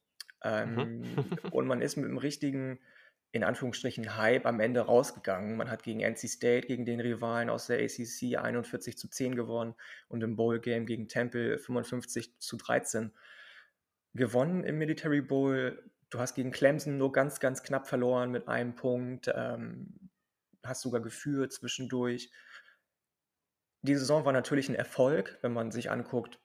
[0.43, 1.03] Ähm,
[1.51, 2.79] und man ist mit dem richtigen,
[3.33, 5.57] in Anführungsstrichen, Hype am Ende rausgegangen.
[5.57, 9.73] Man hat gegen NC State, gegen den Rivalen aus der ACC 41 zu 10 gewonnen
[10.07, 13.11] und im Bowl-Game gegen Temple 55 zu 13
[14.13, 15.83] gewonnen im Military Bowl.
[16.11, 19.27] Du hast gegen Clemson nur ganz, ganz knapp verloren mit einem Punkt.
[19.33, 20.11] Ähm,
[20.63, 22.31] hast sogar geführt zwischendurch.
[23.81, 26.39] die Saison war natürlich ein Erfolg, wenn man sich anguckt,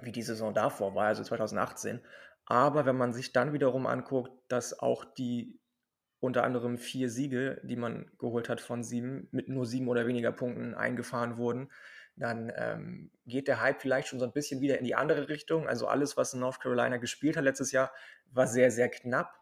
[0.00, 2.00] wie die Saison davor war, also 2018.
[2.46, 5.60] Aber wenn man sich dann wiederum anguckt, dass auch die
[6.26, 10.32] unter anderem vier Siege, die man geholt hat von sieben, mit nur sieben oder weniger
[10.32, 11.70] Punkten eingefahren wurden,
[12.16, 15.68] dann ähm, geht der Hype vielleicht schon so ein bisschen wieder in die andere Richtung.
[15.68, 17.92] Also alles, was North Carolina gespielt hat letztes Jahr,
[18.32, 19.38] war sehr, sehr knapp.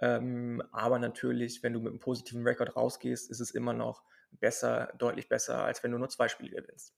[0.00, 4.02] Ähm, aber natürlich, wenn du mit einem positiven Rekord rausgehst, ist es immer noch
[4.32, 6.94] besser, deutlich besser, als wenn du nur zwei Spiele gewinnst.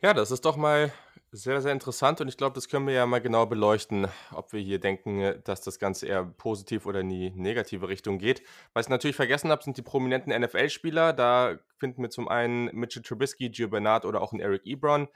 [0.00, 0.92] Ja, das ist doch mal
[1.34, 4.60] sehr, sehr interessant und ich glaube, das können wir ja mal genau beleuchten, ob wir
[4.60, 8.42] hier denken, dass das Ganze eher positiv oder in die negative Richtung geht.
[8.72, 11.12] Was ich natürlich vergessen habe, sind die prominenten NFL-Spieler.
[11.12, 15.08] Da finden wir zum einen Mitchell Trubisky, Gio Bernard oder auch einen Eric Ebron.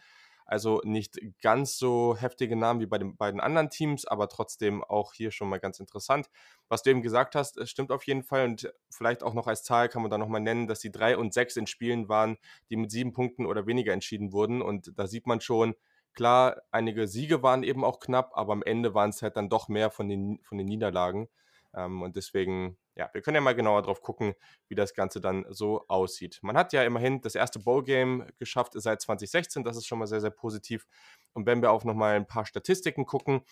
[0.45, 5.13] Also nicht ganz so heftige Namen wie bei den beiden anderen Teams, aber trotzdem auch
[5.13, 6.31] hier schon mal ganz interessant.
[6.69, 9.89] Was du eben gesagt hast, stimmt auf jeden Fall und vielleicht auch noch als Zahl
[9.91, 12.39] kann man da nochmal nennen, dass die drei und sechs in Spielen waren,
[12.71, 15.75] die mit sieben Punkten oder weniger entschieden wurden und da sieht man schon,
[16.19, 19.69] klar, einige Siege waren eben auch knapp, aber am Ende waren es halt dann doch
[19.69, 21.29] mehr von den, von den Niederlagen.
[21.73, 24.35] Ähm, und deswegen, ja, wir können ja mal genauer drauf gucken,
[24.67, 26.41] wie das Ganze dann so aussieht.
[26.43, 30.21] Man hat ja immerhin das erste Bowl-Game geschafft seit 2016, das ist schon mal sehr,
[30.21, 30.89] sehr positiv.
[31.35, 33.43] Und wenn wir auch nochmal ein paar Statistiken gucken,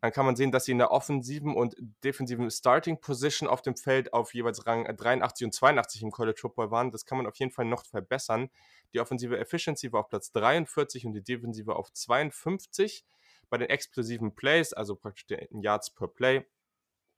[0.00, 3.76] dann kann man sehen, dass sie in der offensiven und defensiven Starting Position auf dem
[3.76, 6.92] Feld auf jeweils Rang 83 und 82 im College Football waren.
[6.92, 8.48] Das kann man auf jeden Fall noch verbessern.
[8.92, 13.04] Die offensive Efficiency war auf Platz 43 und die defensive auf 52.
[13.50, 16.44] Bei den explosiven Plays, also praktisch den Yards per Play,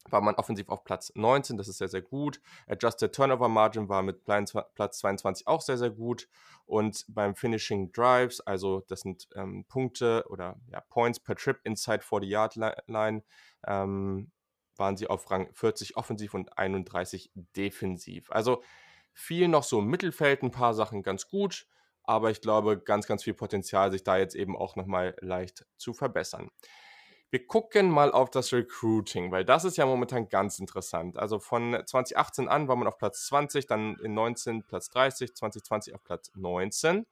[0.08, 2.40] war man offensiv auf Platz 19, das ist sehr, sehr gut.
[2.66, 6.28] Adjusted Turnover Margin war mit Platz 22 auch sehr, sehr gut.
[6.66, 12.02] Und beim Finishing Drives, also das sind ähm, Punkte oder ja, Points per Trip inside
[12.02, 13.22] 40-Yard-Line,
[13.66, 14.30] ähm,
[14.76, 18.30] waren sie auf Rang 40 offensiv und 31 defensiv.
[18.30, 18.62] Also
[19.12, 21.66] viel noch so im Mittelfeld, ein paar Sachen ganz gut,
[22.04, 25.92] aber ich glaube, ganz, ganz viel Potenzial, sich da jetzt eben auch nochmal leicht zu
[25.92, 26.50] verbessern.
[27.32, 31.16] Wir gucken mal auf das Recruiting, weil das ist ja momentan ganz interessant.
[31.16, 35.94] Also von 2018 an war man auf Platz 20, dann in 19 Platz 30, 2020
[35.94, 37.06] auf Platz 19.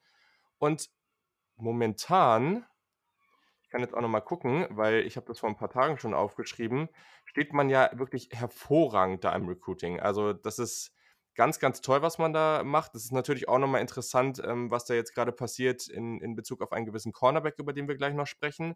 [0.59, 0.91] Und
[1.57, 2.67] momentan,
[3.63, 6.15] ich kann jetzt auch nochmal gucken, weil ich habe das vor ein paar Tagen schon
[6.15, 6.89] aufgeschrieben,
[7.25, 10.01] steht man ja wirklich hervorragend da im Recruiting.
[10.01, 10.93] Also das ist
[11.39, 12.97] ganz, ganz toll, was man da macht.
[12.97, 16.61] Das ist natürlich auch nochmal interessant, ähm, was da jetzt gerade passiert in, in Bezug
[16.63, 18.75] auf einen gewissen Cornerback, über den wir gleich noch sprechen.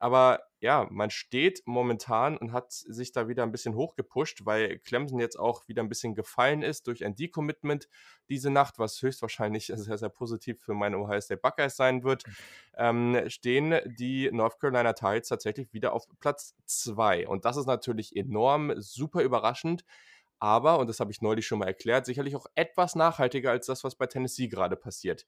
[0.00, 5.20] Aber ja, man steht momentan und hat sich da wieder ein bisschen hochgepusht, weil Clemson
[5.20, 7.88] jetzt auch wieder ein bisschen gefallen ist durch ein Decommitment
[8.28, 12.24] diese Nacht, was höchstwahrscheinlich sehr, sehr positiv für meine Ohio State Buckeyes sein wird,
[12.76, 17.28] ähm, stehen die North Carolina Tides tatsächlich wieder auf Platz 2.
[17.28, 19.84] Und das ist natürlich enorm, super überraschend
[20.40, 23.84] aber, und das habe ich neulich schon mal erklärt, sicherlich auch etwas nachhaltiger als das,
[23.84, 25.26] was bei Tennessee gerade passiert.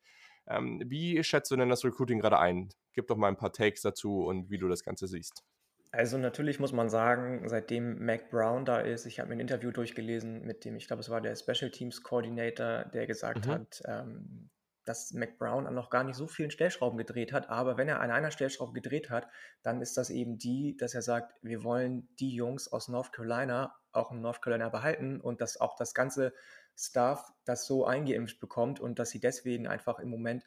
[0.48, 2.70] Ähm, wie schätzt du denn das Recruiting gerade ein?
[2.94, 5.44] Gib doch mal ein paar Takes dazu und wie du das Ganze siehst.
[5.92, 9.70] Also natürlich muss man sagen, seitdem Mac Brown da ist, ich habe mir ein Interview
[9.70, 13.50] durchgelesen mit dem, ich glaube, es war der Special Teams Coordinator, der gesagt mhm.
[13.50, 14.50] hat, ähm,
[14.84, 18.10] dass Mac Brown noch gar nicht so vielen Stellschrauben gedreht hat, aber wenn er an
[18.10, 19.28] einer Stellschraube gedreht hat,
[19.62, 23.74] dann ist das eben die, dass er sagt, wir wollen die Jungs aus North Carolina
[23.92, 26.32] auch in North Carolina behalten und dass auch das ganze
[26.76, 30.44] Staff das so eingeimpft bekommt und dass sie deswegen einfach im Moment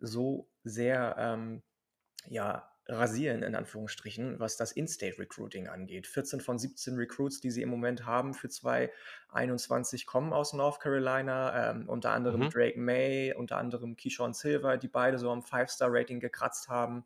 [0.00, 1.62] so sehr ähm,
[2.28, 6.06] ja, rasieren, in Anführungsstrichen, was das In-State-Recruiting angeht.
[6.06, 11.70] 14 von 17 Recruits, die sie im Moment haben für 2021, kommen aus North Carolina,
[11.70, 12.50] ähm, unter anderem mhm.
[12.50, 17.04] Drake May, unter anderem Keyshawn Silver, die beide so am Five-Star-Rating gekratzt haben.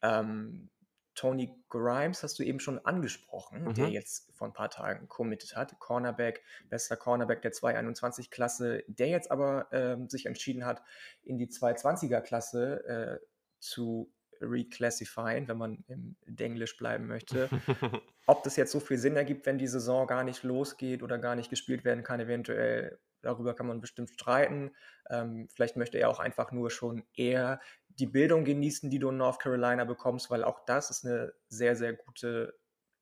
[0.00, 0.70] Ähm,
[1.14, 3.74] Tony Grimes hast du eben schon angesprochen, mhm.
[3.74, 5.78] der jetzt vor ein paar Tagen committed hat.
[5.80, 10.80] Cornerback, bester Cornerback der 221-Klasse, der jetzt aber ähm, sich entschieden hat,
[11.24, 13.26] in die 220er-Klasse äh,
[13.58, 17.48] zu reclassifyen, wenn man im Englisch bleiben möchte.
[18.26, 21.34] Ob das jetzt so viel Sinn ergibt, wenn die Saison gar nicht losgeht oder gar
[21.34, 24.72] nicht gespielt werden kann, eventuell, darüber kann man bestimmt streiten.
[25.10, 29.16] Ähm, vielleicht möchte er auch einfach nur schon eher die Bildung genießen, die du in
[29.16, 32.54] North Carolina bekommst, weil auch das ist eine sehr, sehr gute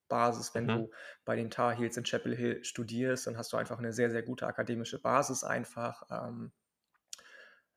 [0.09, 0.69] Basis, wenn mhm.
[0.69, 0.91] du
[1.25, 4.23] bei den Tar Heels in Chapel Hill studierst, dann hast du einfach eine sehr, sehr
[4.23, 6.03] gute akademische Basis einfach.
[6.11, 6.53] Ähm,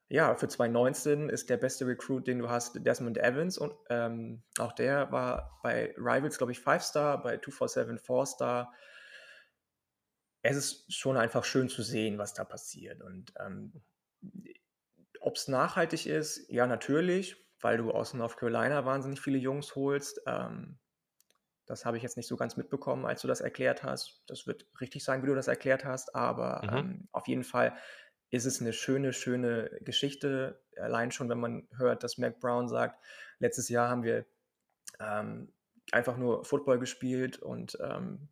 [0.09, 3.59] ja, für 2019 ist der beste Recruit, den du hast, Desmond Evans.
[3.59, 8.73] Und ähm, auch der war bei Rivals, glaube ich, 5-Star, bei 247 4-Star.
[10.41, 13.03] Es ist schon einfach schön zu sehen, was da passiert.
[13.03, 13.83] Und ähm,
[15.21, 20.21] ob es nachhaltig ist, ja, natürlich, weil du aus North Carolina wahnsinnig viele Jungs holst.
[20.25, 20.79] Ähm,
[21.67, 24.23] das habe ich jetzt nicht so ganz mitbekommen, als du das erklärt hast.
[24.25, 26.77] Das wird richtig sein, wie du das erklärt hast, aber mhm.
[26.77, 27.77] ähm, auf jeden Fall
[28.31, 30.61] ist es eine schöne, schöne Geschichte.
[30.77, 33.03] Allein schon, wenn man hört, dass Mac Brown sagt,
[33.39, 34.25] letztes Jahr haben wir
[34.99, 35.51] ähm,
[35.91, 38.29] einfach nur Football gespielt und ähm,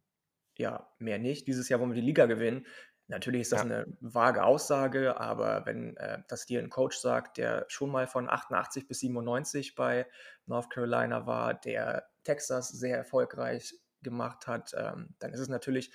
[0.57, 1.47] ja, mehr nicht.
[1.47, 2.65] Dieses Jahr wollen wir die Liga gewinnen.
[3.07, 3.65] Natürlich ist das ja.
[3.65, 8.29] eine vage Aussage, aber wenn äh, das dir ein Coach sagt, der schon mal von
[8.29, 10.07] 88 bis 97 bei
[10.45, 15.91] North Carolina war, der Texas sehr erfolgreich gemacht hat, ähm, dann ist es natürlich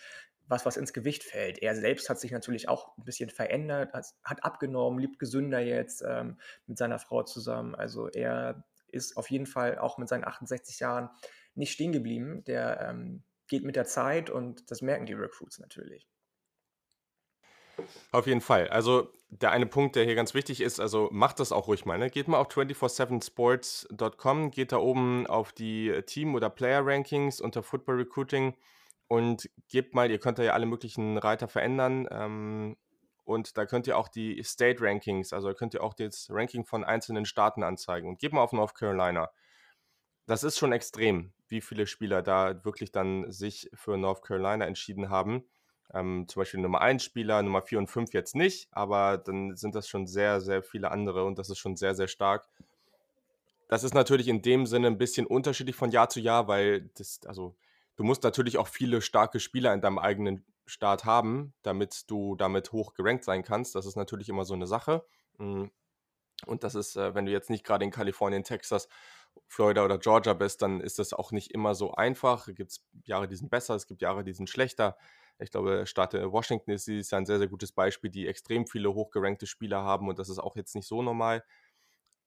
[0.52, 1.60] was, was ins Gewicht fällt.
[1.60, 6.38] Er selbst hat sich natürlich auch ein bisschen verändert, hat, abgenommen, liebt gesünder jetzt ähm,
[6.66, 7.74] mit seiner Frau zusammen.
[7.74, 11.08] Also er ist auf jeden Fall auch mit seinen 68 Jahren
[11.54, 12.44] nicht stehen geblieben.
[12.44, 16.06] Der ähm, geht mit der Zeit und das merken die Recruits natürlich.
[18.12, 18.68] Auf jeden Fall.
[18.68, 21.98] Also der eine Punkt, der hier ganz wichtig ist, also macht das auch ruhig mal.
[21.98, 22.10] Ne?
[22.10, 28.54] Geht mal auf 247sports.com, geht da oben auf die Team- oder Player-Rankings unter Football Recruiting
[29.12, 32.08] und gebt mal, ihr könnt da ja alle möglichen Reiter verändern.
[32.10, 32.78] Ähm,
[33.24, 36.82] und da könnt ihr auch die State Rankings, also könnt ihr auch das Ranking von
[36.82, 38.08] einzelnen Staaten anzeigen.
[38.08, 39.30] Und gebt mal auf North Carolina.
[40.24, 45.10] Das ist schon extrem, wie viele Spieler da wirklich dann sich für North Carolina entschieden
[45.10, 45.44] haben.
[45.92, 49.74] Ähm, zum Beispiel Nummer 1 Spieler, Nummer 4 und 5 jetzt nicht, aber dann sind
[49.74, 52.48] das schon sehr, sehr viele andere und das ist schon sehr, sehr stark.
[53.68, 57.20] Das ist natürlich in dem Sinne ein bisschen unterschiedlich von Jahr zu Jahr, weil das,
[57.26, 57.54] also
[57.96, 62.72] du musst natürlich auch viele starke Spieler in deinem eigenen Staat haben, damit du damit
[62.72, 63.74] hoch gerankt sein kannst.
[63.74, 65.04] Das ist natürlich immer so eine Sache.
[65.38, 65.66] Mm.
[66.46, 68.88] Und das ist, äh, wenn du jetzt nicht gerade in Kalifornien, Texas,
[69.46, 72.48] Florida oder Georgia bist, dann ist das auch nicht immer so einfach.
[72.48, 74.96] Es gibt Jahre, die sind besser, es gibt Jahre, die sind schlechter.
[75.38, 79.46] Ich glaube, Staat Washington ist dieses ein sehr, sehr gutes Beispiel, die extrem viele hochgerankte
[79.46, 81.44] Spieler haben und das ist auch jetzt nicht so normal.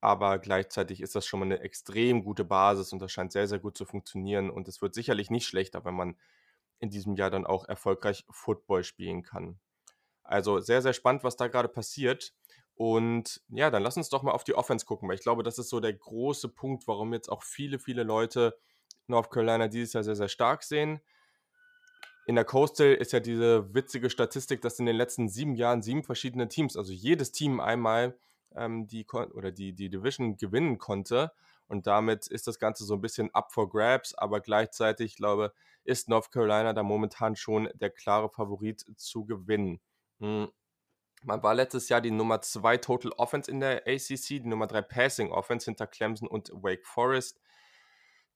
[0.06, 3.58] Aber gleichzeitig ist das schon mal eine extrem gute Basis und das scheint sehr, sehr
[3.58, 4.52] gut zu funktionieren.
[4.52, 6.16] Und es wird sicherlich nicht schlechter, wenn man
[6.78, 9.60] in diesem Jahr dann auch erfolgreich Football spielen kann.
[10.24, 12.36] Also sehr, sehr spannend, was da gerade passiert.
[12.76, 15.58] Und ja, dann lass uns doch mal auf die Offense gucken, weil ich glaube, das
[15.58, 18.56] ist so der große Punkt, warum jetzt auch viele, viele Leute
[19.08, 21.02] North Carolina dieses Jahr sehr, sehr stark sehen.
[22.28, 26.04] In der Coastal ist ja diese witzige Statistik, dass in den letzten sieben Jahren sieben
[26.04, 28.16] verschiedene Teams, also jedes Team einmal
[28.56, 31.32] ähm, die oder die, die Division gewinnen konnte.
[31.68, 35.54] Und damit ist das Ganze so ein bisschen up for grabs, aber gleichzeitig, ich glaube,
[35.84, 39.80] ist North Carolina da momentan schon der klare Favorit zu gewinnen.
[40.20, 40.50] Hm.
[41.24, 44.84] Man war letztes Jahr die Nummer 2 Total Offense in der ACC, die Nummer 3
[44.84, 47.40] Passing Offense hinter Clemson und Wake Forest.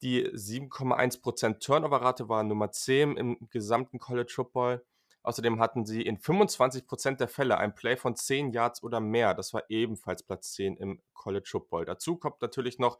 [0.01, 4.83] Die 7,1% Turnover-Rate war Nummer 10 im gesamten College Football.
[5.29, 9.35] Außerdem hatten sie in 25% der Fälle ein Play von 10 Yards oder mehr.
[9.35, 11.85] Das war ebenfalls Platz 10 im College Football.
[11.85, 12.97] Dazu kommt natürlich noch,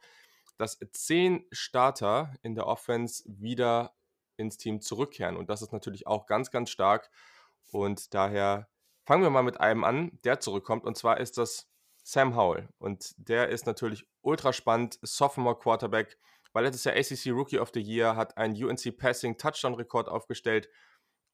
[0.56, 3.96] dass 10 Starter in der Offense wieder
[4.36, 5.36] ins Team zurückkehren.
[5.36, 7.10] Und das ist natürlich auch ganz, ganz stark.
[7.72, 8.68] Und daher
[9.02, 10.84] fangen wir mal mit einem an, der zurückkommt.
[10.84, 11.68] Und zwar ist das
[12.04, 12.68] Sam Howell.
[12.78, 15.00] Und der ist natürlich ultra spannend.
[15.02, 16.16] Sophomore Quarterback
[16.52, 20.68] weil letztes Jahr ACC Rookie of the Year, hat einen UNC Passing Touchdown Rekord aufgestellt.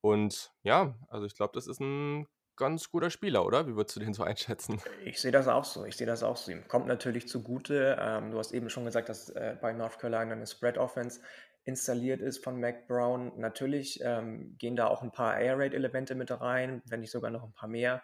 [0.00, 3.66] Und ja, also ich glaube, das ist ein ganz guter Spieler, oder?
[3.66, 4.80] Wie würdest du den so einschätzen?
[5.04, 5.84] Ich sehe das auch so.
[5.84, 6.50] Ich sehe das auch so.
[6.50, 7.96] Ihm kommt natürlich zugute.
[8.00, 11.20] Ähm, du hast eben schon gesagt, dass äh, bei North Carolina eine Spread Offense
[11.64, 13.32] installiert ist von Mac Brown.
[13.38, 17.30] Natürlich ähm, gehen da auch ein paar Air Raid Elemente mit rein, wenn nicht sogar
[17.30, 18.02] noch ein paar mehr.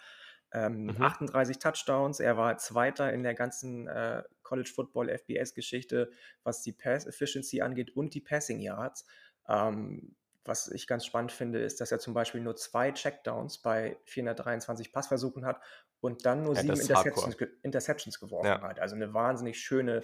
[0.52, 1.00] Ähm, mhm.
[1.00, 2.20] 38 Touchdowns.
[2.20, 6.10] Er war Zweiter in der ganzen äh, College Football FBS-Geschichte,
[6.42, 9.06] was die Pass Efficiency angeht und die Passing Yards.
[9.48, 13.96] Ähm, was ich ganz spannend finde, ist, dass er zum Beispiel nur zwei Checkdowns bei
[14.04, 15.60] 423 Passversuchen hat
[16.00, 18.60] und dann nur ja, sieben Interceptions, Interceptions, geworfen ja.
[18.60, 18.80] hat.
[18.80, 20.02] Also eine wahnsinnig schöne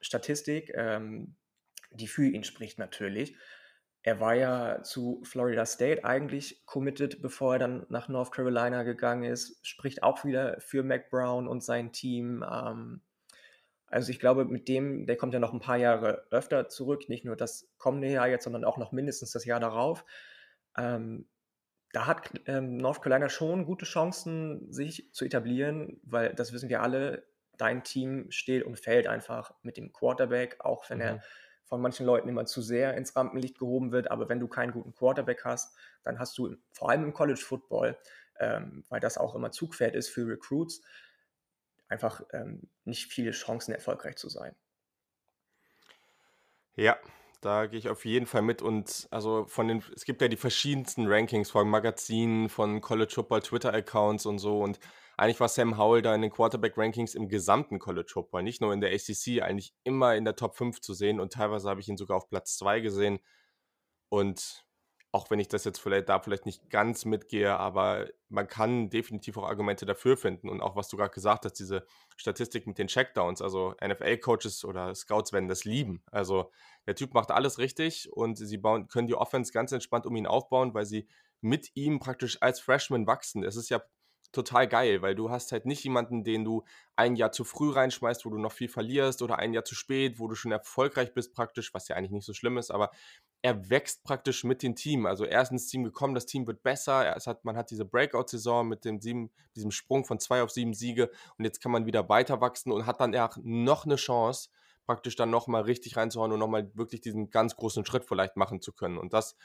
[0.00, 1.34] Statistik, ähm,
[1.90, 3.36] die für ihn spricht natürlich.
[4.04, 9.24] Er war ja zu Florida State eigentlich committed, bevor er dann nach North Carolina gegangen
[9.24, 9.64] ist.
[9.66, 12.44] Spricht auch wieder für Mac Brown und sein Team.
[12.48, 13.00] Ähm,
[13.92, 17.26] also ich glaube, mit dem, der kommt ja noch ein paar Jahre öfter zurück, nicht
[17.26, 20.06] nur das kommende Jahr jetzt, sondern auch noch mindestens das Jahr darauf.
[20.78, 21.28] Ähm,
[21.92, 26.80] da hat ähm, North Carolina schon gute Chancen, sich zu etablieren, weil das wissen wir
[26.80, 27.26] alle,
[27.58, 31.04] dein Team steht und fällt einfach mit dem Quarterback, auch wenn mhm.
[31.04, 31.22] er
[31.66, 34.10] von manchen Leuten immer zu sehr ins Rampenlicht gehoben wird.
[34.10, 37.98] Aber wenn du keinen guten Quarterback hast, dann hast du vor allem im College Football,
[38.40, 40.80] ähm, weil das auch immer Zugpferd ist für Recruits,
[41.92, 44.56] einfach ähm, nicht viele Chancen, erfolgreich zu sein.
[46.74, 46.96] Ja,
[47.42, 48.62] da gehe ich auf jeden Fall mit.
[48.62, 53.42] Und also von den, es gibt ja die verschiedensten Rankings von Magazinen, von College Football
[53.42, 54.60] Twitter-Accounts und so.
[54.60, 54.80] Und
[55.16, 58.80] eigentlich war Sam Howell da in den Quarterback-Rankings im gesamten College Football, nicht nur in
[58.80, 61.98] der ACC, eigentlich immer in der Top 5 zu sehen und teilweise habe ich ihn
[61.98, 63.20] sogar auf Platz 2 gesehen.
[64.08, 64.64] Und
[65.14, 69.36] auch wenn ich das jetzt vielleicht da vielleicht nicht ganz mitgehe, aber man kann definitiv
[69.36, 70.48] auch Argumente dafür finden.
[70.48, 71.84] Und auch was du gerade gesagt hast, diese
[72.16, 76.02] Statistik mit den Checkdowns, also NFL-Coaches oder Scouts werden das lieben.
[76.10, 76.50] Also
[76.86, 80.26] der Typ macht alles richtig und sie bauen, können die Offense ganz entspannt um ihn
[80.26, 81.06] aufbauen, weil sie
[81.42, 83.44] mit ihm praktisch als Freshman wachsen.
[83.44, 83.82] Es ist ja
[84.32, 86.64] total geil, weil du hast halt nicht jemanden, den du
[86.96, 90.18] ein Jahr zu früh reinschmeißt, wo du noch viel verlierst oder ein Jahr zu spät,
[90.18, 92.90] wo du schon erfolgreich bist praktisch, was ja eigentlich nicht so schlimm ist, aber
[93.42, 95.06] er wächst praktisch mit dem Team.
[95.06, 97.84] Also er ist ins Team gekommen, das Team wird besser, es hat, man hat diese
[97.84, 101.86] Breakout-Saison mit dem sieben, diesem Sprung von zwei auf sieben Siege und jetzt kann man
[101.86, 104.48] wieder weiter wachsen und hat dann auch noch eine Chance,
[104.86, 108.72] praktisch dann nochmal richtig reinzuhauen und nochmal wirklich diesen ganz großen Schritt vielleicht machen zu
[108.72, 108.98] können.
[108.98, 109.36] Und das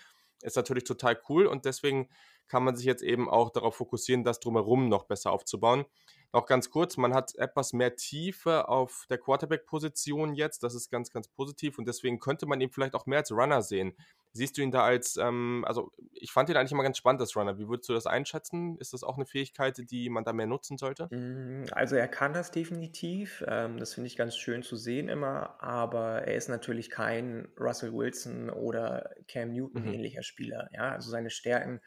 [0.42, 2.10] ist natürlich total cool und deswegen
[2.48, 5.86] kann man sich jetzt eben auch darauf fokussieren, das drumherum noch besser aufzubauen.
[6.34, 10.62] Noch ganz kurz, man hat etwas mehr Tiefe auf der Quarterback-Position jetzt.
[10.62, 13.62] Das ist ganz, ganz positiv und deswegen könnte man ihn vielleicht auch mehr als Runner
[13.62, 13.94] sehen.
[14.34, 17.36] Siehst du ihn da als, ähm, also ich fand ihn eigentlich immer ganz spannend als
[17.36, 17.58] Runner.
[17.58, 18.78] Wie würdest du das einschätzen?
[18.78, 21.08] Ist das auch eine Fähigkeit, die man da mehr nutzen sollte?
[21.12, 23.44] Mm, also er kann das definitiv.
[23.48, 27.94] Ähm, das finde ich ganz schön zu sehen immer, aber er ist natürlich kein Russell
[27.94, 29.94] Wilson oder Cam Newton mhm.
[29.94, 30.70] ähnlicher Spieler.
[30.74, 31.80] Ja, also seine Stärken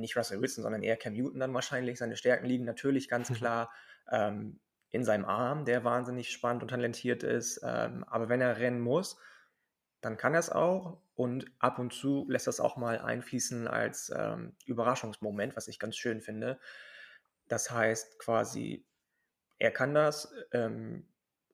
[0.00, 1.98] nicht Russell Wilson, sondern eher Cam Newton dann wahrscheinlich.
[1.98, 3.70] Seine Stärken liegen natürlich ganz klar
[4.10, 4.60] ähm,
[4.90, 7.60] in seinem Arm, der wahnsinnig spannend und talentiert ist.
[7.64, 9.18] Ähm, aber wenn er rennen muss,
[10.00, 14.12] dann kann er es auch und ab und zu lässt das auch mal einfließen als
[14.14, 16.60] ähm, Überraschungsmoment, was ich ganz schön finde.
[17.48, 18.84] Das heißt quasi,
[19.58, 21.08] er kann das ähm,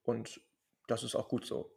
[0.05, 0.41] und
[0.89, 1.73] das ist auch gut so.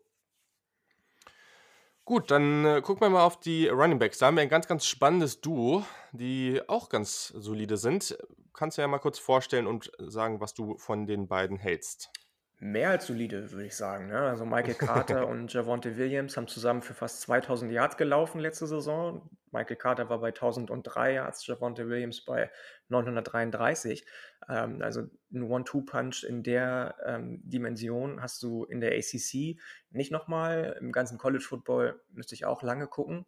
[2.05, 4.19] Gut, dann äh, gucken wir mal auf die Running Backs.
[4.19, 8.15] Da haben wir ein ganz, ganz spannendes Duo, die auch ganz solide sind.
[8.53, 12.11] Kannst du ja mal kurz vorstellen und sagen, was du von den beiden hältst
[12.59, 14.07] mehr als solide, würde ich sagen.
[14.07, 14.19] Ne?
[14.19, 19.29] Also Michael Carter und Javonte Williams haben zusammen für fast 2000 Yards gelaufen letzte Saison.
[19.51, 22.51] Michael Carter war bei 1003 Yards, Javonte Williams bei
[22.89, 24.05] 933.
[24.49, 25.03] Ähm, also
[25.33, 29.57] ein One-Two-Punch in der ähm, Dimension hast du in der ACC
[29.89, 30.77] nicht nochmal.
[30.79, 33.25] Im ganzen College Football müsste ich auch lange gucken,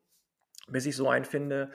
[0.67, 1.71] bis ich so einen finde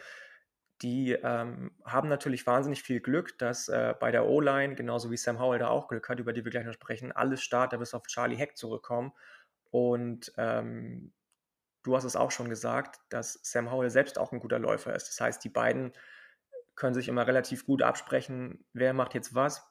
[0.82, 5.38] die ähm, haben natürlich wahnsinnig viel Glück, dass äh, bei der O-Line, genauso wie Sam
[5.38, 8.06] Howell da auch Glück hat, über die wir gleich noch sprechen, alle Starter bis auf
[8.06, 9.12] Charlie Heck zurückkommen.
[9.70, 11.12] Und ähm,
[11.82, 15.08] du hast es auch schon gesagt, dass Sam Howell selbst auch ein guter Läufer ist.
[15.08, 15.92] Das heißt, die beiden
[16.74, 19.64] können sich immer relativ gut absprechen, wer macht jetzt was,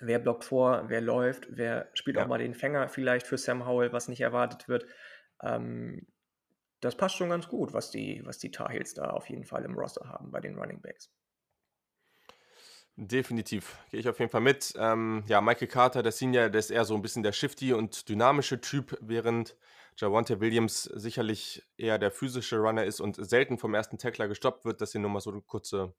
[0.00, 2.22] wer blockt vor, wer läuft, wer spielt ja.
[2.22, 4.86] auch mal den Fänger vielleicht für Sam Howell, was nicht erwartet wird.
[5.42, 6.06] Ähm,
[6.80, 9.64] das passt schon ganz gut, was die, was die Tar Heels da auf jeden Fall
[9.64, 11.10] im Roster haben bei den Running Backs.
[13.00, 14.74] Definitiv, gehe ich auf jeden Fall mit.
[14.76, 18.08] Ähm, ja, Michael Carter, der Senior, der ist eher so ein bisschen der shifty und
[18.08, 19.56] dynamische Typ, während
[19.96, 24.80] Javante Williams sicherlich eher der physische Runner ist und selten vom ersten Tackler gestoppt wird,
[24.80, 25.94] dass ihr nur mal so eine kurze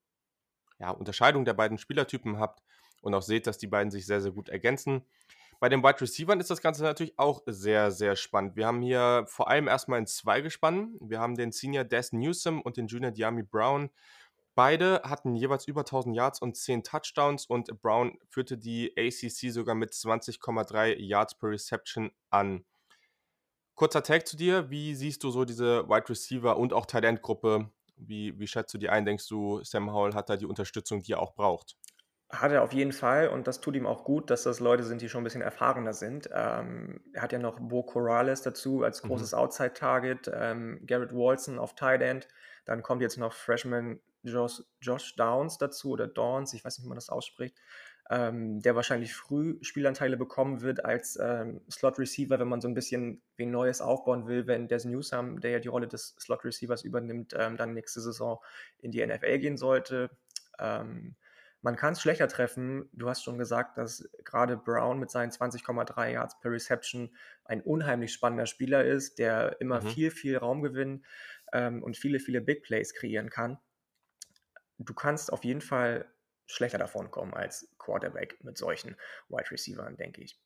[0.78, 2.62] ja, Unterscheidung der beiden Spielertypen habt
[3.02, 5.06] und auch seht, dass die beiden sich sehr, sehr gut ergänzen.
[5.60, 8.56] Bei den Wide Receivers ist das Ganze natürlich auch sehr, sehr spannend.
[8.56, 10.96] Wir haben hier vor allem erstmal in zwei gespannt.
[11.02, 13.90] Wir haben den Senior Des Newsom und den Junior Diami Brown.
[14.56, 19.76] Beide hatten jeweils über 1000 Yards und 10 Touchdowns und Brown führte die ACC sogar
[19.76, 22.66] mit 20,3 Yards per Reception an.
[23.76, 24.70] Kurzer Tag zu dir.
[24.70, 27.70] Wie siehst du so diese Wide Receiver und auch Talentgruppe?
[27.98, 29.06] Wie, wie schätzt du die ein?
[29.06, 31.78] Denkst du, Sam Howell hat da die Unterstützung, die er auch braucht?
[32.30, 35.02] Hat er auf jeden Fall und das tut ihm auch gut, dass das Leute sind,
[35.02, 36.30] die schon ein bisschen erfahrener sind.
[36.32, 39.08] Ähm, er hat ja noch Bo Corrales dazu als mhm.
[39.08, 39.40] großes mhm.
[39.40, 42.28] Outside-Target, ähm, Garrett Walson auf Tight End,
[42.66, 46.90] dann kommt jetzt noch Freshman Josh, Josh Downs dazu oder Dawns, ich weiß nicht, wie
[46.90, 47.58] man das ausspricht,
[48.12, 53.22] ähm, der wahrscheinlich früh Spielanteile bekommen wird als ähm, Slot-Receiver, wenn man so ein bisschen
[53.38, 57.58] wen Neues aufbauen will, wenn Des Newsome, der ja die Rolle des Slot-Receivers übernimmt, ähm,
[57.58, 58.40] dann nächste Saison
[58.80, 60.10] in die NFL gehen sollte.
[60.60, 61.16] Ähm,
[61.62, 62.90] man kann es schlechter treffen.
[62.94, 68.14] Du hast schon gesagt, dass gerade Brown mit seinen 20,3 Yards per Reception ein unheimlich
[68.14, 69.88] spannender Spieler ist, der immer mhm.
[69.88, 71.06] viel, viel Raum gewinnt
[71.52, 73.60] ähm, und viele, viele Big Plays kreieren kann.
[74.78, 76.10] Du kannst auf jeden Fall
[76.46, 78.96] schlechter davon kommen als Quarterback mit solchen
[79.28, 80.40] Wide Receivers, denke ich.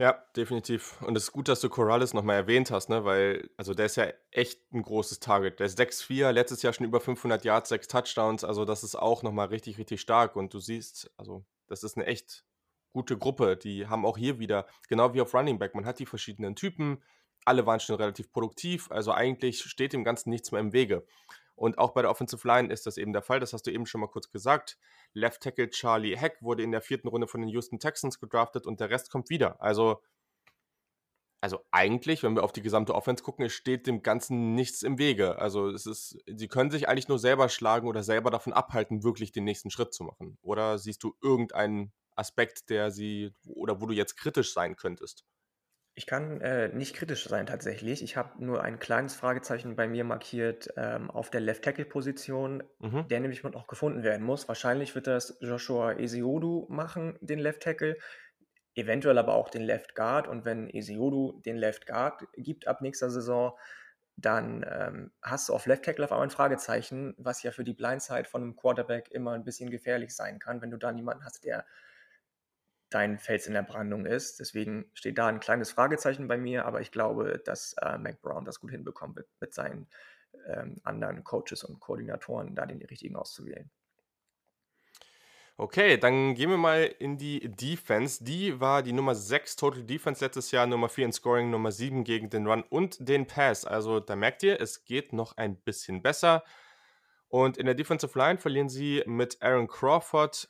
[0.00, 0.96] Ja, definitiv.
[1.02, 3.04] Und es ist gut, dass du Corrales nochmal erwähnt hast, ne?
[3.04, 5.60] weil also der ist ja echt ein großes Target.
[5.60, 8.42] Der ist 6'4, letztes Jahr schon über 500 Yards, 6 Touchdowns.
[8.42, 10.36] Also das ist auch nochmal richtig, richtig stark.
[10.36, 12.46] Und du siehst, also das ist eine echt
[12.94, 13.58] gute Gruppe.
[13.58, 17.02] Die haben auch hier wieder, genau wie auf Running Back, man hat die verschiedenen Typen.
[17.44, 18.90] Alle waren schon relativ produktiv.
[18.90, 21.04] Also eigentlich steht dem Ganzen nichts mehr im Wege.
[21.60, 23.38] Und auch bei der Offensive Line ist das eben der Fall.
[23.38, 24.78] Das hast du eben schon mal kurz gesagt.
[25.12, 28.80] Left Tackle Charlie Heck wurde in der vierten Runde von den Houston Texans gedraftet und
[28.80, 29.60] der Rest kommt wieder.
[29.60, 30.00] Also
[31.42, 35.38] also eigentlich, wenn wir auf die gesamte Offense gucken, steht dem Ganzen nichts im Wege.
[35.38, 39.30] Also es ist, sie können sich eigentlich nur selber schlagen oder selber davon abhalten, wirklich
[39.30, 40.38] den nächsten Schritt zu machen.
[40.40, 45.26] Oder siehst du irgendeinen Aspekt, der sie oder wo du jetzt kritisch sein könntest?
[45.94, 48.02] Ich kann äh, nicht kritisch sein tatsächlich.
[48.02, 52.62] Ich habe nur ein kleines Fragezeichen bei mir markiert ähm, auf der Left Tackle Position,
[52.78, 53.06] mhm.
[53.08, 54.48] der nämlich noch gefunden werden muss.
[54.48, 57.96] Wahrscheinlich wird das Joshua Esiodu machen, den Left Tackle
[58.74, 60.28] eventuell aber auch den Left Guard.
[60.28, 63.56] Und wenn Esiodu den Left Guard gibt ab nächster Saison,
[64.16, 67.72] dann ähm, hast du auf Left Tackle auf einmal ein Fragezeichen, was ja für die
[67.72, 71.44] Blindside von einem Quarterback immer ein bisschen gefährlich sein kann, wenn du da niemanden hast,
[71.44, 71.64] der
[72.90, 74.40] dein Fels in der Brandung ist.
[74.40, 78.44] Deswegen steht da ein kleines Fragezeichen bei mir, aber ich glaube, dass äh, Mac Brown
[78.44, 79.88] das gut hinbekommen wird, mit seinen
[80.46, 83.70] ähm, anderen Coaches und Koordinatoren da den richtigen auszuwählen.
[85.56, 88.24] Okay, dann gehen wir mal in die Defense.
[88.24, 92.02] Die war die Nummer 6 Total Defense letztes Jahr, Nummer 4 in Scoring, Nummer 7
[92.02, 93.66] gegen den Run und den Pass.
[93.66, 96.44] Also da merkt ihr, es geht noch ein bisschen besser.
[97.28, 100.48] Und in der Defensive Line verlieren sie mit Aaron Crawford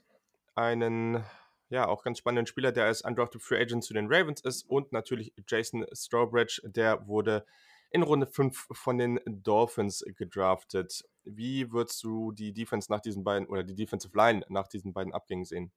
[0.55, 1.25] einen,
[1.71, 4.93] ja, auch ganz spannenden Spieler, der als Undrafted Free Agent zu den Ravens ist und
[4.93, 7.47] natürlich Jason Strawbridge, der wurde
[7.91, 11.05] in Runde 5 von den Dolphins gedraftet.
[11.25, 15.13] Wie würdest du die Defense nach diesen beiden oder die Defensive Line nach diesen beiden
[15.13, 15.73] Abgängen sehen?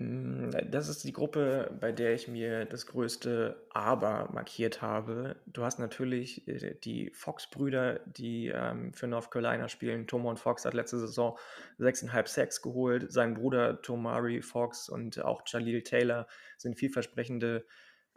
[0.00, 5.36] Mm, das ist die Gruppe, bei der ich mir das größte Aber markiert habe.
[5.46, 10.06] Du hast natürlich äh, die Fox-Brüder, die ähm, für North Carolina spielen.
[10.06, 11.38] Tomon Fox hat letzte Saison
[11.78, 13.12] 6,5 Sacks geholt.
[13.12, 17.66] Sein Bruder Tomari Fox und auch Jalil Taylor sind vielversprechende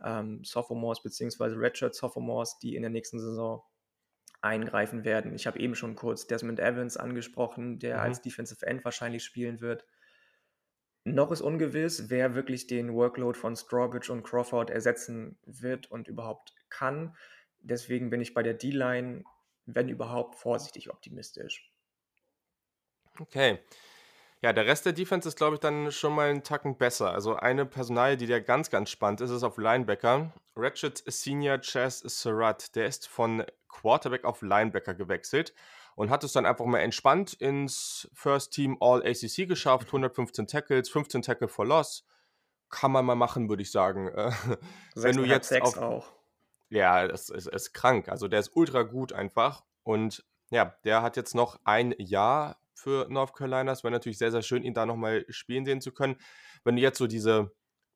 [0.02, 1.56] ähm, Sophomores bzw.
[1.56, 3.62] Redshirt Sophomores, die in der nächsten Saison
[4.42, 5.36] eingreifen werden.
[5.36, 8.02] Ich habe eben schon kurz Desmond Evans angesprochen, der mhm.
[8.04, 9.86] als Defensive End wahrscheinlich spielen wird.
[11.06, 16.54] Noch ist ungewiss, wer wirklich den Workload von Strawbridge und Crawford ersetzen wird und überhaupt
[16.70, 17.16] kann.
[17.60, 19.26] Deswegen bin ich bei der D-Line,
[19.66, 21.70] wenn überhaupt, vorsichtig optimistisch.
[23.20, 23.60] Okay.
[24.42, 27.14] Ja, der Rest der Defense ist, glaube ich, dann schon mal einen Tacken besser.
[27.14, 30.34] Also eine Personalie, die da ganz, ganz spannend ist, ist auf Linebacker.
[30.56, 35.54] Ratchet Senior Chess Surratt, der ist von Quarterback auf Linebacker gewechselt
[35.96, 39.88] und hat es dann einfach mal entspannt ins First Team All ACC geschafft.
[39.88, 42.06] 115 Tackles, 15 Tackle for Loss.
[42.70, 44.08] Kann man mal machen, würde ich sagen.
[44.96, 46.12] Wenn du jetzt auf, auch.
[46.70, 48.10] Ja, das ist, ist krank.
[48.10, 49.64] Also der ist ultra gut einfach.
[49.84, 53.72] Und ja, der hat jetzt noch ein Jahr für North Carolina.
[53.72, 56.18] Es wäre natürlich sehr, sehr schön, ihn da nochmal spielen sehen zu können.
[56.64, 57.52] Wenn du jetzt so diese,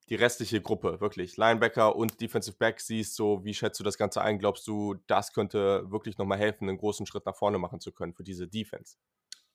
[0.09, 4.21] die restliche Gruppe, wirklich, Linebacker und Defensive Back siehst, so wie schätzt du das Ganze
[4.21, 4.39] ein?
[4.39, 8.13] Glaubst du, das könnte wirklich nochmal helfen, einen großen Schritt nach vorne machen zu können
[8.13, 8.97] für diese Defense?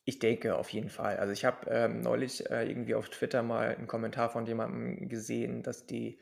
[0.04, 1.16] Ich denke auf jeden Fall.
[1.18, 5.62] Also ich habe ähm, neulich äh, irgendwie auf Twitter mal einen Kommentar von jemandem gesehen,
[5.62, 6.20] dass die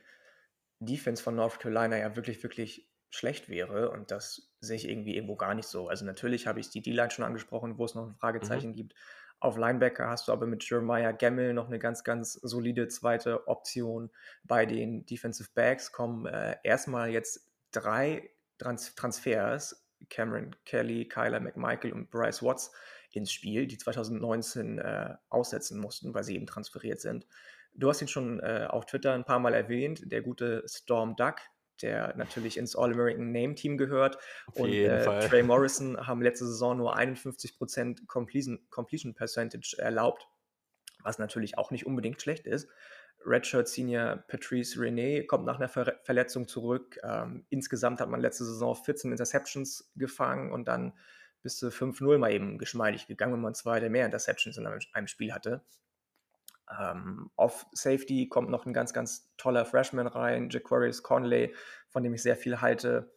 [0.81, 3.91] Defense von North Carolina ja wirklich, wirklich schlecht wäre.
[3.91, 5.89] Und das sehe ich irgendwie irgendwo gar nicht so.
[5.89, 8.77] Also natürlich habe ich die D-Line schon angesprochen, wo es noch ein Fragezeichen mhm.
[8.77, 8.95] gibt.
[9.41, 14.11] Auf Linebacker hast du aber mit Jeremiah Gemmel noch eine ganz, ganz solide zweite Option.
[14.45, 21.93] Bei den Defensive Backs kommen äh, erstmal jetzt drei Trans Transfers, Cameron Kelly, Kyler McMichael
[21.95, 22.71] und Bryce Watts
[23.13, 27.27] ins Spiel, die 2019 äh, aussetzen mussten, weil sie eben transferiert sind.
[27.73, 31.37] Du hast ihn schon äh, auf Twitter ein paar Mal erwähnt, der gute Storm Duck,
[31.83, 34.19] der natürlich ins All-American Name Team gehört.
[34.47, 40.29] Auf und äh, Trey Morrison haben letzte Saison nur 51% Completion, Completion Percentage erlaubt,
[41.03, 42.69] was natürlich auch nicht unbedingt schlecht ist.
[43.25, 46.99] Redshirt Senior Patrice René kommt nach einer Ver Verletzung zurück.
[47.03, 50.95] Ähm, insgesamt hat man letzte Saison 14 Interceptions gefangen und dann
[51.43, 55.07] bis zu 5-0 mal eben geschmeidig gegangen, wenn man zwei oder mehr Interceptions in einem
[55.07, 55.63] Spiel hatte.
[56.79, 61.55] Ähm, auf Safety kommt noch ein ganz, ganz toller Freshman rein, Jaquarius Conley,
[61.89, 63.13] von dem ich sehr viel halte.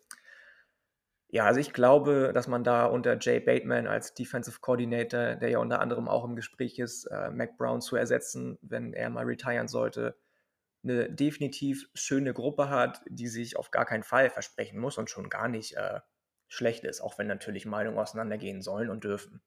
[1.30, 5.58] Ja, also ich glaube, dass man da unter Jay Bateman als Defensive Coordinator, der ja
[5.60, 9.68] unter anderem auch im Gespräch ist, äh, Mac Brown zu ersetzen, wenn er mal retiren
[9.68, 10.16] sollte,
[10.84, 15.30] eine definitiv schöne Gruppe hat, die sich auf gar keinen Fall versprechen muss und schon
[15.30, 16.02] gar nicht äh,
[16.48, 19.42] schlecht ist, auch wenn natürlich Meinungen auseinandergehen sollen und dürfen.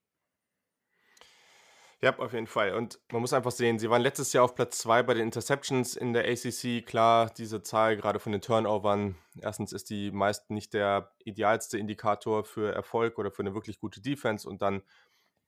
[2.02, 2.74] Ja, auf jeden Fall.
[2.74, 5.96] Und man muss einfach sehen, sie waren letztes Jahr auf Platz 2 bei den Interceptions
[5.96, 6.84] in der ACC.
[6.84, 9.16] Klar, diese Zahl gerade von den Turnovern.
[9.40, 14.02] Erstens ist die meist nicht der idealste Indikator für Erfolg oder für eine wirklich gute
[14.02, 14.46] Defense.
[14.46, 14.82] Und dann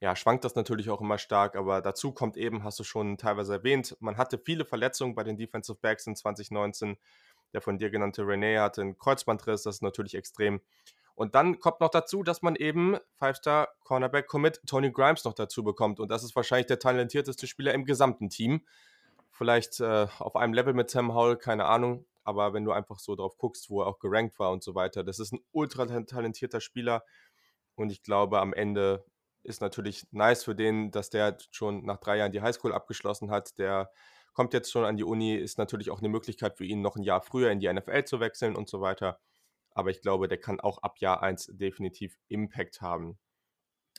[0.01, 1.55] ja, schwankt das natürlich auch immer stark.
[1.55, 5.37] Aber dazu kommt eben, hast du schon teilweise erwähnt, man hatte viele Verletzungen bei den
[5.37, 6.97] Defensive Backs in 2019.
[7.53, 9.63] Der von dir genannte René hatte einen Kreuzbandriss.
[9.63, 10.61] Das ist natürlich extrem.
[11.19, 15.65] Und dann kommt noch dazu, dass man eben Five-Star Cornerback Commit Tony Grimes noch dazu
[15.65, 15.99] bekommt.
[15.99, 18.65] Und das ist wahrscheinlich der talentierteste Spieler im gesamten Team.
[19.29, 22.05] Vielleicht äh, auf einem Level mit Sam Howell, keine Ahnung.
[22.23, 25.03] aber wenn du einfach so drauf guckst, wo er auch gerankt war und so weiter,
[25.03, 27.03] das ist ein ultra talentierter Spieler
[27.75, 29.03] und ich glaube, am Ende
[29.43, 33.57] ist natürlich nice für den, dass der schon nach drei Jahren die Highschool abgeschlossen hat.
[33.57, 33.91] Der
[34.31, 37.03] kommt jetzt schon an die Uni, ist natürlich auch eine Möglichkeit für ihn, noch ein
[37.03, 39.19] Jahr früher in die NFL zu wechseln und so weiter.
[39.71, 43.19] Aber ich glaube, der kann auch ab Jahr 1 definitiv Impact haben.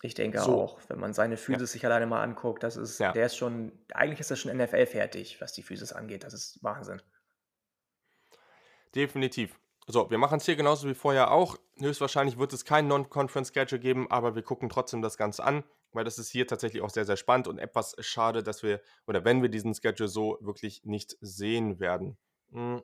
[0.02, 0.54] Ich denke so.
[0.54, 1.72] auch, wenn man seine Physis ja.
[1.74, 3.12] sich alleine mal anguckt, das ist, ja.
[3.12, 6.24] der ist schon, eigentlich ist er schon NFL fertig, was die Physis angeht.
[6.24, 7.02] Das ist Wahnsinn.
[8.94, 9.60] Definitiv.
[9.86, 11.56] So, wir machen es hier genauso wie vorher auch.
[11.78, 16.18] Höchstwahrscheinlich wird es kein Non-Conference-Schedule geben, aber wir gucken trotzdem das Ganze an, weil das
[16.18, 19.48] ist hier tatsächlich auch sehr, sehr spannend und etwas schade, dass wir, oder wenn wir
[19.48, 22.18] diesen Schedule so wirklich nicht sehen werden.
[22.52, 22.82] Hm.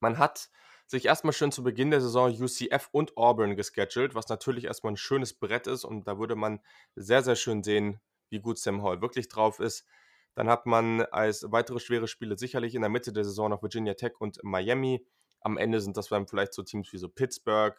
[0.00, 0.50] Man hat
[0.86, 4.98] sich erstmal schön zu Beginn der Saison UCF und Auburn gescheduled, was natürlich erstmal ein
[4.98, 6.60] schönes Brett ist und da würde man
[6.94, 8.00] sehr, sehr schön sehen,
[8.30, 9.86] wie gut Sam Hall wirklich drauf ist.
[10.34, 13.94] Dann hat man als weitere schwere Spiele sicherlich in der Mitte der Saison noch Virginia
[13.94, 15.06] Tech und Miami.
[15.40, 17.76] Am Ende sind das dann vielleicht so Teams wie so Pittsburgh.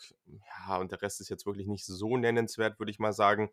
[0.67, 3.51] Ja, und der Rest ist jetzt wirklich nicht so nennenswert, würde ich mal sagen.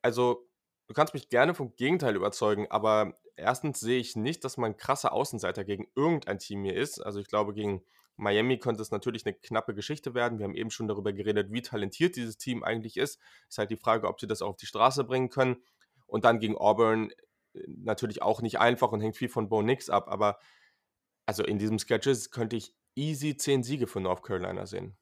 [0.00, 0.48] Also,
[0.86, 5.12] du kannst mich gerne vom Gegenteil überzeugen, aber erstens sehe ich nicht, dass man krasser
[5.12, 7.00] Außenseiter gegen irgendein Team hier ist.
[7.00, 7.82] Also, ich glaube, gegen
[8.18, 10.38] Miami könnte es natürlich eine knappe Geschichte werden.
[10.38, 13.20] Wir haben eben schon darüber geredet, wie talentiert dieses Team eigentlich ist.
[13.48, 15.62] Ist halt die Frage, ob sie das auf die Straße bringen können.
[16.06, 17.10] Und dann gegen Auburn
[17.54, 20.08] äh, natürlich auch nicht einfach und hängt viel von Bo Nix ab.
[20.08, 20.38] Aber
[21.26, 24.96] also in diesem Sketches könnte ich easy 10 Siege für North Carolina sehen?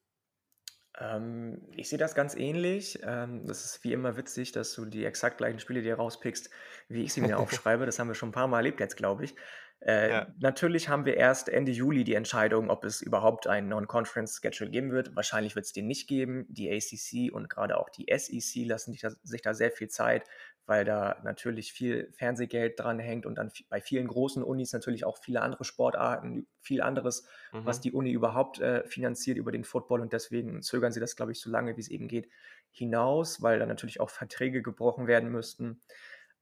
[0.98, 2.98] Ähm, ich sehe das ganz ähnlich.
[3.02, 6.51] Ähm, das ist wie immer witzig, dass du die exakt gleichen Spiele dir rauspickst,
[6.88, 7.86] wie ich sie mir aufschreibe.
[7.86, 9.34] Das haben wir schon ein paar Mal erlebt jetzt, glaube ich.
[9.80, 10.26] Äh, ja.
[10.38, 15.14] Natürlich haben wir erst Ende Juli die Entscheidung, ob es überhaupt einen Non-Conference-Schedule geben wird.
[15.14, 16.46] Wahrscheinlich wird es den nicht geben.
[16.48, 20.24] Die ACC und gerade auch die SEC lassen sich da, sich da sehr viel Zeit,
[20.64, 25.18] weil da natürlich viel Fernsehgeld dran hängt und dann bei vielen großen Unis natürlich auch
[25.18, 27.66] viele andere Sportarten, viel anderes, mhm.
[27.66, 31.32] was die Uni überhaupt äh, finanziert über den Football und deswegen zögern sie das, glaube
[31.32, 32.28] ich, so lange wie es eben geht,
[32.70, 35.82] hinaus, weil da natürlich auch Verträge gebrochen werden müssten.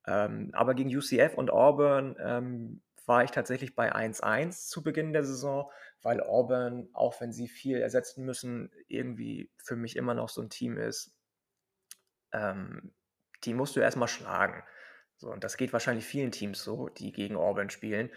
[0.06, 5.24] Ähm, aber gegen UCF und Auburn ähm, war ich tatsächlich bei 1-1 zu Beginn der
[5.24, 5.70] Saison,
[6.02, 10.50] weil Auburn, auch wenn sie viel ersetzen müssen, irgendwie für mich immer noch so ein
[10.50, 11.14] Team ist,
[12.32, 12.94] ähm,
[13.44, 14.62] die musst du erstmal schlagen.
[15.16, 18.10] So, und das geht wahrscheinlich vielen Teams so, die gegen Auburn spielen.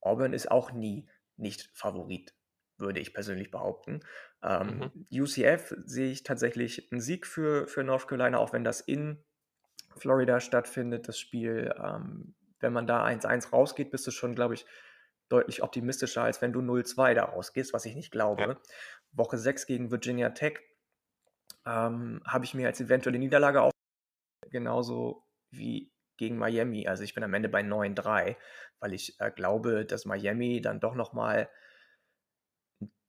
[0.00, 2.34] Auburn ist auch nie nicht Favorit,
[2.76, 4.00] würde ich persönlich behaupten.
[4.42, 5.22] Ähm, mhm.
[5.22, 9.24] UCF sehe ich tatsächlich einen Sieg für, für North Carolina, auch wenn das in
[9.96, 11.74] Florida stattfindet, das Spiel.
[11.82, 14.66] Ähm, wenn man da 1-1 rausgeht, bist du schon, glaube ich,
[15.28, 18.42] deutlich optimistischer, als wenn du 0-2 da rausgehst, was ich nicht glaube.
[18.42, 18.56] Ja.
[19.12, 20.58] Woche 6 gegen Virginia Tech
[21.66, 23.72] ähm, habe ich mir als eventuelle Niederlage auf
[24.50, 26.86] genauso wie gegen Miami.
[26.86, 28.36] Also ich bin am Ende bei 9-3,
[28.80, 31.48] weil ich äh, glaube, dass Miami dann doch nochmal einen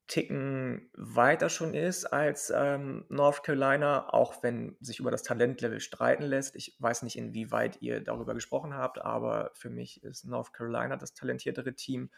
[0.07, 6.23] Ticken weiter schon ist als ähm, North Carolina, auch wenn sich über das Talentlevel streiten
[6.23, 6.55] lässt.
[6.55, 11.13] Ich weiß nicht, inwieweit ihr darüber gesprochen habt, aber für mich ist North Carolina das
[11.13, 12.11] talentiertere Team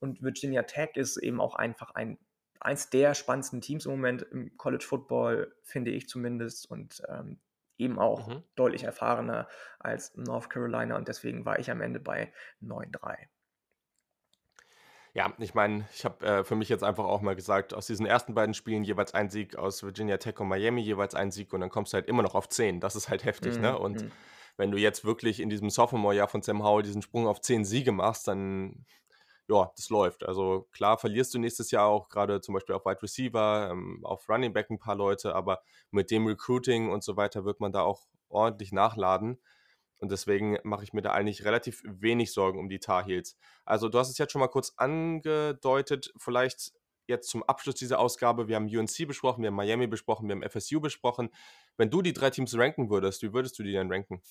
[0.00, 2.18] und Virginia Tech ist eben auch einfach ein
[2.60, 6.70] eins der spannendsten Teams im Moment im College Football, finde ich zumindest.
[6.70, 7.40] Und ähm,
[7.80, 8.42] eben auch mhm.
[8.54, 9.48] deutlich erfahrener
[9.78, 13.16] als North Carolina und deswegen war ich am Ende bei 9-3.
[15.12, 18.06] Ja, ich meine, ich habe äh, für mich jetzt einfach auch mal gesagt, aus diesen
[18.06, 21.60] ersten beiden Spielen jeweils ein Sieg, aus Virginia Tech und Miami jeweils ein Sieg und
[21.60, 22.80] dann kommst du halt immer noch auf 10.
[22.80, 23.62] Das ist halt heftig, mhm.
[23.62, 23.78] ne?
[23.78, 24.12] Und mhm.
[24.56, 27.90] wenn du jetzt wirklich in diesem Sophomore-Jahr von Sam Howell diesen Sprung auf 10 Siege
[27.90, 28.86] machst, dann
[29.50, 30.24] ja, das läuft.
[30.24, 34.28] Also klar verlierst du nächstes Jahr auch gerade zum Beispiel auf Wide Receiver, ähm, auf
[34.28, 35.60] Running Back ein paar Leute, aber
[35.90, 39.40] mit dem Recruiting und so weiter wird man da auch ordentlich nachladen.
[40.00, 43.36] Und deswegen mache ich mir da eigentlich relativ wenig Sorgen um die Tar Heels.
[43.64, 46.72] Also du hast es jetzt schon mal kurz angedeutet, vielleicht
[47.06, 50.48] jetzt zum Abschluss dieser Ausgabe, wir haben UNC besprochen, wir haben Miami besprochen, wir haben
[50.48, 51.28] FSU besprochen.
[51.76, 54.22] Wenn du die drei Teams ranken würdest, wie würdest du die denn ranken?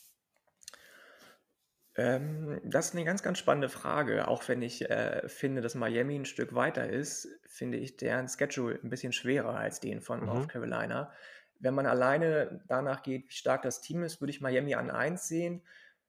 [1.95, 4.27] Ähm, das ist eine ganz, ganz spannende Frage.
[4.27, 8.79] Auch wenn ich äh, finde, dass Miami ein Stück weiter ist, finde ich deren Schedule
[8.81, 10.25] ein bisschen schwerer als den von mhm.
[10.27, 11.11] North Carolina.
[11.59, 15.27] Wenn man alleine danach geht, wie stark das Team ist, würde ich Miami an 1
[15.27, 15.61] sehen.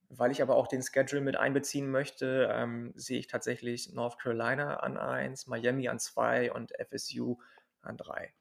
[0.09, 4.79] Weil ich aber auch den Schedule mit einbeziehen möchte, ähm, sehe ich tatsächlich North Carolina
[4.79, 7.37] an 1, Miami an 2 und FSU
[7.83, 8.33] an 3.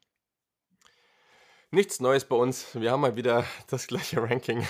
[1.72, 2.74] Nichts Neues bei uns.
[2.74, 4.66] Wir haben mal wieder das gleiche Ranking.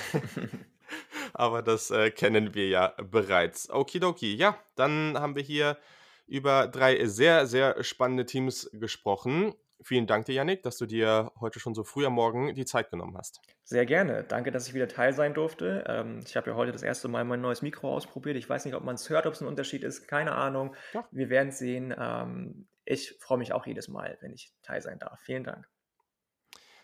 [1.33, 3.71] aber das äh, kennen wir ja bereits.
[3.71, 5.79] Okidoki, ja, dann haben wir hier
[6.27, 9.55] über drei sehr, sehr spannende Teams gesprochen.
[9.83, 12.91] Vielen Dank dir, Yannick, dass du dir heute schon so früh am Morgen die Zeit
[12.91, 13.41] genommen hast.
[13.65, 14.25] Sehr gerne.
[14.25, 15.85] Danke, dass ich wieder Teil sein durfte.
[15.87, 18.37] Ähm, ich habe ja heute das erste Mal mein neues Mikro ausprobiert.
[18.37, 20.09] Ich weiß nicht, ob man es hört, ob es ein Unterschied ist.
[20.09, 20.75] Keine Ahnung.
[20.93, 21.05] Doch.
[21.11, 21.95] Wir werden es sehen.
[21.99, 25.21] Ähm, ich freue mich auch jedes Mal, wenn ich Teil sein darf.
[25.21, 25.69] Vielen Dank.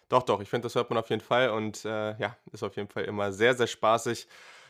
[0.08, 2.76] Doch, doch, ich finde, das hört man auf jeden Fall und äh, ja, ist auf
[2.76, 4.28] jeden Fall immer sehr, sehr spaßig,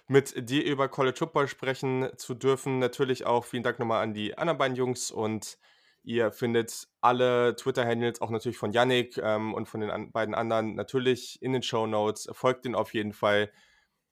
[0.08, 2.78] mit dir über College Football sprechen zu dürfen.
[2.78, 5.58] Natürlich auch vielen Dank nochmal an die anderen beiden Jungs und
[6.06, 10.74] ihr findet alle Twitter-Handles, auch natürlich von Yannick ähm, und von den an beiden anderen,
[10.74, 12.28] natürlich in den Show Notes.
[12.32, 13.50] Folgt den auf jeden Fall.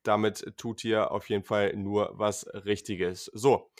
[0.02, 3.30] Damit tut ihr auf jeden Fall nur was Richtiges.
[3.32, 3.70] So,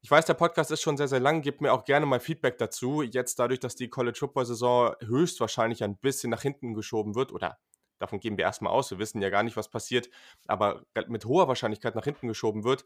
[0.00, 1.42] ich weiß, der Podcast ist schon sehr, sehr lang.
[1.42, 3.02] Gebt mir auch gerne mal Feedback dazu.
[3.02, 7.58] Jetzt dadurch, dass die College Football Saison höchstwahrscheinlich ein bisschen nach hinten geschoben wird oder
[7.98, 8.92] davon gehen wir erstmal aus.
[8.92, 10.08] Wir wissen ja gar nicht, was passiert,
[10.46, 12.84] aber mit hoher Wahrscheinlichkeit nach hinten geschoben wird,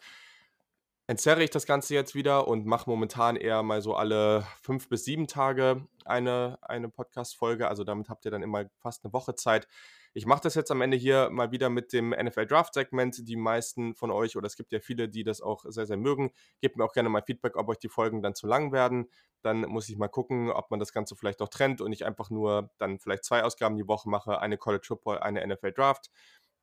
[1.10, 5.04] entzerre ich das Ganze jetzt wieder und mache momentan eher mal so alle fünf bis
[5.04, 7.66] sieben Tage eine, eine Podcast-Folge.
[7.66, 9.66] Also damit habt ihr dann immer fast eine Woche Zeit,
[10.12, 13.28] ich mache das jetzt am Ende hier mal wieder mit dem NFL Draft Segment.
[13.28, 16.32] Die meisten von euch, oder es gibt ja viele, die das auch sehr, sehr mögen,
[16.60, 19.06] gebt mir auch gerne mal Feedback, ob euch die Folgen dann zu lang werden.
[19.42, 22.28] Dann muss ich mal gucken, ob man das Ganze vielleicht auch trennt und ich einfach
[22.28, 26.10] nur dann vielleicht zwei Ausgaben die Woche mache, eine College Football, eine NFL Draft.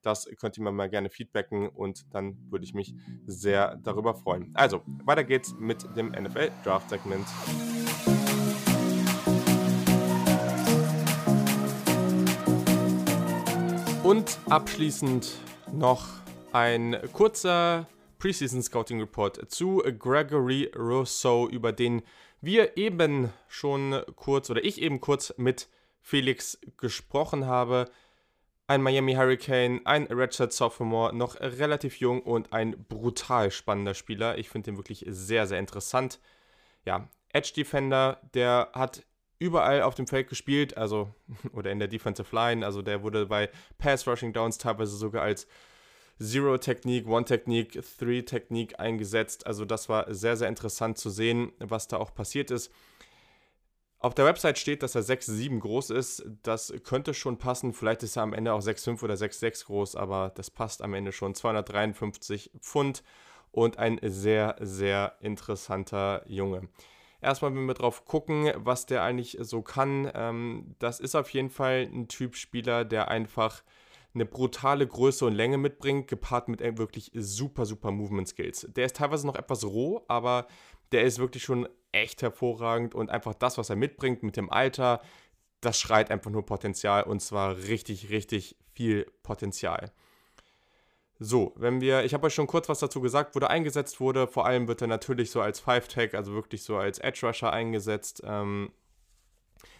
[0.08, 4.52] Das könnt ihr mir mal gerne feedbacken und dann würde ich mich sehr darüber freuen.
[4.54, 7.28] Also, weiter geht's mit dem NFL Draft Segment.
[14.02, 15.40] Und abschließend
[15.74, 16.08] noch
[16.54, 17.86] ein kurzer
[18.18, 22.02] Preseason Scouting Report zu Gregory Rousseau, über den
[22.40, 25.68] wir eben schon kurz oder ich eben kurz mit
[26.00, 27.90] Felix gesprochen habe.
[28.70, 34.38] Ein Miami Hurricane, ein Redshirt Sophomore, noch relativ jung und ein brutal spannender Spieler.
[34.38, 36.20] Ich finde den wirklich sehr, sehr interessant.
[36.84, 39.06] Ja, Edge Defender, der hat
[39.40, 41.14] überall auf dem Feld gespielt, also
[41.54, 45.48] oder in der Defensive Line, also der wurde bei Pass Rushing Downs teilweise sogar als
[46.20, 49.48] Zero Technik, One Technik, Three Technik eingesetzt.
[49.48, 52.74] Also das war sehr, sehr interessant zu sehen, was da auch passiert ist.
[54.00, 56.24] Auf der Website steht, dass er 6,7 groß ist.
[56.44, 57.74] Das könnte schon passen.
[57.74, 61.12] Vielleicht ist er am Ende auch 6,5 oder 6,6 groß, aber das passt am Ende
[61.12, 61.34] schon.
[61.34, 63.04] 253 Pfund
[63.52, 66.70] und ein sehr, sehr interessanter Junge.
[67.22, 71.50] Erstmal, wenn wir drauf gucken, was der eigentlich so kann, ähm, das ist auf jeden
[71.50, 73.64] Fall ein Typ Spieler, der einfach
[74.14, 78.68] eine brutale Größe und Länge mitbringt, gepaart mit wirklich super, super Movement Skills.
[78.76, 80.48] Der ist teilweise noch etwas roh, aber
[80.92, 85.02] der ist wirklich schon echt hervorragend und einfach das, was er mitbringt mit dem Alter,
[85.62, 89.92] das schreit einfach nur Potenzial und zwar richtig, richtig viel Potenzial.
[91.20, 94.28] So, wenn wir, ich habe euch schon kurz was dazu gesagt, wo der eingesetzt wurde.
[94.28, 98.22] Vor allem wird er natürlich so als Five-Tag, also wirklich so als Edge-Rusher eingesetzt.
[98.24, 98.72] Ähm,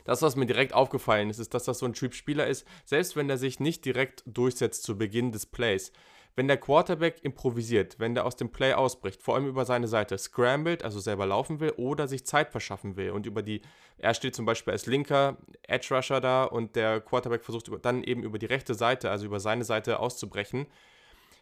[0.04, 3.16] das, was mir direkt aufgefallen ist, ist, dass das so ein Typ Spieler ist, selbst
[3.16, 5.92] wenn er sich nicht direkt durchsetzt zu Beginn des Plays.
[6.38, 10.20] Wenn der Quarterback improvisiert, wenn der aus dem Play ausbricht, vor allem über seine Seite,
[10.20, 13.64] scrambled, also selber laufen will oder sich Zeit verschaffen will und über die,
[13.98, 18.22] er steht zum Beispiel als linker Edge Rusher da und der Quarterback versucht dann eben
[18.22, 20.68] über die rechte Seite, also über seine Seite auszubrechen,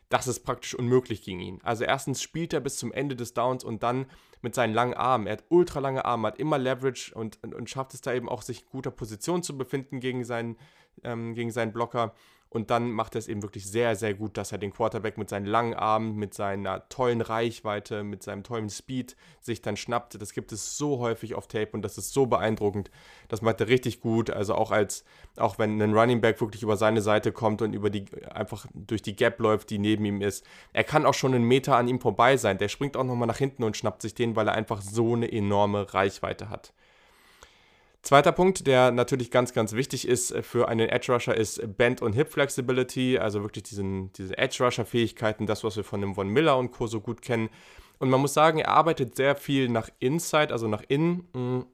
[0.08, 1.60] das ist praktisch unmöglich gegen ihn.
[1.64, 4.06] Also erstens spielt er bis zum Ende des Downs und dann
[4.42, 5.28] mit seinen langen Armen.
[5.28, 8.30] Er hat ultra lange Arme, hat immer Leverage und, und, und schafft es da eben
[8.30, 10.56] auch, sich in guter Position zu befinden gegen seinen,
[11.04, 12.14] ähm, gegen seinen Blocker.
[12.56, 15.30] Und dann macht er es eben wirklich sehr, sehr gut, dass er den Quarterback mit
[15.30, 20.22] seinen langen Armen, mit seiner tollen Reichweite, mit seinem tollen Speed sich dann schnappt.
[20.22, 22.92] Das gibt es so häufig auf Tape und das ist so beeindruckend.
[23.28, 24.30] Das macht er richtig gut.
[24.30, 25.04] Also auch als,
[25.36, 29.02] auch wenn ein Running Back wirklich über seine Seite kommt und über die, einfach durch
[29.02, 30.46] die Gap läuft, die neben ihm ist.
[30.72, 32.58] Er kann auch schon einen Meter an ihm vorbei sein.
[32.58, 35.30] Der springt auch nochmal nach hinten und schnappt sich den, weil er einfach so eine
[35.30, 36.72] enorme Reichweite hat.
[38.06, 42.14] Zweiter Punkt, der natürlich ganz, ganz wichtig ist für einen Edge Rusher, ist Band- und
[42.14, 46.70] Hip-Flexibility, also wirklich diesen, diese Edge Rusher-Fähigkeiten, das, was wir von dem Von Miller und
[46.70, 46.86] Co.
[46.86, 47.50] so gut kennen.
[47.98, 51.66] Und man muss sagen, er arbeitet sehr viel nach Inside, also nach innen.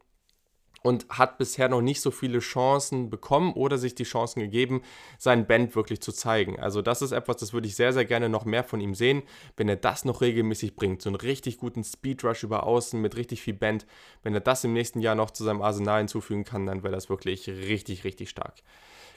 [0.84, 4.82] Und hat bisher noch nicht so viele Chancen bekommen oder sich die Chancen gegeben,
[5.20, 6.60] seinen Band wirklich zu zeigen.
[6.60, 9.22] Also das ist etwas, das würde ich sehr, sehr gerne noch mehr von ihm sehen,
[9.58, 11.04] wenn er das noch regelmäßig bringt.
[11.04, 13.86] So einen richtig guten Speedrush über Außen mit richtig viel Band.
[14.24, 17.10] Wenn er das im nächsten Jahr noch zu seinem Arsenal hinzufügen kann, dann wäre das
[17.10, 18.56] wirklich richtig, richtig stark.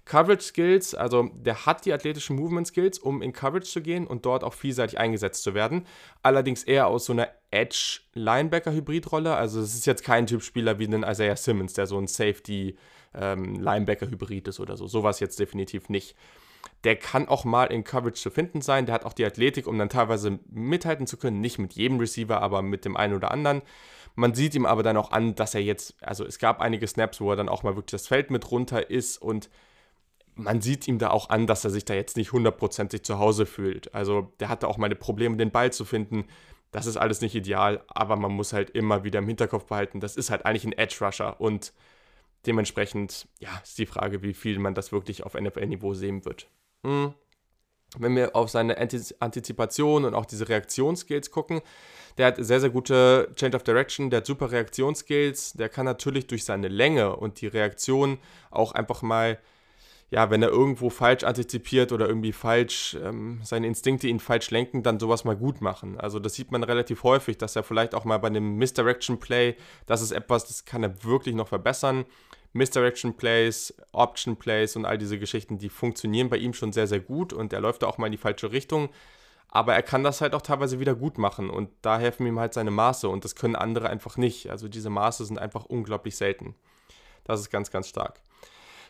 [0.04, 4.26] Coverage Skills, also der hat die athletischen Movement Skills, um in Coverage zu gehen und
[4.26, 5.86] dort auch vielseitig eingesetzt zu werden.
[6.22, 9.34] Allerdings eher aus so einer Edge Linebacker Hybridrolle.
[9.34, 12.76] Also es ist jetzt kein Typ Spieler wie ein Isaiah Simmons, der so ein Safety
[13.14, 13.66] ähm,
[14.44, 14.86] ist oder so.
[14.86, 16.14] Sowas jetzt definitiv nicht.
[16.84, 18.84] der kann auch mal in Coverage zu finden sein.
[18.84, 21.40] Der hat auch die Athletik, um dann teilweise mithalten zu können.
[21.40, 23.62] Nicht mit jedem Receiver, aber mit dem einen oder anderen.
[24.16, 27.20] Man sieht ihm aber dann auch an, dass er jetzt, also es gab einige Snaps,
[27.20, 29.48] wo er dann auch mal wirklich das Feld mit runter ist und
[30.36, 33.46] man sieht ihm da auch an, dass er sich da jetzt nicht hundertprozentig zu Hause
[33.46, 33.94] fühlt.
[33.94, 36.24] Also der hatte auch meine Probleme, den Ball zu finden.
[36.72, 40.16] Das ist alles nicht ideal, aber man muss halt immer wieder im Hinterkopf behalten, das
[40.16, 41.72] ist halt eigentlich ein Edge Rusher und
[42.46, 46.48] dementsprechend, ja, ist die Frage, wie viel man das wirklich auf NFL-Niveau sehen wird.
[46.84, 47.14] Hm.
[47.96, 51.60] Wenn wir auf seine Antizipation und auch diese Reaktionsskills gucken,
[52.18, 56.26] der hat sehr, sehr gute Change of Direction, der hat super Reaktionsskills, der kann natürlich
[56.26, 58.18] durch seine Länge und die Reaktion
[58.50, 59.38] auch einfach mal
[60.14, 64.84] ja, wenn er irgendwo falsch antizipiert oder irgendwie falsch, ähm, seine Instinkte ihn falsch lenken,
[64.84, 65.98] dann sowas mal gut machen.
[65.98, 69.56] Also das sieht man relativ häufig, dass er vielleicht auch mal bei einem Misdirection Play,
[69.86, 72.04] das ist etwas, das kann er wirklich noch verbessern.
[72.52, 77.00] Misdirection Plays, Option Plays und all diese Geschichten, die funktionieren bei ihm schon sehr, sehr
[77.00, 78.90] gut und er läuft da auch mal in die falsche Richtung.
[79.48, 82.54] Aber er kann das halt auch teilweise wieder gut machen und da helfen ihm halt
[82.54, 84.48] seine Maße und das können andere einfach nicht.
[84.48, 86.54] Also diese Maße sind einfach unglaublich selten.
[87.24, 88.20] Das ist ganz, ganz stark.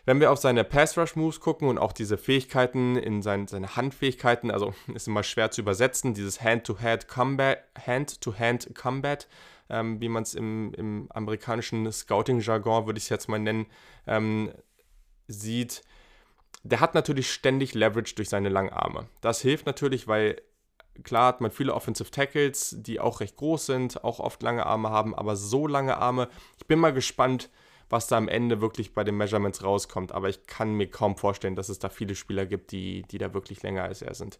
[0.05, 4.73] Wenn wir auf seine Pass-Rush-Moves gucken und auch diese Fähigkeiten in sein, seine Handfähigkeiten, also
[4.93, 9.27] ist immer schwer zu übersetzen, dieses Hand-to-Hand-Combat, Hand-to-Hand-Combat,
[9.69, 13.65] ähm, wie man es im, im, amerikanischen Scouting-Jargon, würde ich es jetzt mal nennen,
[14.05, 14.51] ähm,
[15.27, 15.81] sieht,
[16.63, 19.07] der hat natürlich ständig Leverage durch seine langen Arme.
[19.21, 20.39] Das hilft natürlich, weil
[21.03, 24.91] klar hat man viele Offensive Tackles, die auch recht groß sind, auch oft lange Arme
[24.91, 26.29] haben, aber so lange Arme.
[26.57, 27.49] Ich bin mal gespannt,
[27.89, 30.11] was da am Ende wirklich bei den Measurements rauskommt.
[30.11, 33.33] Aber ich kann mir kaum vorstellen, dass es da viele Spieler gibt, die, die da
[33.33, 34.39] wirklich länger als er sind.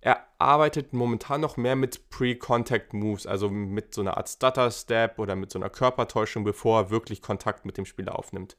[0.00, 5.34] Er arbeitet momentan noch mehr mit Pre-Contact Moves, also mit so einer Art Stutter-Step oder
[5.36, 8.56] mit so einer Körpertäuschung, bevor er wirklich Kontakt mit dem Spieler aufnimmt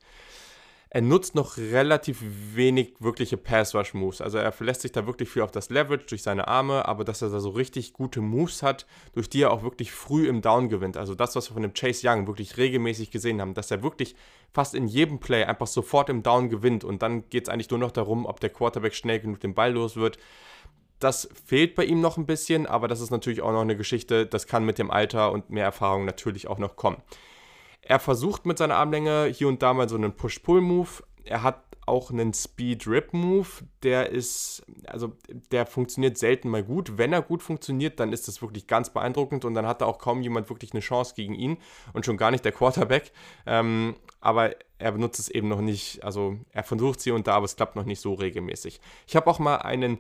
[0.90, 2.24] er nutzt noch relativ
[2.54, 4.22] wenig wirkliche Pass-Rush-Moves.
[4.22, 7.22] Also er verlässt sich da wirklich viel auf das Leverage durch seine Arme, aber dass
[7.22, 10.70] er da so richtig gute Moves hat, durch die er auch wirklich früh im Down
[10.70, 10.96] gewinnt.
[10.96, 14.16] Also das, was wir von dem Chase Young wirklich regelmäßig gesehen haben, dass er wirklich
[14.54, 17.80] fast in jedem Play einfach sofort im Down gewinnt und dann geht es eigentlich nur
[17.80, 20.18] noch darum, ob der Quarterback schnell genug den Ball los wird.
[21.00, 24.26] Das fehlt bei ihm noch ein bisschen, aber das ist natürlich auch noch eine Geschichte,
[24.26, 27.02] das kann mit dem Alter und mehr Erfahrung natürlich auch noch kommen.
[27.88, 30.90] Er versucht mit seiner Armlänge hier und da mal so einen Push-Pull-Move.
[31.24, 33.48] Er hat auch einen Speed-Rip-Move.
[33.82, 35.14] Der ist, also
[35.54, 36.98] der funktioniert selten mal gut.
[36.98, 40.00] Wenn er gut funktioniert, dann ist das wirklich ganz beeindruckend und dann hat da auch
[40.00, 41.60] kaum jemand wirklich eine Chance gegen ihn
[41.94, 43.14] und schon gar nicht der Quarterback.
[43.46, 46.04] Ähm, aber er benutzt es eben noch nicht.
[46.04, 48.82] Also er versucht sie und da, aber es klappt noch nicht so regelmäßig.
[49.08, 50.00] Ich habe auch mal einen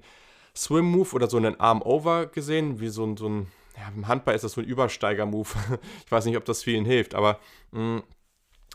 [0.57, 3.47] Swim-Move oder so einen Arm-Over gesehen, wie so so ein
[3.77, 5.49] ja, im Handball ist das so ein Übersteiger-Move.
[6.05, 7.39] ich weiß nicht, ob das vielen hilft, aber
[7.71, 8.03] mh, mm,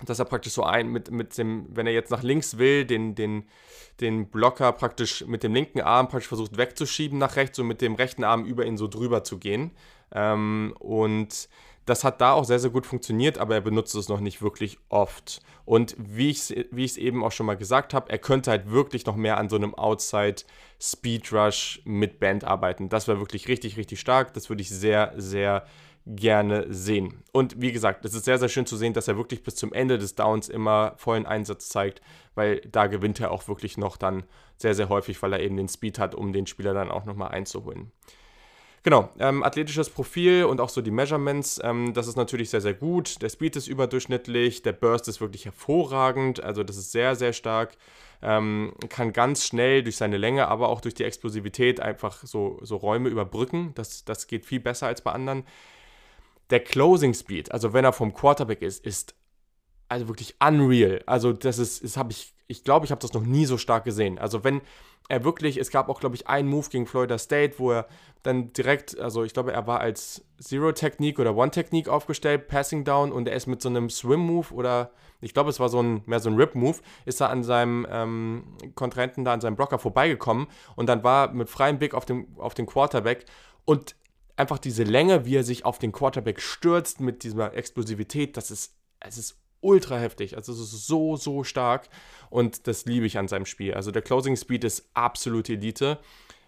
[0.05, 3.15] dass er praktisch so ein mit, mit dem, wenn er jetzt nach links will, den,
[3.15, 3.45] den,
[4.01, 7.95] den Blocker praktisch mit dem linken Arm praktisch versucht wegzuschieben nach rechts und mit dem
[7.95, 9.73] rechten Arm über ihn so drüber zu gehen.
[10.13, 11.49] Ähm, und
[11.85, 14.79] das hat da auch sehr, sehr gut funktioniert, aber er benutzt es noch nicht wirklich
[14.89, 15.41] oft.
[15.65, 19.07] Und wie ich es wie eben auch schon mal gesagt habe, er könnte halt wirklich
[19.07, 20.43] noch mehr an so einem Outside
[20.81, 22.89] Speed Rush mit Band arbeiten.
[22.89, 24.35] Das wäre wirklich richtig, richtig stark.
[24.35, 25.67] Das würde ich sehr, sehr
[26.07, 27.23] gerne sehen.
[27.33, 29.73] Und wie gesagt, es ist sehr, sehr schön zu sehen, dass er wirklich bis zum
[29.73, 32.01] Ende des Downs immer vollen Einsatz zeigt,
[32.35, 34.25] weil da gewinnt er auch wirklich noch dann
[34.57, 37.31] sehr, sehr häufig, weil er eben den Speed hat, um den Spieler dann auch nochmal
[37.31, 37.93] einzuholen.
[38.85, 42.75] Genau, ähm, athletisches Profil und auch so die Measurements, ähm, das ist natürlich sehr, sehr
[42.75, 43.23] gut.
[43.23, 47.77] Der Speed ist überdurchschnittlich, der Burst ist wirklich hervorragend, also das ist sehr, sehr stark.
[48.23, 52.77] Ähm, kann ganz schnell durch seine Länge, aber auch durch die Explosivität einfach so, so
[52.77, 53.73] Räume überbrücken.
[53.75, 55.45] Das, das geht viel besser als bei anderen.
[56.51, 59.15] Der Closing Speed, also wenn er vom Quarterback ist, ist
[59.89, 61.03] also wirklich unreal.
[61.07, 63.85] Also das ist, das habe ich, ich glaube, ich habe das noch nie so stark
[63.85, 64.19] gesehen.
[64.19, 64.61] Also wenn
[65.09, 67.87] er wirklich, es gab auch, glaube ich, einen Move gegen Florida State, wo er
[68.23, 73.29] dann direkt, also ich glaube, er war als Zero-Technik oder One-Technik aufgestellt, Passing Down und
[73.29, 76.31] er ist mit so einem Swim-Move oder ich glaube, es war so ein, mehr so
[76.31, 80.47] ein Rip-Move, ist er an seinem ähm, Kontrahenten da, an seinem Blocker vorbeigekommen
[80.77, 83.25] und dann war mit freiem Blick auf den, auf den Quarterback
[83.65, 83.97] und
[84.37, 88.75] einfach diese Länge, wie er sich auf den Quarterback stürzt mit dieser Explosivität, das ist,
[89.01, 90.37] es ist ultra heftig.
[90.37, 91.89] Also es ist so, so stark
[92.31, 93.75] und das liebe ich an seinem Spiel.
[93.75, 95.99] Also der Closing Speed ist absolute Elite.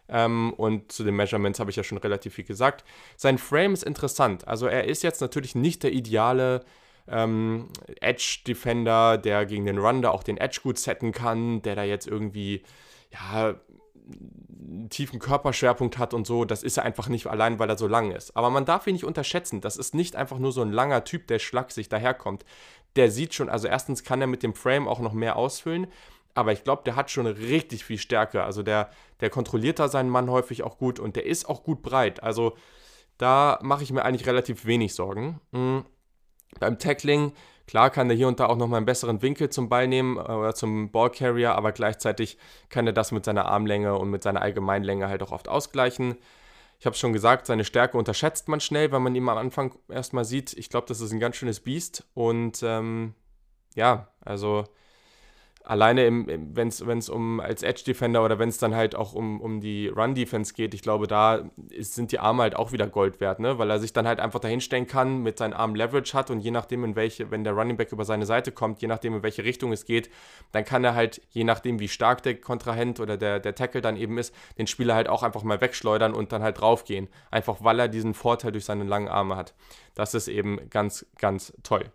[0.07, 2.85] Ähm, und zu den Measurements habe ich ja schon relativ viel gesagt.
[3.16, 4.47] Sein Frame ist interessant.
[4.47, 6.65] Also er ist jetzt natürlich nicht der ideale
[7.09, 7.69] ähm,
[8.01, 12.07] Edge-Defender, der gegen den Run da auch den Edge gut setten kann, der da jetzt
[12.07, 12.62] irgendwie
[13.11, 13.55] ja,
[14.91, 18.11] tiefen Körperschwerpunkt hat und so, das ist er einfach nicht allein, weil er so lang
[18.11, 18.36] ist.
[18.36, 19.61] Aber man darf ihn nicht unterschätzen.
[19.61, 22.45] Das ist nicht einfach nur so ein langer Typ, der schlaksig daherkommt.
[22.96, 25.88] Der sieht schon, also erstens kann er mit dem Frame auch noch mehr ausfüllen,
[26.34, 28.42] aber ich glaube, der hat schon richtig viel Stärke.
[28.42, 28.90] Also der,
[29.20, 32.22] der kontrolliert da seinen Mann häufig auch gut und der ist auch gut breit.
[32.22, 32.56] Also
[33.18, 35.40] da mache ich mir eigentlich relativ wenig Sorgen.
[35.52, 35.84] Mhm.
[36.58, 37.32] Beim Tackling,
[37.66, 40.20] klar kann er hier und da auch nochmal einen besseren Winkel zum Ball nehmen äh,
[40.20, 42.38] oder zum Ballcarrier, aber gleichzeitig
[42.68, 46.16] kann er das mit seiner Armlänge und mit seiner Allgemeinlänge halt auch oft ausgleichen.
[46.78, 50.24] Ich habe schon gesagt, seine Stärke unterschätzt man schnell, wenn man ihn am Anfang erstmal
[50.24, 50.52] sieht.
[50.55, 53.14] Ich glaube, das ist ein ganz schönes Biest und ähm,
[53.74, 54.64] ja, also
[55.65, 59.89] alleine wenn es um als Edge-Defender oder wenn es dann halt auch um, um die
[59.89, 63.59] Run-Defense geht, ich glaube, da ist, sind die Arme halt auch wieder Gold wert, ne?
[63.59, 66.51] Weil er sich dann halt einfach dahinstellen kann, mit seinen Armen Leverage hat und je
[66.51, 69.45] nachdem, in welche, wenn der Running Back über seine Seite kommt, je nachdem, in welche
[69.45, 70.11] Richtung es geht,
[70.53, 73.97] dann kann er halt, je nachdem, wie stark der Kontrahent oder der, der Tackle dann
[73.97, 77.09] eben ist, den Spieler halt auch einfach mal wegschleudern und dann halt draufgehen.
[77.31, 79.55] Einfach weil er diesen Vorteil durch seine langen Arme hat.
[79.95, 81.91] Das ist eben ganz, ganz toll.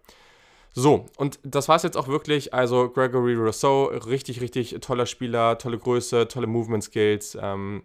[0.80, 2.54] So, und das war es jetzt auch wirklich.
[2.54, 7.38] Also Gregory Rousseau, richtig, richtig toller Spieler, tolle Größe, tolle Movement Skills.
[7.40, 7.84] Ähm,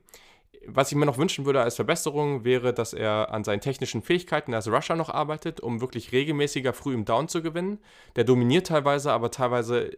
[0.69, 4.55] was ich mir noch wünschen würde als Verbesserung, wäre, dass er an seinen technischen Fähigkeiten
[4.55, 7.81] als Rusher noch arbeitet, um wirklich regelmäßiger früh im Down zu gewinnen.
[8.15, 9.91] Der dominiert teilweise, aber teilweise,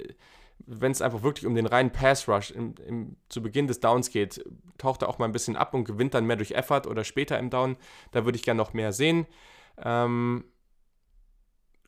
[0.67, 4.43] wenn es einfach wirklich um den reinen Pass-Rush im, im, zu Beginn des Downs geht,
[4.79, 7.39] taucht er auch mal ein bisschen ab und gewinnt dann mehr durch Effort oder später
[7.39, 7.77] im Down.
[8.13, 9.27] Da würde ich gerne noch mehr sehen.
[9.85, 10.45] Ähm,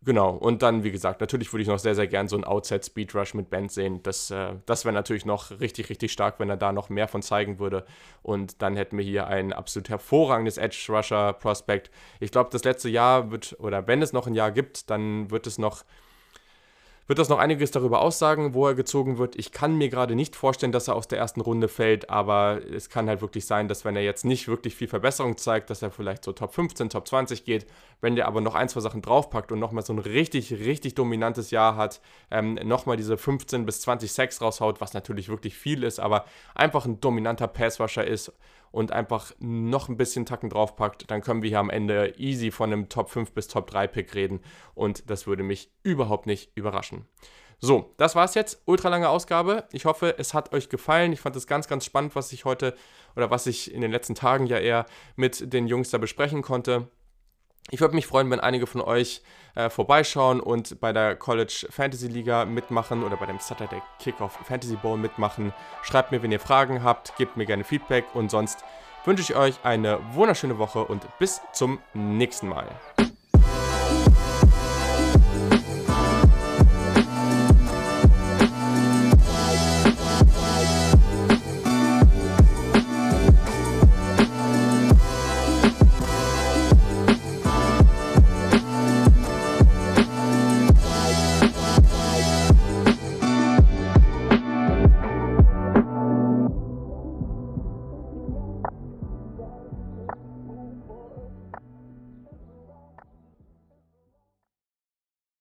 [0.04, 2.84] Genau, und dann, wie gesagt, natürlich würde ich noch sehr, sehr gern so einen Outside
[2.84, 4.00] Speed Rush mit Band sehen.
[4.04, 7.20] Das, äh, das wäre natürlich noch richtig, richtig stark, wenn er da noch mehr von
[7.20, 7.84] zeigen würde.
[8.22, 11.90] Und dann hätten wir hier ein absolut hervorragendes Edge Rusher Prospect.
[12.20, 15.46] Ich glaube, das letzte Jahr wird, oder wenn es noch ein Jahr gibt, dann wird
[15.48, 15.84] es noch
[17.08, 19.34] wird das noch einiges darüber aussagen, wo er gezogen wird.
[19.34, 22.90] Ich kann mir gerade nicht vorstellen, dass er aus der ersten Runde fällt, aber es
[22.90, 25.90] kann halt wirklich sein, dass wenn er jetzt nicht wirklich viel Verbesserung zeigt, dass er
[25.90, 27.66] vielleicht so Top 15, Top 20 geht,
[28.02, 31.50] wenn der aber noch ein, zwei Sachen draufpackt und nochmal so ein richtig, richtig dominantes
[31.50, 36.00] Jahr hat, ähm, nochmal diese 15 bis 20 Sacks raushaut, was natürlich wirklich viel ist,
[36.00, 38.32] aber einfach ein dominanter Passwasher ist
[38.70, 42.72] und einfach noch ein bisschen Tacken draufpackt, dann können wir hier am Ende easy von
[42.72, 44.40] einem Top 5 bis Top 3 Pick reden
[44.74, 47.06] und das würde mich überhaupt nicht überraschen.
[47.60, 48.62] So, das war's jetzt.
[48.66, 49.64] Ultra lange Ausgabe.
[49.72, 51.12] Ich hoffe, es hat euch gefallen.
[51.12, 52.74] Ich fand es ganz, ganz spannend, was ich heute
[53.16, 54.86] oder was ich in den letzten Tagen ja eher
[55.16, 56.88] mit den Jungs da besprechen konnte.
[57.70, 59.20] Ich würde mich freuen, wenn einige von euch
[59.54, 64.76] äh, vorbeischauen und bei der College Fantasy Liga mitmachen oder bei dem Saturday Kickoff Fantasy
[64.76, 65.52] Bowl mitmachen.
[65.82, 68.64] Schreibt mir, wenn ihr Fragen habt, gebt mir gerne Feedback und sonst
[69.04, 72.68] wünsche ich euch eine wunderschöne Woche und bis zum nächsten Mal.